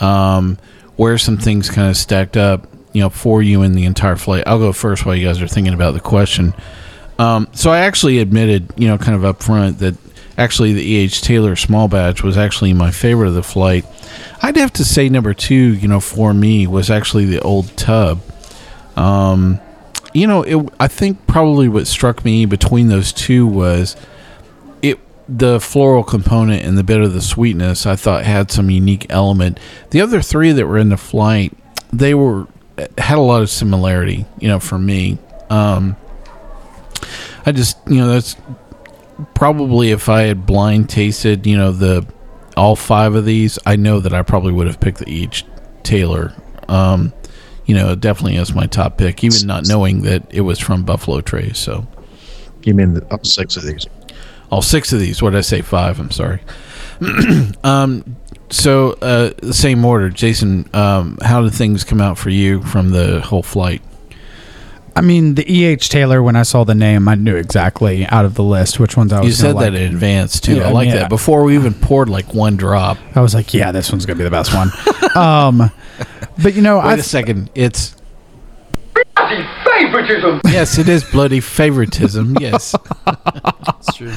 um, 0.00 0.58
where 0.96 1.18
some 1.18 1.38
things 1.38 1.70
kind 1.70 1.88
of 1.88 1.96
stacked 1.96 2.36
up 2.36 2.66
you 2.92 3.00
know 3.00 3.10
for 3.10 3.42
you 3.42 3.62
in 3.62 3.72
the 3.72 3.84
entire 3.84 4.16
flight. 4.16 4.44
I'll 4.46 4.58
go 4.58 4.72
first 4.72 5.06
while 5.06 5.14
you 5.14 5.26
guys 5.26 5.40
are 5.40 5.48
thinking 5.48 5.74
about 5.74 5.94
the 5.94 6.00
question. 6.00 6.54
Um, 7.18 7.48
so 7.52 7.70
I 7.70 7.80
actually 7.80 8.20
admitted, 8.20 8.72
you 8.76 8.86
know, 8.86 8.96
kind 8.96 9.16
of 9.16 9.24
up 9.24 9.42
front 9.42 9.78
that 9.80 9.96
actually 10.38 10.72
the 10.72 10.92
E.H. 10.92 11.20
Taylor 11.20 11.56
small 11.56 11.88
batch 11.88 12.22
was 12.22 12.38
actually 12.38 12.72
my 12.72 12.90
favorite 12.90 13.28
of 13.28 13.34
the 13.34 13.42
flight. 13.42 13.84
I'd 14.40 14.56
have 14.56 14.72
to 14.74 14.84
say 14.84 15.08
number 15.08 15.34
two, 15.34 15.74
you 15.74 15.88
know, 15.88 16.00
for 16.00 16.32
me 16.32 16.66
was 16.66 16.90
actually 16.90 17.24
the 17.26 17.40
old 17.40 17.76
tub. 17.76 18.20
Um, 18.96 19.60
you 20.14 20.26
know, 20.26 20.42
it, 20.42 20.72
I 20.80 20.88
think 20.88 21.26
probably 21.26 21.68
what 21.68 21.86
struck 21.86 22.24
me 22.24 22.46
between 22.46 22.88
those 22.88 23.12
two 23.12 23.46
was 23.46 23.96
it 24.80 24.98
the 25.28 25.60
floral 25.60 26.04
component 26.04 26.64
and 26.64 26.78
the 26.78 26.84
bit 26.84 27.00
of 27.00 27.12
the 27.12 27.20
sweetness. 27.20 27.84
I 27.84 27.96
thought 27.96 28.24
had 28.24 28.50
some 28.50 28.70
unique 28.70 29.06
element. 29.10 29.58
The 29.90 30.00
other 30.00 30.22
three 30.22 30.52
that 30.52 30.66
were 30.66 30.78
in 30.78 30.88
the 30.88 30.96
flight, 30.96 31.52
they 31.92 32.14
were 32.14 32.46
had 32.96 33.18
a 33.18 33.22
lot 33.22 33.42
of 33.42 33.50
similarity. 33.50 34.24
You 34.38 34.48
know, 34.48 34.60
for 34.60 34.78
me. 34.78 35.18
Um, 35.50 35.96
I 37.46 37.52
just, 37.52 37.78
you 37.86 37.96
know, 37.96 38.08
that's 38.08 38.36
probably 39.34 39.90
if 39.90 40.08
I 40.08 40.22
had 40.22 40.46
blind 40.46 40.88
tasted, 40.88 41.46
you 41.46 41.56
know, 41.56 41.72
the 41.72 42.06
all 42.56 42.76
five 42.76 43.14
of 43.14 43.24
these, 43.24 43.58
I 43.66 43.76
know 43.76 44.00
that 44.00 44.12
I 44.12 44.22
probably 44.22 44.52
would 44.52 44.66
have 44.66 44.80
picked 44.80 44.98
the 44.98 45.08
E.H. 45.10 45.44
Taylor. 45.82 46.32
Um, 46.68 47.12
you 47.66 47.74
know, 47.74 47.94
definitely 47.94 48.36
as 48.38 48.54
my 48.54 48.66
top 48.66 48.96
pick, 48.98 49.22
even 49.22 49.46
not 49.46 49.66
knowing 49.68 50.02
that 50.02 50.24
it 50.30 50.40
was 50.40 50.58
from 50.58 50.84
Buffalo 50.84 51.20
Trace. 51.20 51.58
So 51.58 51.86
You 52.62 52.74
mean 52.74 52.94
the, 52.94 53.18
six 53.22 53.56
of 53.56 53.62
these? 53.64 53.86
all 54.50 54.62
six 54.62 54.92
of 54.92 55.00
these. 55.00 55.22
What 55.22 55.30
did 55.30 55.38
I 55.38 55.42
say? 55.42 55.60
Five. 55.60 56.00
I'm 56.00 56.10
sorry. 56.10 56.40
um, 57.64 58.16
so 58.50 58.92
uh, 59.02 59.32
the 59.42 59.52
same 59.52 59.84
order, 59.84 60.08
Jason. 60.08 60.68
Um, 60.74 61.18
how 61.22 61.42
did 61.42 61.52
things 61.52 61.84
come 61.84 62.00
out 62.00 62.16
for 62.18 62.30
you 62.30 62.62
from 62.62 62.90
the 62.90 63.20
whole 63.20 63.42
flight? 63.42 63.82
I 64.98 65.00
mean, 65.00 65.36
the 65.36 65.50
E.H. 65.50 65.90
Taylor, 65.90 66.20
when 66.24 66.34
I 66.34 66.42
saw 66.42 66.64
the 66.64 66.74
name, 66.74 67.06
I 67.06 67.14
knew 67.14 67.36
exactly 67.36 68.04
out 68.06 68.24
of 68.24 68.34
the 68.34 68.42
list 68.42 68.80
which 68.80 68.96
ones 68.96 69.12
I 69.12 69.20
was 69.20 69.28
You 69.28 69.32
said 69.32 69.52
gonna 69.52 69.66
that 69.66 69.72
like. 69.74 69.82
in 69.82 69.94
advance 69.94 70.40
too. 70.40 70.56
Yeah, 70.56 70.68
I 70.68 70.72
like 70.72 70.88
yeah. 70.88 70.96
that 70.96 71.08
before 71.08 71.44
we 71.44 71.54
even 71.54 71.72
poured 71.72 72.08
like 72.08 72.34
one 72.34 72.56
drop. 72.56 72.98
I 73.14 73.20
was 73.20 73.32
like, 73.32 73.54
yeah, 73.54 73.70
this 73.70 73.92
one's 73.92 74.06
going 74.06 74.18
to 74.18 74.24
be 74.24 74.28
the 74.28 74.30
best 74.30 74.52
one. 74.52 74.70
um, 75.16 75.70
but, 76.42 76.54
you 76.54 76.62
know, 76.62 76.78
I 76.78 76.88
Wait 76.88 76.92
I 76.94 76.96
a 76.96 77.02
second. 77.04 77.50
It's 77.54 77.94
Favoritism! 79.64 80.40
yes, 80.46 80.78
it 80.78 80.88
is 80.88 81.04
bloody 81.04 81.40
favoritism. 81.40 82.36
Yes. 82.40 82.74
That's 83.06 83.96
true. 83.96 84.14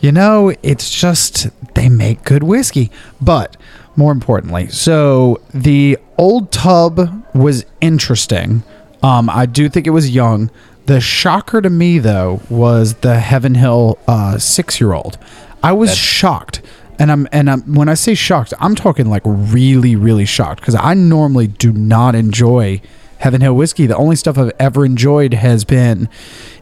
You 0.00 0.10
know, 0.10 0.52
it's 0.62 0.90
just 0.90 1.48
they 1.74 1.88
make 1.88 2.24
good 2.24 2.42
whiskey. 2.42 2.90
But 3.20 3.56
more 3.94 4.10
importantly, 4.10 4.68
so 4.68 5.40
the 5.54 5.98
old 6.18 6.50
tub 6.50 7.24
was 7.32 7.64
interesting. 7.80 8.64
Um, 9.02 9.30
I 9.30 9.46
do 9.46 9.68
think 9.68 9.86
it 9.86 9.90
was 9.90 10.10
young. 10.10 10.50
The 10.86 11.00
shocker 11.00 11.60
to 11.60 11.70
me, 11.70 11.98
though, 11.98 12.40
was 12.50 12.94
the 12.96 13.20
Heaven 13.20 13.54
Hill 13.54 13.98
uh, 14.08 14.38
six-year-old. 14.38 15.18
I 15.62 15.72
was 15.72 15.94
shocked, 15.96 16.62
and 16.98 17.12
I'm 17.12 17.28
and 17.32 17.50
I'm 17.50 17.74
when 17.74 17.88
I 17.88 17.94
say 17.94 18.14
shocked, 18.14 18.52
I'm 18.60 18.74
talking 18.74 19.08
like 19.08 19.22
really, 19.24 19.94
really 19.94 20.24
shocked 20.24 20.60
because 20.60 20.74
I 20.74 20.94
normally 20.94 21.46
do 21.46 21.72
not 21.72 22.14
enjoy 22.14 22.80
Heaven 23.18 23.40
Hill 23.40 23.54
whiskey. 23.54 23.86
The 23.86 23.96
only 23.96 24.16
stuff 24.16 24.38
I've 24.38 24.52
ever 24.58 24.84
enjoyed 24.84 25.34
has 25.34 25.64
been 25.64 26.08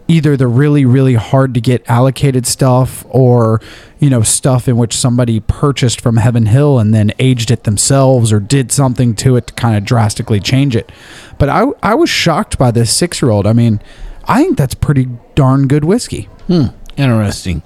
either 0.09 0.37
the 0.37 0.47
really, 0.47 0.85
really 0.87 1.15
hard 1.15 1.53
to 1.55 1.61
get 1.61 1.89
allocated 1.89 2.47
stuff 2.47 3.05
or, 3.11 3.61
you 4.01 4.09
know, 4.09 4.23
stuff 4.23 4.67
in 4.67 4.77
which 4.79 4.97
somebody 4.97 5.39
purchased 5.39 6.01
from 6.01 6.17
Heaven 6.17 6.47
Hill 6.47 6.79
and 6.79 6.95
then 6.95 7.13
aged 7.19 7.51
it 7.51 7.65
themselves 7.65 8.33
or 8.33 8.41
did 8.41 8.73
something 8.73 9.15
to 9.17 9.37
it 9.37 9.49
to 9.49 9.53
kind 9.55 9.77
of 9.77 9.85
drastically 9.85 10.41
change 10.41 10.75
it. 10.75 10.91
But 11.39 11.51
I, 11.51 11.67
I 11.83 11.95
was 11.95 12.09
shocked 12.09 12.59
by 12.59 12.71
this 12.71 12.91
six 12.91 13.21
year 13.23 13.31
old. 13.31 13.47
I 13.47 13.53
mean, 13.53 13.81
I 14.25 14.43
think 14.43 14.57
that's 14.57 14.75
pretty 14.75 15.09
darn 15.35 15.69
good 15.69 15.85
whiskey. 15.85 16.23
hmm 16.47 16.67
Interesting. 16.97 17.63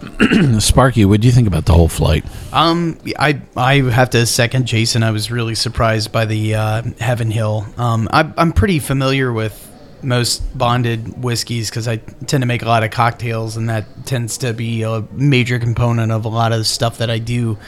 Sparky, 0.60 1.04
what 1.04 1.20
do 1.20 1.26
you 1.26 1.32
think 1.32 1.48
about 1.48 1.66
the 1.66 1.72
whole 1.74 1.88
flight? 1.88 2.24
Um, 2.52 2.98
I 3.18 3.40
I 3.56 3.82
have 3.82 4.10
to 4.10 4.24
second 4.26 4.66
Jason. 4.66 5.02
I 5.02 5.10
was 5.10 5.30
really 5.30 5.54
surprised 5.54 6.12
by 6.12 6.24
the 6.24 6.54
uh, 6.54 6.82
Heaven 7.00 7.30
Hill. 7.30 7.66
Um, 7.76 8.08
I, 8.12 8.32
I'm 8.38 8.52
pretty 8.52 8.78
familiar 8.78 9.32
with 9.32 9.69
most 10.02 10.56
bonded 10.56 11.22
whiskeys 11.22 11.70
because 11.70 11.88
I 11.88 11.96
tend 11.96 12.42
to 12.42 12.46
make 12.46 12.62
a 12.62 12.66
lot 12.66 12.84
of 12.84 12.90
cocktails, 12.90 13.56
and 13.56 13.68
that 13.68 13.84
tends 14.06 14.38
to 14.38 14.52
be 14.52 14.82
a 14.82 15.02
major 15.12 15.58
component 15.58 16.12
of 16.12 16.24
a 16.24 16.28
lot 16.28 16.52
of 16.52 16.58
the 16.58 16.64
stuff 16.64 16.98
that 16.98 17.10
I 17.10 17.18
do. 17.18 17.58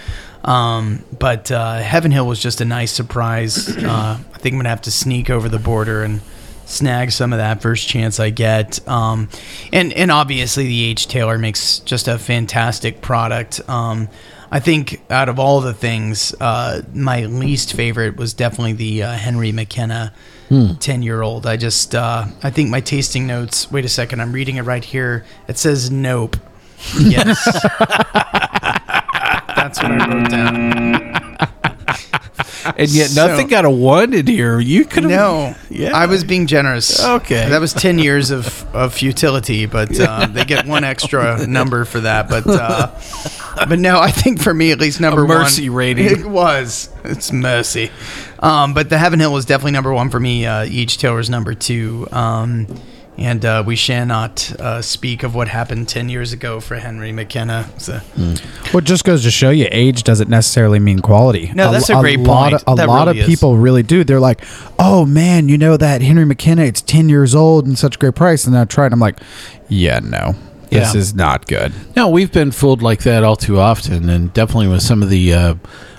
Um, 0.45 1.05
but 1.19 1.51
uh, 1.51 1.77
Heaven 1.77 2.11
Hill 2.11 2.27
was 2.27 2.41
just 2.41 2.61
a 2.61 2.65
nice 2.65 2.93
surprise. 2.93 3.77
Uh, 3.83 4.17
I 4.33 4.39
think 4.39 4.55
I'm 4.55 4.59
gonna 4.59 4.69
have 4.71 4.83
to 4.83 4.91
sneak 4.91 5.29
over 5.29 5.49
the 5.49 5.59
border 5.59 6.03
and 6.03 6.21
snag 6.67 7.11
some 7.11 7.33
of 7.33 7.39
that 7.39 7.61
first 7.61 7.89
chance 7.89 8.19
I 8.19 8.31
get. 8.31 8.87
Um, 8.89 9.29
and 9.73 9.93
and 9.93 10.11
obviously 10.11 10.67
the 10.67 10.85
H 10.85 11.09
Taylor 11.09 11.37
makes 11.37 11.81
just 11.81 12.09
a 12.09 12.19
fantastic 12.19 13.01
product. 13.03 13.61
Um, 13.69 14.09
I 14.55 14.61
think 14.61 15.01
out 15.11 15.31
of 15.31 15.39
all 15.39 15.63
the 15.63 15.73
things, 15.73 16.35
uh, 16.39 16.83
my 16.93 17.25
least 17.25 17.73
favorite 17.73 18.17
was 18.17 18.35
definitely 18.35 18.75
the 18.75 19.03
uh, 19.03 19.13
Henry 19.13 19.51
McKenna 19.51 20.13
ten 20.79 21.03
year 21.03 21.23
old. 21.23 21.47
I 21.47 21.57
just 21.57 21.95
uh, 21.95 22.27
I 22.43 22.51
think 22.51 22.69
my 22.69 22.81
tasting 22.83 23.27
notes. 23.27 23.73
Wait 23.73 23.87
a 23.87 23.89
second, 23.89 24.21
I'm 24.21 24.33
reading 24.33 24.57
it 24.57 24.63
right 24.63 24.85
here. 24.85 25.25
It 25.49 25.57
says 25.57 25.91
nope. 25.91 26.37
Yes. 26.99 27.43
That's 29.57 29.83
what 29.83 29.93
I 29.93 30.07
wrote 30.13 30.29
down. 30.31 31.32
And 32.77 32.89
yet 32.91 33.11
So- 33.11 33.27
nothing 33.27 33.49
got 33.49 33.65
a 33.65 33.71
one 33.71 34.13
in 34.15 34.27
here. 34.27 34.61
You 34.61 34.85
could 34.85 35.03
have 35.05 35.11
No, 35.11 35.55
Yeah. 35.71 35.97
I 35.97 36.07
was 36.07 36.25
being 36.25 36.47
generous. 36.47 37.03
Okay. 37.05 37.49
that 37.49 37.61
was 37.61 37.73
ten 37.73 37.99
years 37.99 38.31
of, 38.31 38.65
of 38.75 38.95
futility, 38.95 39.67
but 39.67 39.99
uh, 39.99 40.27
they 40.31 40.45
get 40.45 40.67
one 40.67 40.85
extra 40.85 41.47
number 41.47 41.85
for 41.85 42.01
that. 42.01 42.29
But 42.29 42.47
uh, 42.47 42.91
but 43.69 43.79
no, 43.79 43.99
I 44.01 44.11
think 44.11 44.41
for 44.41 44.55
me 44.55 44.71
at 44.73 44.79
least 44.81 45.01
number 45.01 45.25
one 45.25 45.39
mercy 45.39 45.69
one, 45.69 45.77
rating. 45.79 46.07
It 46.21 46.27
was 46.27 46.89
it's 47.05 47.33
mercy, 47.33 47.91
um, 48.39 48.75
but 48.75 48.89
the 48.91 48.99
Heaven 48.99 49.19
Hill 49.21 49.33
was 49.33 49.45
definitely 49.45 49.73
number 49.73 49.93
one 49.93 50.09
for 50.11 50.21
me. 50.21 50.47
Uh, 50.47 50.65
E.H. 50.65 50.99
Taylor's 50.99 51.29
number 51.31 51.55
two, 51.55 52.07
um, 52.13 52.67
And 53.23 53.45
uh, 53.45 53.63
we 53.65 53.77
shall 53.77 54.05
not 54.05 54.53
uh, 54.59 54.83
speak 54.83 55.23
of 55.23 55.35
what 55.35 55.47
happened 55.49 55.89
10 55.89 56.09
years 56.09 56.33
ago 56.33 56.59
for 56.61 56.77
Henry 56.77 57.13
McKenna. 57.13 57.69
So, 57.79 58.01
Well, 58.17 58.79
it 58.79 58.85
just 58.85 59.05
goes 59.05 59.23
to 59.23 59.31
show 59.31 59.51
you, 59.51 59.69
age 59.71 60.03
doesn't 60.03 60.29
necessarily 60.29 60.79
mean 60.81 60.99
quality. 60.99 61.53
No, 61.55 61.71
that's 61.71 61.89
a 61.89 61.95
great 62.01 62.19
lot 62.21 62.51
point. 62.51 62.63
Of, 62.67 62.73
a 62.73 62.77
That 62.77 62.89
lot 62.89 63.07
really 63.07 63.21
of 63.21 63.29
is. 63.29 63.33
people 63.35 63.57
really 63.57 63.83
do. 63.85 64.03
They're 64.03 64.19
like, 64.21 64.45
"Oh 64.79 65.07
man, 65.07 65.49
you 65.49 65.57
know 65.57 65.77
that 65.77 66.03
Henry 66.03 66.25
McKenna? 66.25 66.63
It's 66.63 66.83
ten 66.83 67.09
years 67.09 67.35
old 67.35 67.67
and 67.67 67.79
such 67.79 67.95
a 67.97 67.99
great 67.99 68.15
price." 68.17 68.45
And 68.47 68.57
I 68.59 68.65
tried. 68.65 68.93
I'm 68.93 68.99
like, 69.01 69.21
"Yeah, 69.69 70.01
no, 70.01 70.35
this 70.71 70.95
Yeah. 70.95 71.01
is 71.01 71.15
not 71.15 71.47
good." 71.47 71.73
No, 71.95 72.09
we've 72.09 72.33
been 72.33 72.51
fooled 72.51 72.83
like 72.83 73.03
that 73.05 73.23
all 73.23 73.37
too 73.37 73.61
often, 73.61 74.09
and 74.09 74.33
definitely 74.35 74.69
with 74.69 74.83
some 74.83 75.03
of 75.03 75.11
the 75.11 75.33
uh, 75.33 75.55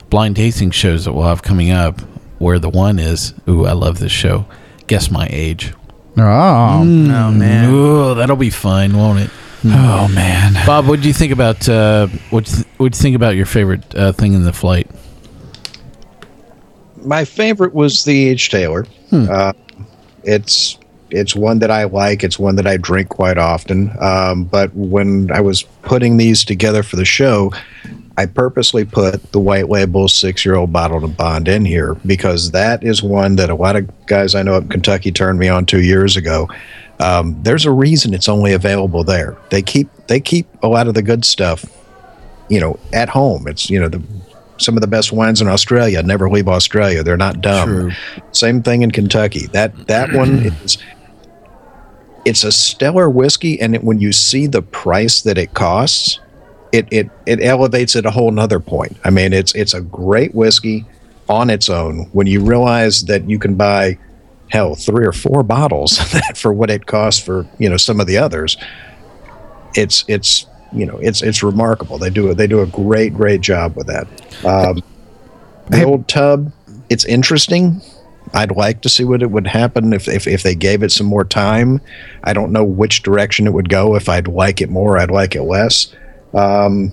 blind 0.09 0.35
tasting 0.35 0.71
shows 0.71 1.05
that 1.05 1.13
we'll 1.13 1.27
have 1.27 1.41
coming 1.41 1.71
up, 1.71 2.01
where 2.39 2.59
the 2.59 2.69
one 2.69 2.99
is, 2.99 3.33
ooh, 3.47 3.65
I 3.65 3.71
love 3.71 3.99
this 3.99 4.11
show. 4.11 4.45
Guess 4.87 5.09
my 5.09 5.27
age. 5.31 5.73
Oh, 6.17 6.81
oh, 6.81 6.83
man. 7.31 7.69
Ooh, 7.69 8.15
that'll 8.15 8.35
be 8.35 8.49
fun, 8.49 8.95
won't 8.95 9.19
it? 9.19 9.29
oh 9.65 10.09
man. 10.13 10.53
Bob, 10.65 10.87
what 10.87 11.01
do 11.01 11.07
you 11.07 11.13
think 11.13 11.31
about 11.31 11.69
uh, 11.69 12.07
what 12.31 12.49
you 12.49 12.55
th- 12.55 12.67
what 12.77 12.95
you 12.95 13.01
think 13.01 13.15
about 13.15 13.35
your 13.35 13.45
favorite 13.45 13.95
uh, 13.95 14.11
thing 14.11 14.33
in 14.33 14.43
the 14.43 14.51
flight? 14.51 14.89
my 17.05 17.25
favorite 17.25 17.73
was 17.73 18.03
the 18.03 18.29
H 18.29 18.49
Taylor. 18.49 18.85
Uh, 19.11 19.53
it's 20.23 20.77
it's 21.11 21.35
one 21.35 21.59
that 21.59 21.69
I 21.69 21.83
like. 21.83 22.23
It's 22.23 22.39
one 22.39 22.55
that 22.55 22.65
I 22.65 22.77
drink 22.77 23.09
quite 23.09 23.37
often. 23.37 23.95
Um, 23.99 24.45
but 24.45 24.73
when 24.73 25.31
I 25.31 25.39
was 25.41 25.63
putting 25.83 26.17
these 26.17 26.43
together 26.43 26.81
for 26.81 26.95
the 26.95 27.05
show, 27.05 27.53
I 28.17 28.27
purposely 28.27 28.85
put 28.85 29.31
the 29.31 29.39
White 29.39 29.69
Label 29.69 30.07
six 30.07 30.45
year 30.45 30.55
old 30.55 30.71
bottle 30.71 31.03
and 31.03 31.17
bond 31.17 31.47
in 31.47 31.65
here 31.65 31.95
because 32.05 32.51
that 32.51 32.83
is 32.83 33.01
one 33.01 33.35
that 33.37 33.49
a 33.49 33.55
lot 33.55 33.75
of 33.75 33.89
guys 34.05 34.35
I 34.35 34.43
know 34.43 34.53
up 34.53 34.63
in 34.63 34.69
Kentucky 34.69 35.11
turned 35.11 35.39
me 35.39 35.49
on 35.49 35.65
two 35.65 35.81
years 35.81 36.15
ago. 36.15 36.47
Um, 36.99 37.41
there's 37.41 37.65
a 37.65 37.71
reason 37.71 38.13
it's 38.13 38.29
only 38.29 38.53
available 38.53 39.03
there. 39.03 39.35
They 39.49 39.63
keep 39.63 39.89
they 40.07 40.19
keep 40.19 40.47
a 40.61 40.67
lot 40.67 40.87
of 40.87 40.93
the 40.93 41.01
good 41.01 41.25
stuff, 41.25 41.65
you 42.49 42.59
know, 42.59 42.79
at 42.93 43.09
home. 43.09 43.47
It's 43.47 43.69
you 43.69 43.79
know 43.79 43.89
the 43.89 44.03
some 44.57 44.77
of 44.77 44.81
the 44.81 44.87
best 44.87 45.11
wines 45.11 45.41
in 45.41 45.47
Australia 45.47 46.01
never 46.03 46.29
leave 46.29 46.47
Australia. 46.47 47.03
They're 47.03 47.17
not 47.17 47.41
dumb. 47.41 47.91
Same 48.31 48.61
thing 48.61 48.83
in 48.83 48.91
Kentucky. 48.91 49.47
That 49.47 49.87
that 49.87 50.13
one 50.13 50.45
is 50.63 50.77
it's 52.25 52.43
a 52.43 52.51
stellar 52.51 53.09
whiskey, 53.09 53.59
and 53.59 53.75
it, 53.75 53.83
when 53.83 53.99
you 53.99 54.11
see 54.11 54.47
the 54.47 54.61
price 54.61 55.21
that 55.23 55.37
it 55.37 55.53
costs, 55.53 56.19
it 56.73 56.87
it 56.91 57.09
it 57.25 57.41
elevates 57.41 57.95
it 57.95 58.05
a 58.05 58.11
whole 58.11 58.31
nother 58.31 58.59
point. 58.59 58.97
I 59.05 59.11
mean, 59.11 59.31
it's 59.31 59.53
it's 59.53 59.73
a 59.73 59.81
great 59.81 60.33
whiskey 60.33 60.85
on 61.29 61.49
its 61.49 61.69
own. 61.69 62.09
When 62.11 62.27
you 62.27 62.43
realize 62.43 63.03
that 63.05 63.29
you 63.29 63.39
can 63.39 63.55
buy 63.55 63.97
hell 64.49 64.75
three 64.75 65.05
or 65.05 65.13
four 65.13 65.43
bottles 65.43 65.99
of 66.01 66.11
that 66.11 66.35
for 66.35 66.51
what 66.51 66.69
it 66.69 66.87
costs 66.87 67.23
for 67.23 67.47
you 67.59 67.69
know 67.69 67.77
some 67.77 68.01
of 68.01 68.07
the 68.07 68.17
others, 68.17 68.57
it's 69.75 70.03
it's 70.07 70.47
you 70.73 70.85
know 70.85 70.97
it's 70.97 71.21
it's 71.21 71.43
remarkable. 71.43 71.99
They 71.99 72.09
do 72.09 72.29
a, 72.29 72.33
they 72.33 72.47
do 72.47 72.61
a 72.61 72.67
great 72.67 73.13
great 73.13 73.41
job 73.41 73.75
with 73.75 73.87
that. 73.87 74.07
Um, 74.43 74.81
the 75.69 75.83
old 75.83 76.07
tub, 76.07 76.51
it's 76.89 77.05
interesting. 77.05 77.81
I'd 78.33 78.51
like 78.51 78.81
to 78.81 78.89
see 78.89 79.03
what 79.03 79.21
it 79.21 79.29
would 79.29 79.45
happen 79.45 79.93
if, 79.93 80.07
if 80.07 80.25
if 80.25 80.41
they 80.41 80.55
gave 80.55 80.81
it 80.81 80.91
some 80.91 81.05
more 81.05 81.23
time. 81.23 81.81
I 82.23 82.33
don't 82.33 82.51
know 82.51 82.63
which 82.63 83.03
direction 83.03 83.45
it 83.45 83.53
would 83.53 83.69
go. 83.69 83.95
If 83.95 84.09
I'd 84.09 84.27
like 84.27 84.59
it 84.59 84.71
more, 84.71 84.97
I'd 84.97 85.11
like 85.11 85.35
it 85.35 85.43
less. 85.43 85.93
Um, 86.33 86.91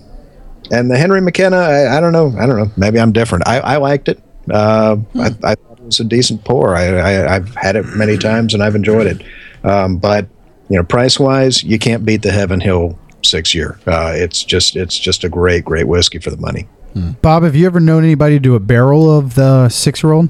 and 0.71 0.89
the 0.89 0.97
Henry 0.97 1.21
McKenna, 1.21 1.57
I, 1.57 1.97
I 1.97 1.99
don't 1.99 2.13
know. 2.13 2.33
I 2.39 2.45
don't 2.45 2.57
know. 2.57 2.71
Maybe 2.77 2.99
I'm 2.99 3.11
different. 3.11 3.47
I, 3.47 3.59
I 3.59 3.77
liked 3.77 4.07
it. 4.07 4.21
Uh, 4.49 4.97
I, 5.15 5.25
I 5.43 5.55
thought 5.55 5.79
it 5.79 5.83
was 5.83 5.99
a 5.99 6.03
decent 6.03 6.43
pour. 6.43 6.75
I, 6.75 6.87
I, 6.87 7.35
I've 7.35 7.53
had 7.55 7.75
it 7.75 7.85
many 7.95 8.17
times 8.17 8.53
and 8.53 8.63
I've 8.63 8.75
enjoyed 8.75 9.07
it. 9.07 9.21
Um, 9.63 9.97
but 9.97 10.27
you 10.69 10.77
know, 10.77 10.83
price 10.83 11.19
wise, 11.19 11.63
you 11.63 11.77
can't 11.77 12.05
beat 12.05 12.21
the 12.21 12.31
Heaven 12.31 12.61
Hill 12.61 12.97
six 13.23 13.53
year. 13.53 13.79
Uh, 13.85 14.13
it's 14.15 14.43
just 14.43 14.75
it's 14.75 14.97
just 14.97 15.23
a 15.23 15.29
great 15.29 15.65
great 15.65 15.87
whiskey 15.87 16.17
for 16.19 16.29
the 16.29 16.37
money. 16.37 16.67
Bob, 17.21 17.43
have 17.43 17.55
you 17.55 17.65
ever 17.65 17.79
known 17.79 18.03
anybody 18.03 18.39
do 18.39 18.55
a 18.55 18.59
barrel 18.59 19.17
of 19.17 19.35
the 19.35 19.69
six 19.69 20.03
year 20.03 20.11
old? 20.13 20.29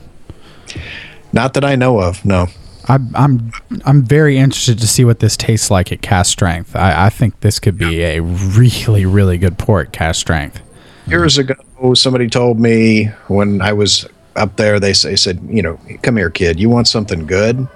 Not 1.34 1.54
that 1.56 1.64
I 1.64 1.76
know 1.76 2.00
of. 2.00 2.24
No. 2.26 2.48
I'm 2.88 3.12
I'm 3.16 3.52
I'm 3.86 4.02
very 4.04 4.38
interested 4.38 4.80
to 4.80 4.88
see 4.88 5.06
what 5.06 5.20
this 5.20 5.38
tastes 5.38 5.70
like 5.72 5.92
at 5.92 6.02
cask 6.02 6.32
strength. 6.32 6.76
I, 6.76 7.06
I 7.06 7.10
think 7.10 7.40
this 7.42 7.60
could 7.60 7.78
be 7.78 8.02
a 8.04 8.20
really 8.22 9.06
really 9.06 9.38
good 9.38 9.58
pour 9.58 9.82
at 9.82 9.92
cask 9.92 10.20
strength. 10.20 10.62
years 11.08 11.38
ago 11.38 11.56
somebody 11.96 12.28
told 12.30 12.60
me 12.60 13.06
when 13.28 13.60
i 13.60 13.74
was 13.74 14.06
up 14.36 14.56
there 14.58 14.80
they 14.80 14.94
say 14.94 15.16
said 15.16 15.40
you 15.50 15.62
know 15.62 15.80
come 16.04 16.16
here 16.18 16.30
kid. 16.30 16.60
You 16.60 16.70
want 16.70 16.88
something 16.88 17.26
good? 17.26 17.68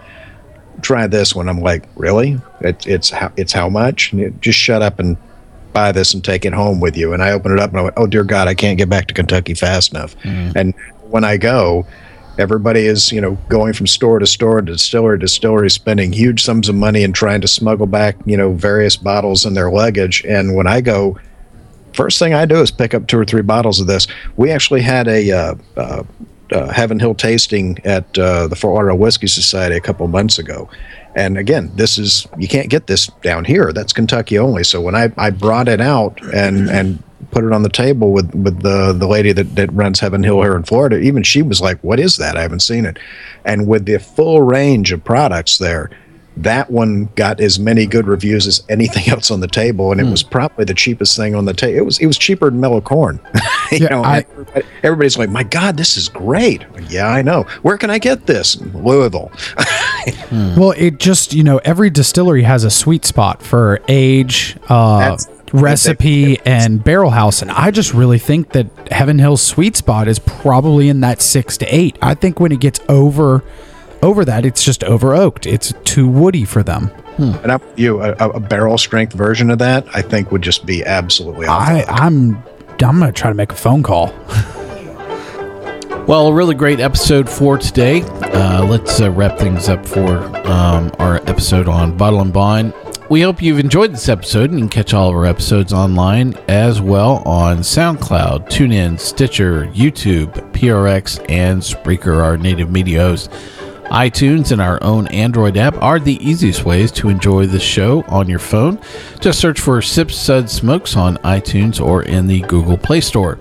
Try 0.81 1.07
this 1.07 1.33
one. 1.35 1.49
I'm 1.49 1.61
like 1.61 1.83
really? 1.95 2.39
It, 2.61 2.85
it's 2.87 3.09
how 3.09 3.31
it's 3.37 3.53
how 3.53 3.69
much? 3.69 4.11
And 4.11 4.21
it- 4.21 4.41
just 4.41 4.59
shut 4.59 4.81
up 4.81 4.99
and 4.99 5.17
buy 5.73 5.91
this 5.91 6.13
and 6.13 6.23
take 6.23 6.45
it 6.45 6.53
home 6.53 6.79
with 6.79 6.95
you. 6.95 7.13
And 7.13 7.21
i 7.21 7.31
opened 7.31 7.53
it 7.53 7.59
up 7.59 7.69
and 7.71 7.79
i 7.79 7.83
went 7.83 7.95
oh 7.97 8.07
dear 8.07 8.23
god 8.23 8.47
i 8.47 8.53
can't 8.53 8.77
get 8.77 8.89
back 8.89 9.07
to 9.07 9.13
kentucky 9.13 9.53
fast 9.53 9.91
enough. 9.93 10.15
Mm-hmm. 10.19 10.57
And 10.57 10.73
when 11.09 11.23
i 11.23 11.35
go 11.37 11.85
everybody 12.37 12.85
is 12.85 13.11
you 13.11 13.21
know 13.21 13.37
going 13.49 13.73
from 13.73 13.87
store 13.87 14.19
to 14.19 14.27
store 14.27 14.61
to 14.61 14.73
distillery 14.73 15.17
to 15.17 15.25
distillery 15.25 15.69
spending 15.69 16.11
huge 16.11 16.43
sums 16.43 16.69
of 16.69 16.75
money 16.75 17.03
and 17.03 17.15
trying 17.15 17.41
to 17.41 17.47
smuggle 17.47 17.87
back 17.87 18.15
you 18.25 18.37
know 18.37 18.53
various 18.53 18.95
bottles 18.95 19.45
in 19.45 19.53
their 19.53 19.71
luggage 19.71 20.23
and 20.25 20.55
when 20.55 20.67
i 20.67 20.81
go 20.81 21.17
first 21.95 22.19
thing 22.19 22.33
I 22.33 22.45
do 22.45 22.61
is 22.61 22.69
pick 22.69 22.93
up 22.93 23.07
two 23.07 23.17
or 23.17 23.25
three 23.25 23.41
bottles 23.41 23.79
of 23.79 23.87
this. 23.87 24.07
We 24.35 24.51
actually 24.51 24.81
had 24.81 25.07
a 25.07 25.31
uh, 25.31 25.55
uh, 25.77 26.03
uh, 26.51 26.71
Heaven 26.71 26.99
Hill 26.99 27.15
tasting 27.15 27.79
at 27.85 28.17
uh, 28.19 28.47
the 28.47 28.55
Fort 28.55 28.75
Lauderdale 28.75 28.97
Whiskey 28.97 29.27
Society 29.27 29.75
a 29.75 29.81
couple 29.81 30.07
months 30.07 30.37
ago. 30.37 30.69
And 31.15 31.37
again, 31.37 31.71
this 31.75 31.97
is 31.97 32.27
you 32.37 32.47
can't 32.47 32.69
get 32.69 32.87
this 32.87 33.07
down 33.23 33.45
here. 33.45 33.71
That's 33.71 33.93
Kentucky 33.93 34.37
only. 34.37 34.63
So 34.65 34.81
when 34.81 34.95
I, 34.95 35.11
I 35.17 35.29
brought 35.29 35.69
it 35.69 35.79
out 35.79 36.21
and 36.33 36.69
and 36.69 37.01
put 37.31 37.43
it 37.43 37.51
on 37.51 37.63
the 37.63 37.69
table 37.69 38.11
with 38.11 38.33
with 38.35 38.61
the 38.61 38.93
the 38.93 39.07
lady 39.07 39.31
that, 39.31 39.55
that 39.55 39.71
runs 39.73 39.99
Heaven 39.99 40.23
Hill 40.23 40.41
here 40.41 40.55
in 40.55 40.63
Florida, 40.63 40.97
even 40.99 41.23
she 41.23 41.41
was 41.41 41.61
like, 41.61 41.79
"What 41.83 41.99
is 41.99 42.17
that? 42.17 42.37
I 42.37 42.41
haven't 42.41 42.61
seen 42.61 42.85
it." 42.85 42.97
And 43.45 43.67
with 43.67 43.85
the 43.85 43.97
full 43.99 44.41
range 44.41 44.91
of 44.91 45.03
products 45.03 45.57
there, 45.57 45.89
that 46.37 46.69
one 46.69 47.07
got 47.15 47.39
as 47.39 47.57
many 47.59 47.85
good 47.85 48.07
reviews 48.07 48.45
as 48.47 48.61
anything 48.69 49.07
else 49.11 49.31
on 49.31 49.39
the 49.39 49.47
table, 49.47 49.91
and 49.91 50.01
it 50.01 50.05
was 50.09 50.21
probably 50.23 50.65
the 50.65 50.73
cheapest 50.73 51.15
thing 51.15 51.33
on 51.35 51.45
the 51.45 51.53
table. 51.53 51.77
It 51.77 51.85
was 51.85 51.99
it 51.99 52.05
was 52.07 52.17
cheaper 52.17 52.49
than 52.49 52.59
mellow 52.59 52.81
corn. 52.81 53.19
you 53.71 53.77
Yeah, 53.79 53.87
know, 53.89 54.03
I- 54.03 54.25
everybody- 54.31 54.65
everybody's 54.83 55.17
like, 55.17 55.29
"My 55.29 55.43
God, 55.43 55.77
this 55.77 55.95
is 55.97 56.09
great!" 56.09 56.65
Yeah, 56.89 57.07
I 57.07 57.21
know. 57.21 57.43
Where 57.61 57.77
can 57.77 57.89
I 57.89 57.97
get 57.99 58.27
this? 58.27 58.59
Louisville. 58.73 59.31
Well, 60.31 60.71
it 60.77 60.99
just 60.99 61.33
you 61.33 61.43
know 61.43 61.59
every 61.63 61.89
distillery 61.89 62.43
has 62.43 62.63
a 62.63 62.69
sweet 62.69 63.05
spot 63.05 63.41
for 63.41 63.81
age, 63.87 64.55
uh, 64.69 64.99
That's- 64.99 65.27
recipe, 65.61 66.39
and 66.45 66.83
barrel 66.83 67.11
house, 67.11 67.41
and 67.41 67.51
I 67.51 67.71
just 67.71 67.93
really 67.93 68.19
think 68.19 68.51
that 68.51 68.67
Heaven 68.91 69.19
Hill's 69.19 69.41
sweet 69.41 69.75
spot 69.75 70.07
is 70.07 70.19
probably 70.19 70.89
in 70.89 71.01
that 71.01 71.21
six 71.21 71.57
to 71.57 71.65
eight. 71.65 71.97
I 72.01 72.13
think 72.13 72.39
when 72.39 72.51
it 72.51 72.59
gets 72.59 72.79
over 72.89 73.43
over 74.01 74.25
that, 74.25 74.45
it's 74.45 74.63
just 74.63 74.83
over 74.83 75.13
oaked. 75.15 75.45
It's 75.45 75.73
too 75.83 76.07
woody 76.07 76.45
for 76.45 76.63
them. 76.63 76.91
and 77.17 77.51
I'm 77.51 77.61
you 77.75 78.01
a, 78.01 78.11
a 78.13 78.29
a 78.31 78.39
barrel 78.39 78.77
strength 78.77 79.13
version 79.13 79.49
of 79.49 79.59
that, 79.59 79.85
I 79.93 80.01
think, 80.01 80.31
would 80.31 80.41
just 80.41 80.65
be 80.65 80.83
absolutely. 80.83 81.47
i 81.47 81.83
i'm 81.87 82.43
I'm 82.83 82.99
gonna 82.99 83.11
try 83.11 83.29
to 83.29 83.35
make 83.35 83.51
a 83.51 83.55
phone 83.55 83.83
call. 83.83 84.13
Well, 86.07 86.27
a 86.27 86.33
really 86.33 86.53
great 86.53 86.79
episode 86.79 87.27
for 87.27 87.57
today. 87.57 88.03
Uh, 88.03 88.63
let's 88.63 89.01
uh, 89.01 89.09
wrap 89.09 89.39
things 89.39 89.69
up 89.69 89.83
for 89.87 90.17
um, 90.47 90.91
our 90.99 91.15
episode 91.27 91.67
on 91.67 91.97
Bottle 91.97 92.21
and 92.21 92.31
Bond. 92.31 92.75
We 93.07 93.21
hope 93.21 93.39
you've 93.39 93.59
enjoyed 93.59 93.93
this 93.93 94.09
episode 94.09 94.49
and 94.49 94.59
you 94.59 94.65
can 94.65 94.69
catch 94.69 94.93
all 94.95 95.09
of 95.09 95.15
our 95.15 95.27
episodes 95.27 95.71
online 95.71 96.33
as 96.47 96.81
well 96.81 97.21
on 97.23 97.59
SoundCloud, 97.59 98.47
TuneIn, 98.49 98.99
Stitcher, 98.99 99.67
YouTube, 99.67 100.33
PRX, 100.53 101.23
and 101.29 101.61
Spreaker, 101.61 102.23
our 102.23 102.35
native 102.35 102.71
media 102.71 103.01
host. 103.01 103.29
iTunes 103.91 104.51
and 104.51 104.59
our 104.59 104.83
own 104.83 105.05
Android 105.09 105.55
app 105.55 105.79
are 105.83 105.99
the 105.99 106.17
easiest 106.27 106.65
ways 106.65 106.91
to 106.93 107.09
enjoy 107.09 107.45
the 107.45 107.59
show 107.59 108.01
on 108.07 108.27
your 108.27 108.39
phone. 108.39 108.79
Just 109.19 109.39
search 109.39 109.59
for 109.59 109.83
Sip 109.83 110.09
Sud 110.09 110.49
Smokes 110.49 110.97
on 110.97 111.17
iTunes 111.17 111.79
or 111.79 112.01
in 112.01 112.25
the 112.25 112.41
Google 112.41 112.77
Play 112.77 113.01
Store. 113.01 113.37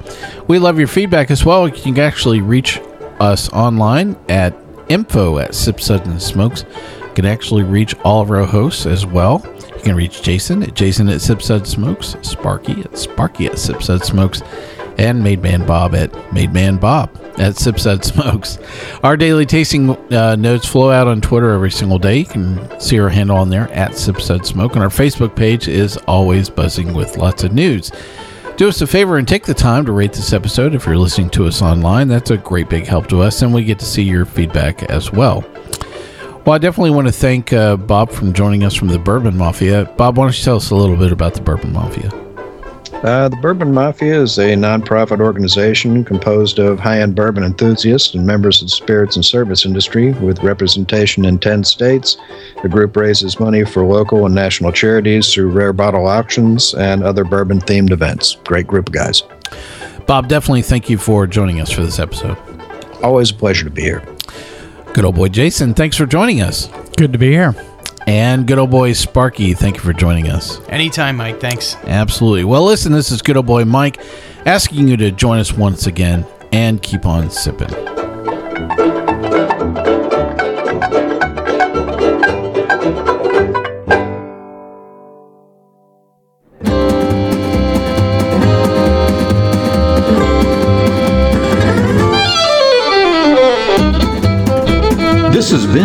We 0.46 0.58
love 0.58 0.78
your 0.78 0.88
feedback 0.88 1.30
as 1.30 1.46
well. 1.46 1.66
You 1.66 1.74
can 1.74 1.98
actually 1.98 2.42
reach 2.42 2.82
us 3.18 3.50
online 3.50 4.14
at 4.28 4.54
info 4.90 5.38
at 5.38 5.54
Sip 5.54 5.80
Sud 5.80 6.06
and 6.06 6.20
Smokes. 6.20 6.66
You 7.00 7.22
can 7.22 7.24
actually 7.26 7.62
reach 7.62 7.94
all 8.04 8.20
of 8.20 8.30
our 8.30 8.44
hosts 8.44 8.84
as 8.86 9.06
well. 9.06 9.38
You 9.84 9.90
can 9.90 9.96
reach 9.98 10.22
Jason 10.22 10.62
at 10.62 10.72
Jason 10.72 11.10
at 11.10 11.20
Sip 11.20 11.42
Sud 11.42 11.66
Smokes, 11.66 12.16
Sparky 12.22 12.80
at 12.80 12.96
Sparky 12.96 13.44
at 13.44 13.58
Sip 13.58 13.82
Sud 13.82 14.02
Smokes, 14.02 14.40
and 14.96 15.22
Made 15.22 15.42
Man 15.42 15.66
Bob 15.66 15.94
at 15.94 16.32
Made 16.32 16.54
Man 16.54 16.78
Bob 16.78 17.14
at 17.36 17.56
Sip 17.56 17.78
Sud 17.78 18.02
Smokes. 18.06 18.58
Our 19.02 19.18
daily 19.18 19.44
tasting 19.44 19.90
uh, 20.10 20.36
notes 20.36 20.66
flow 20.66 20.90
out 20.90 21.06
on 21.06 21.20
Twitter 21.20 21.50
every 21.50 21.70
single 21.70 21.98
day. 21.98 22.20
You 22.20 22.24
can 22.24 22.80
see 22.80 22.98
our 22.98 23.10
handle 23.10 23.36
on 23.36 23.50
there 23.50 23.70
at 23.72 23.94
Sip 23.94 24.22
Sud 24.22 24.46
Smoke, 24.46 24.72
and 24.72 24.82
our 24.82 24.88
Facebook 24.88 25.36
page 25.36 25.68
is 25.68 25.98
always 26.08 26.48
buzzing 26.48 26.94
with 26.94 27.18
lots 27.18 27.44
of 27.44 27.52
news. 27.52 27.92
Do 28.56 28.68
us 28.68 28.80
a 28.80 28.86
favor 28.86 29.18
and 29.18 29.28
take 29.28 29.44
the 29.44 29.52
time 29.52 29.84
to 29.84 29.92
rate 29.92 30.14
this 30.14 30.32
episode 30.32 30.74
if 30.74 30.86
you're 30.86 30.96
listening 30.96 31.28
to 31.30 31.46
us 31.46 31.60
online. 31.60 32.08
That's 32.08 32.30
a 32.30 32.38
great 32.38 32.70
big 32.70 32.86
help 32.86 33.06
to 33.08 33.20
us, 33.20 33.42
and 33.42 33.52
we 33.52 33.64
get 33.64 33.80
to 33.80 33.84
see 33.84 34.02
your 34.02 34.24
feedback 34.24 34.82
as 34.84 35.12
well. 35.12 35.44
Well, 36.44 36.54
I 36.54 36.58
definitely 36.58 36.90
want 36.90 37.06
to 37.06 37.12
thank 37.12 37.54
uh, 37.54 37.78
Bob 37.78 38.10
from 38.10 38.34
joining 38.34 38.64
us 38.64 38.74
from 38.74 38.88
the 38.88 38.98
Bourbon 38.98 39.34
Mafia. 39.34 39.86
Bob, 39.96 40.18
why 40.18 40.26
don't 40.26 40.38
you 40.38 40.44
tell 40.44 40.56
us 40.56 40.70
a 40.70 40.74
little 40.74 40.96
bit 40.96 41.10
about 41.10 41.32
the 41.32 41.40
Bourbon 41.40 41.72
Mafia? 41.72 42.10
Uh, 43.02 43.30
the 43.30 43.36
Bourbon 43.36 43.72
Mafia 43.72 44.20
is 44.20 44.36
a 44.36 44.54
nonprofit 44.54 45.20
organization 45.20 46.04
composed 46.04 46.58
of 46.58 46.78
high 46.78 47.00
end 47.00 47.14
bourbon 47.14 47.44
enthusiasts 47.44 48.14
and 48.14 48.26
members 48.26 48.60
of 48.60 48.68
the 48.68 48.74
spirits 48.74 49.16
and 49.16 49.24
service 49.24 49.64
industry 49.64 50.12
with 50.12 50.42
representation 50.42 51.24
in 51.24 51.38
10 51.38 51.64
states. 51.64 52.18
The 52.62 52.68
group 52.68 52.94
raises 52.94 53.40
money 53.40 53.64
for 53.64 53.82
local 53.82 54.26
and 54.26 54.34
national 54.34 54.72
charities 54.72 55.32
through 55.32 55.48
rare 55.48 55.72
bottle 55.72 56.06
auctions 56.06 56.74
and 56.74 57.02
other 57.02 57.24
bourbon 57.24 57.60
themed 57.60 57.90
events. 57.90 58.36
Great 58.44 58.66
group 58.66 58.88
of 58.88 58.92
guys. 58.92 59.22
Bob, 60.06 60.28
definitely 60.28 60.62
thank 60.62 60.90
you 60.90 60.98
for 60.98 61.26
joining 61.26 61.62
us 61.62 61.70
for 61.70 61.82
this 61.82 61.98
episode. 61.98 62.36
Always 63.02 63.30
a 63.30 63.34
pleasure 63.34 63.64
to 63.64 63.70
be 63.70 63.80
here. 63.80 64.13
Good 64.94 65.04
old 65.04 65.16
boy 65.16 65.26
Jason, 65.26 65.74
thanks 65.74 65.96
for 65.96 66.06
joining 66.06 66.40
us. 66.40 66.68
Good 66.96 67.12
to 67.12 67.18
be 67.18 67.32
here. 67.32 67.52
And 68.06 68.46
good 68.46 68.58
old 68.58 68.70
boy 68.70 68.92
Sparky, 68.92 69.52
thank 69.52 69.74
you 69.74 69.82
for 69.82 69.92
joining 69.92 70.28
us. 70.28 70.60
Anytime, 70.68 71.16
Mike. 71.16 71.40
Thanks. 71.40 71.74
Absolutely. 71.82 72.44
Well, 72.44 72.64
listen, 72.64 72.92
this 72.92 73.10
is 73.10 73.20
good 73.20 73.36
old 73.36 73.46
boy 73.46 73.64
Mike 73.64 74.00
asking 74.46 74.86
you 74.86 74.96
to 74.98 75.10
join 75.10 75.40
us 75.40 75.52
once 75.52 75.88
again 75.88 76.24
and 76.52 76.80
keep 76.80 77.06
on 77.06 77.28
sipping. 77.28 78.03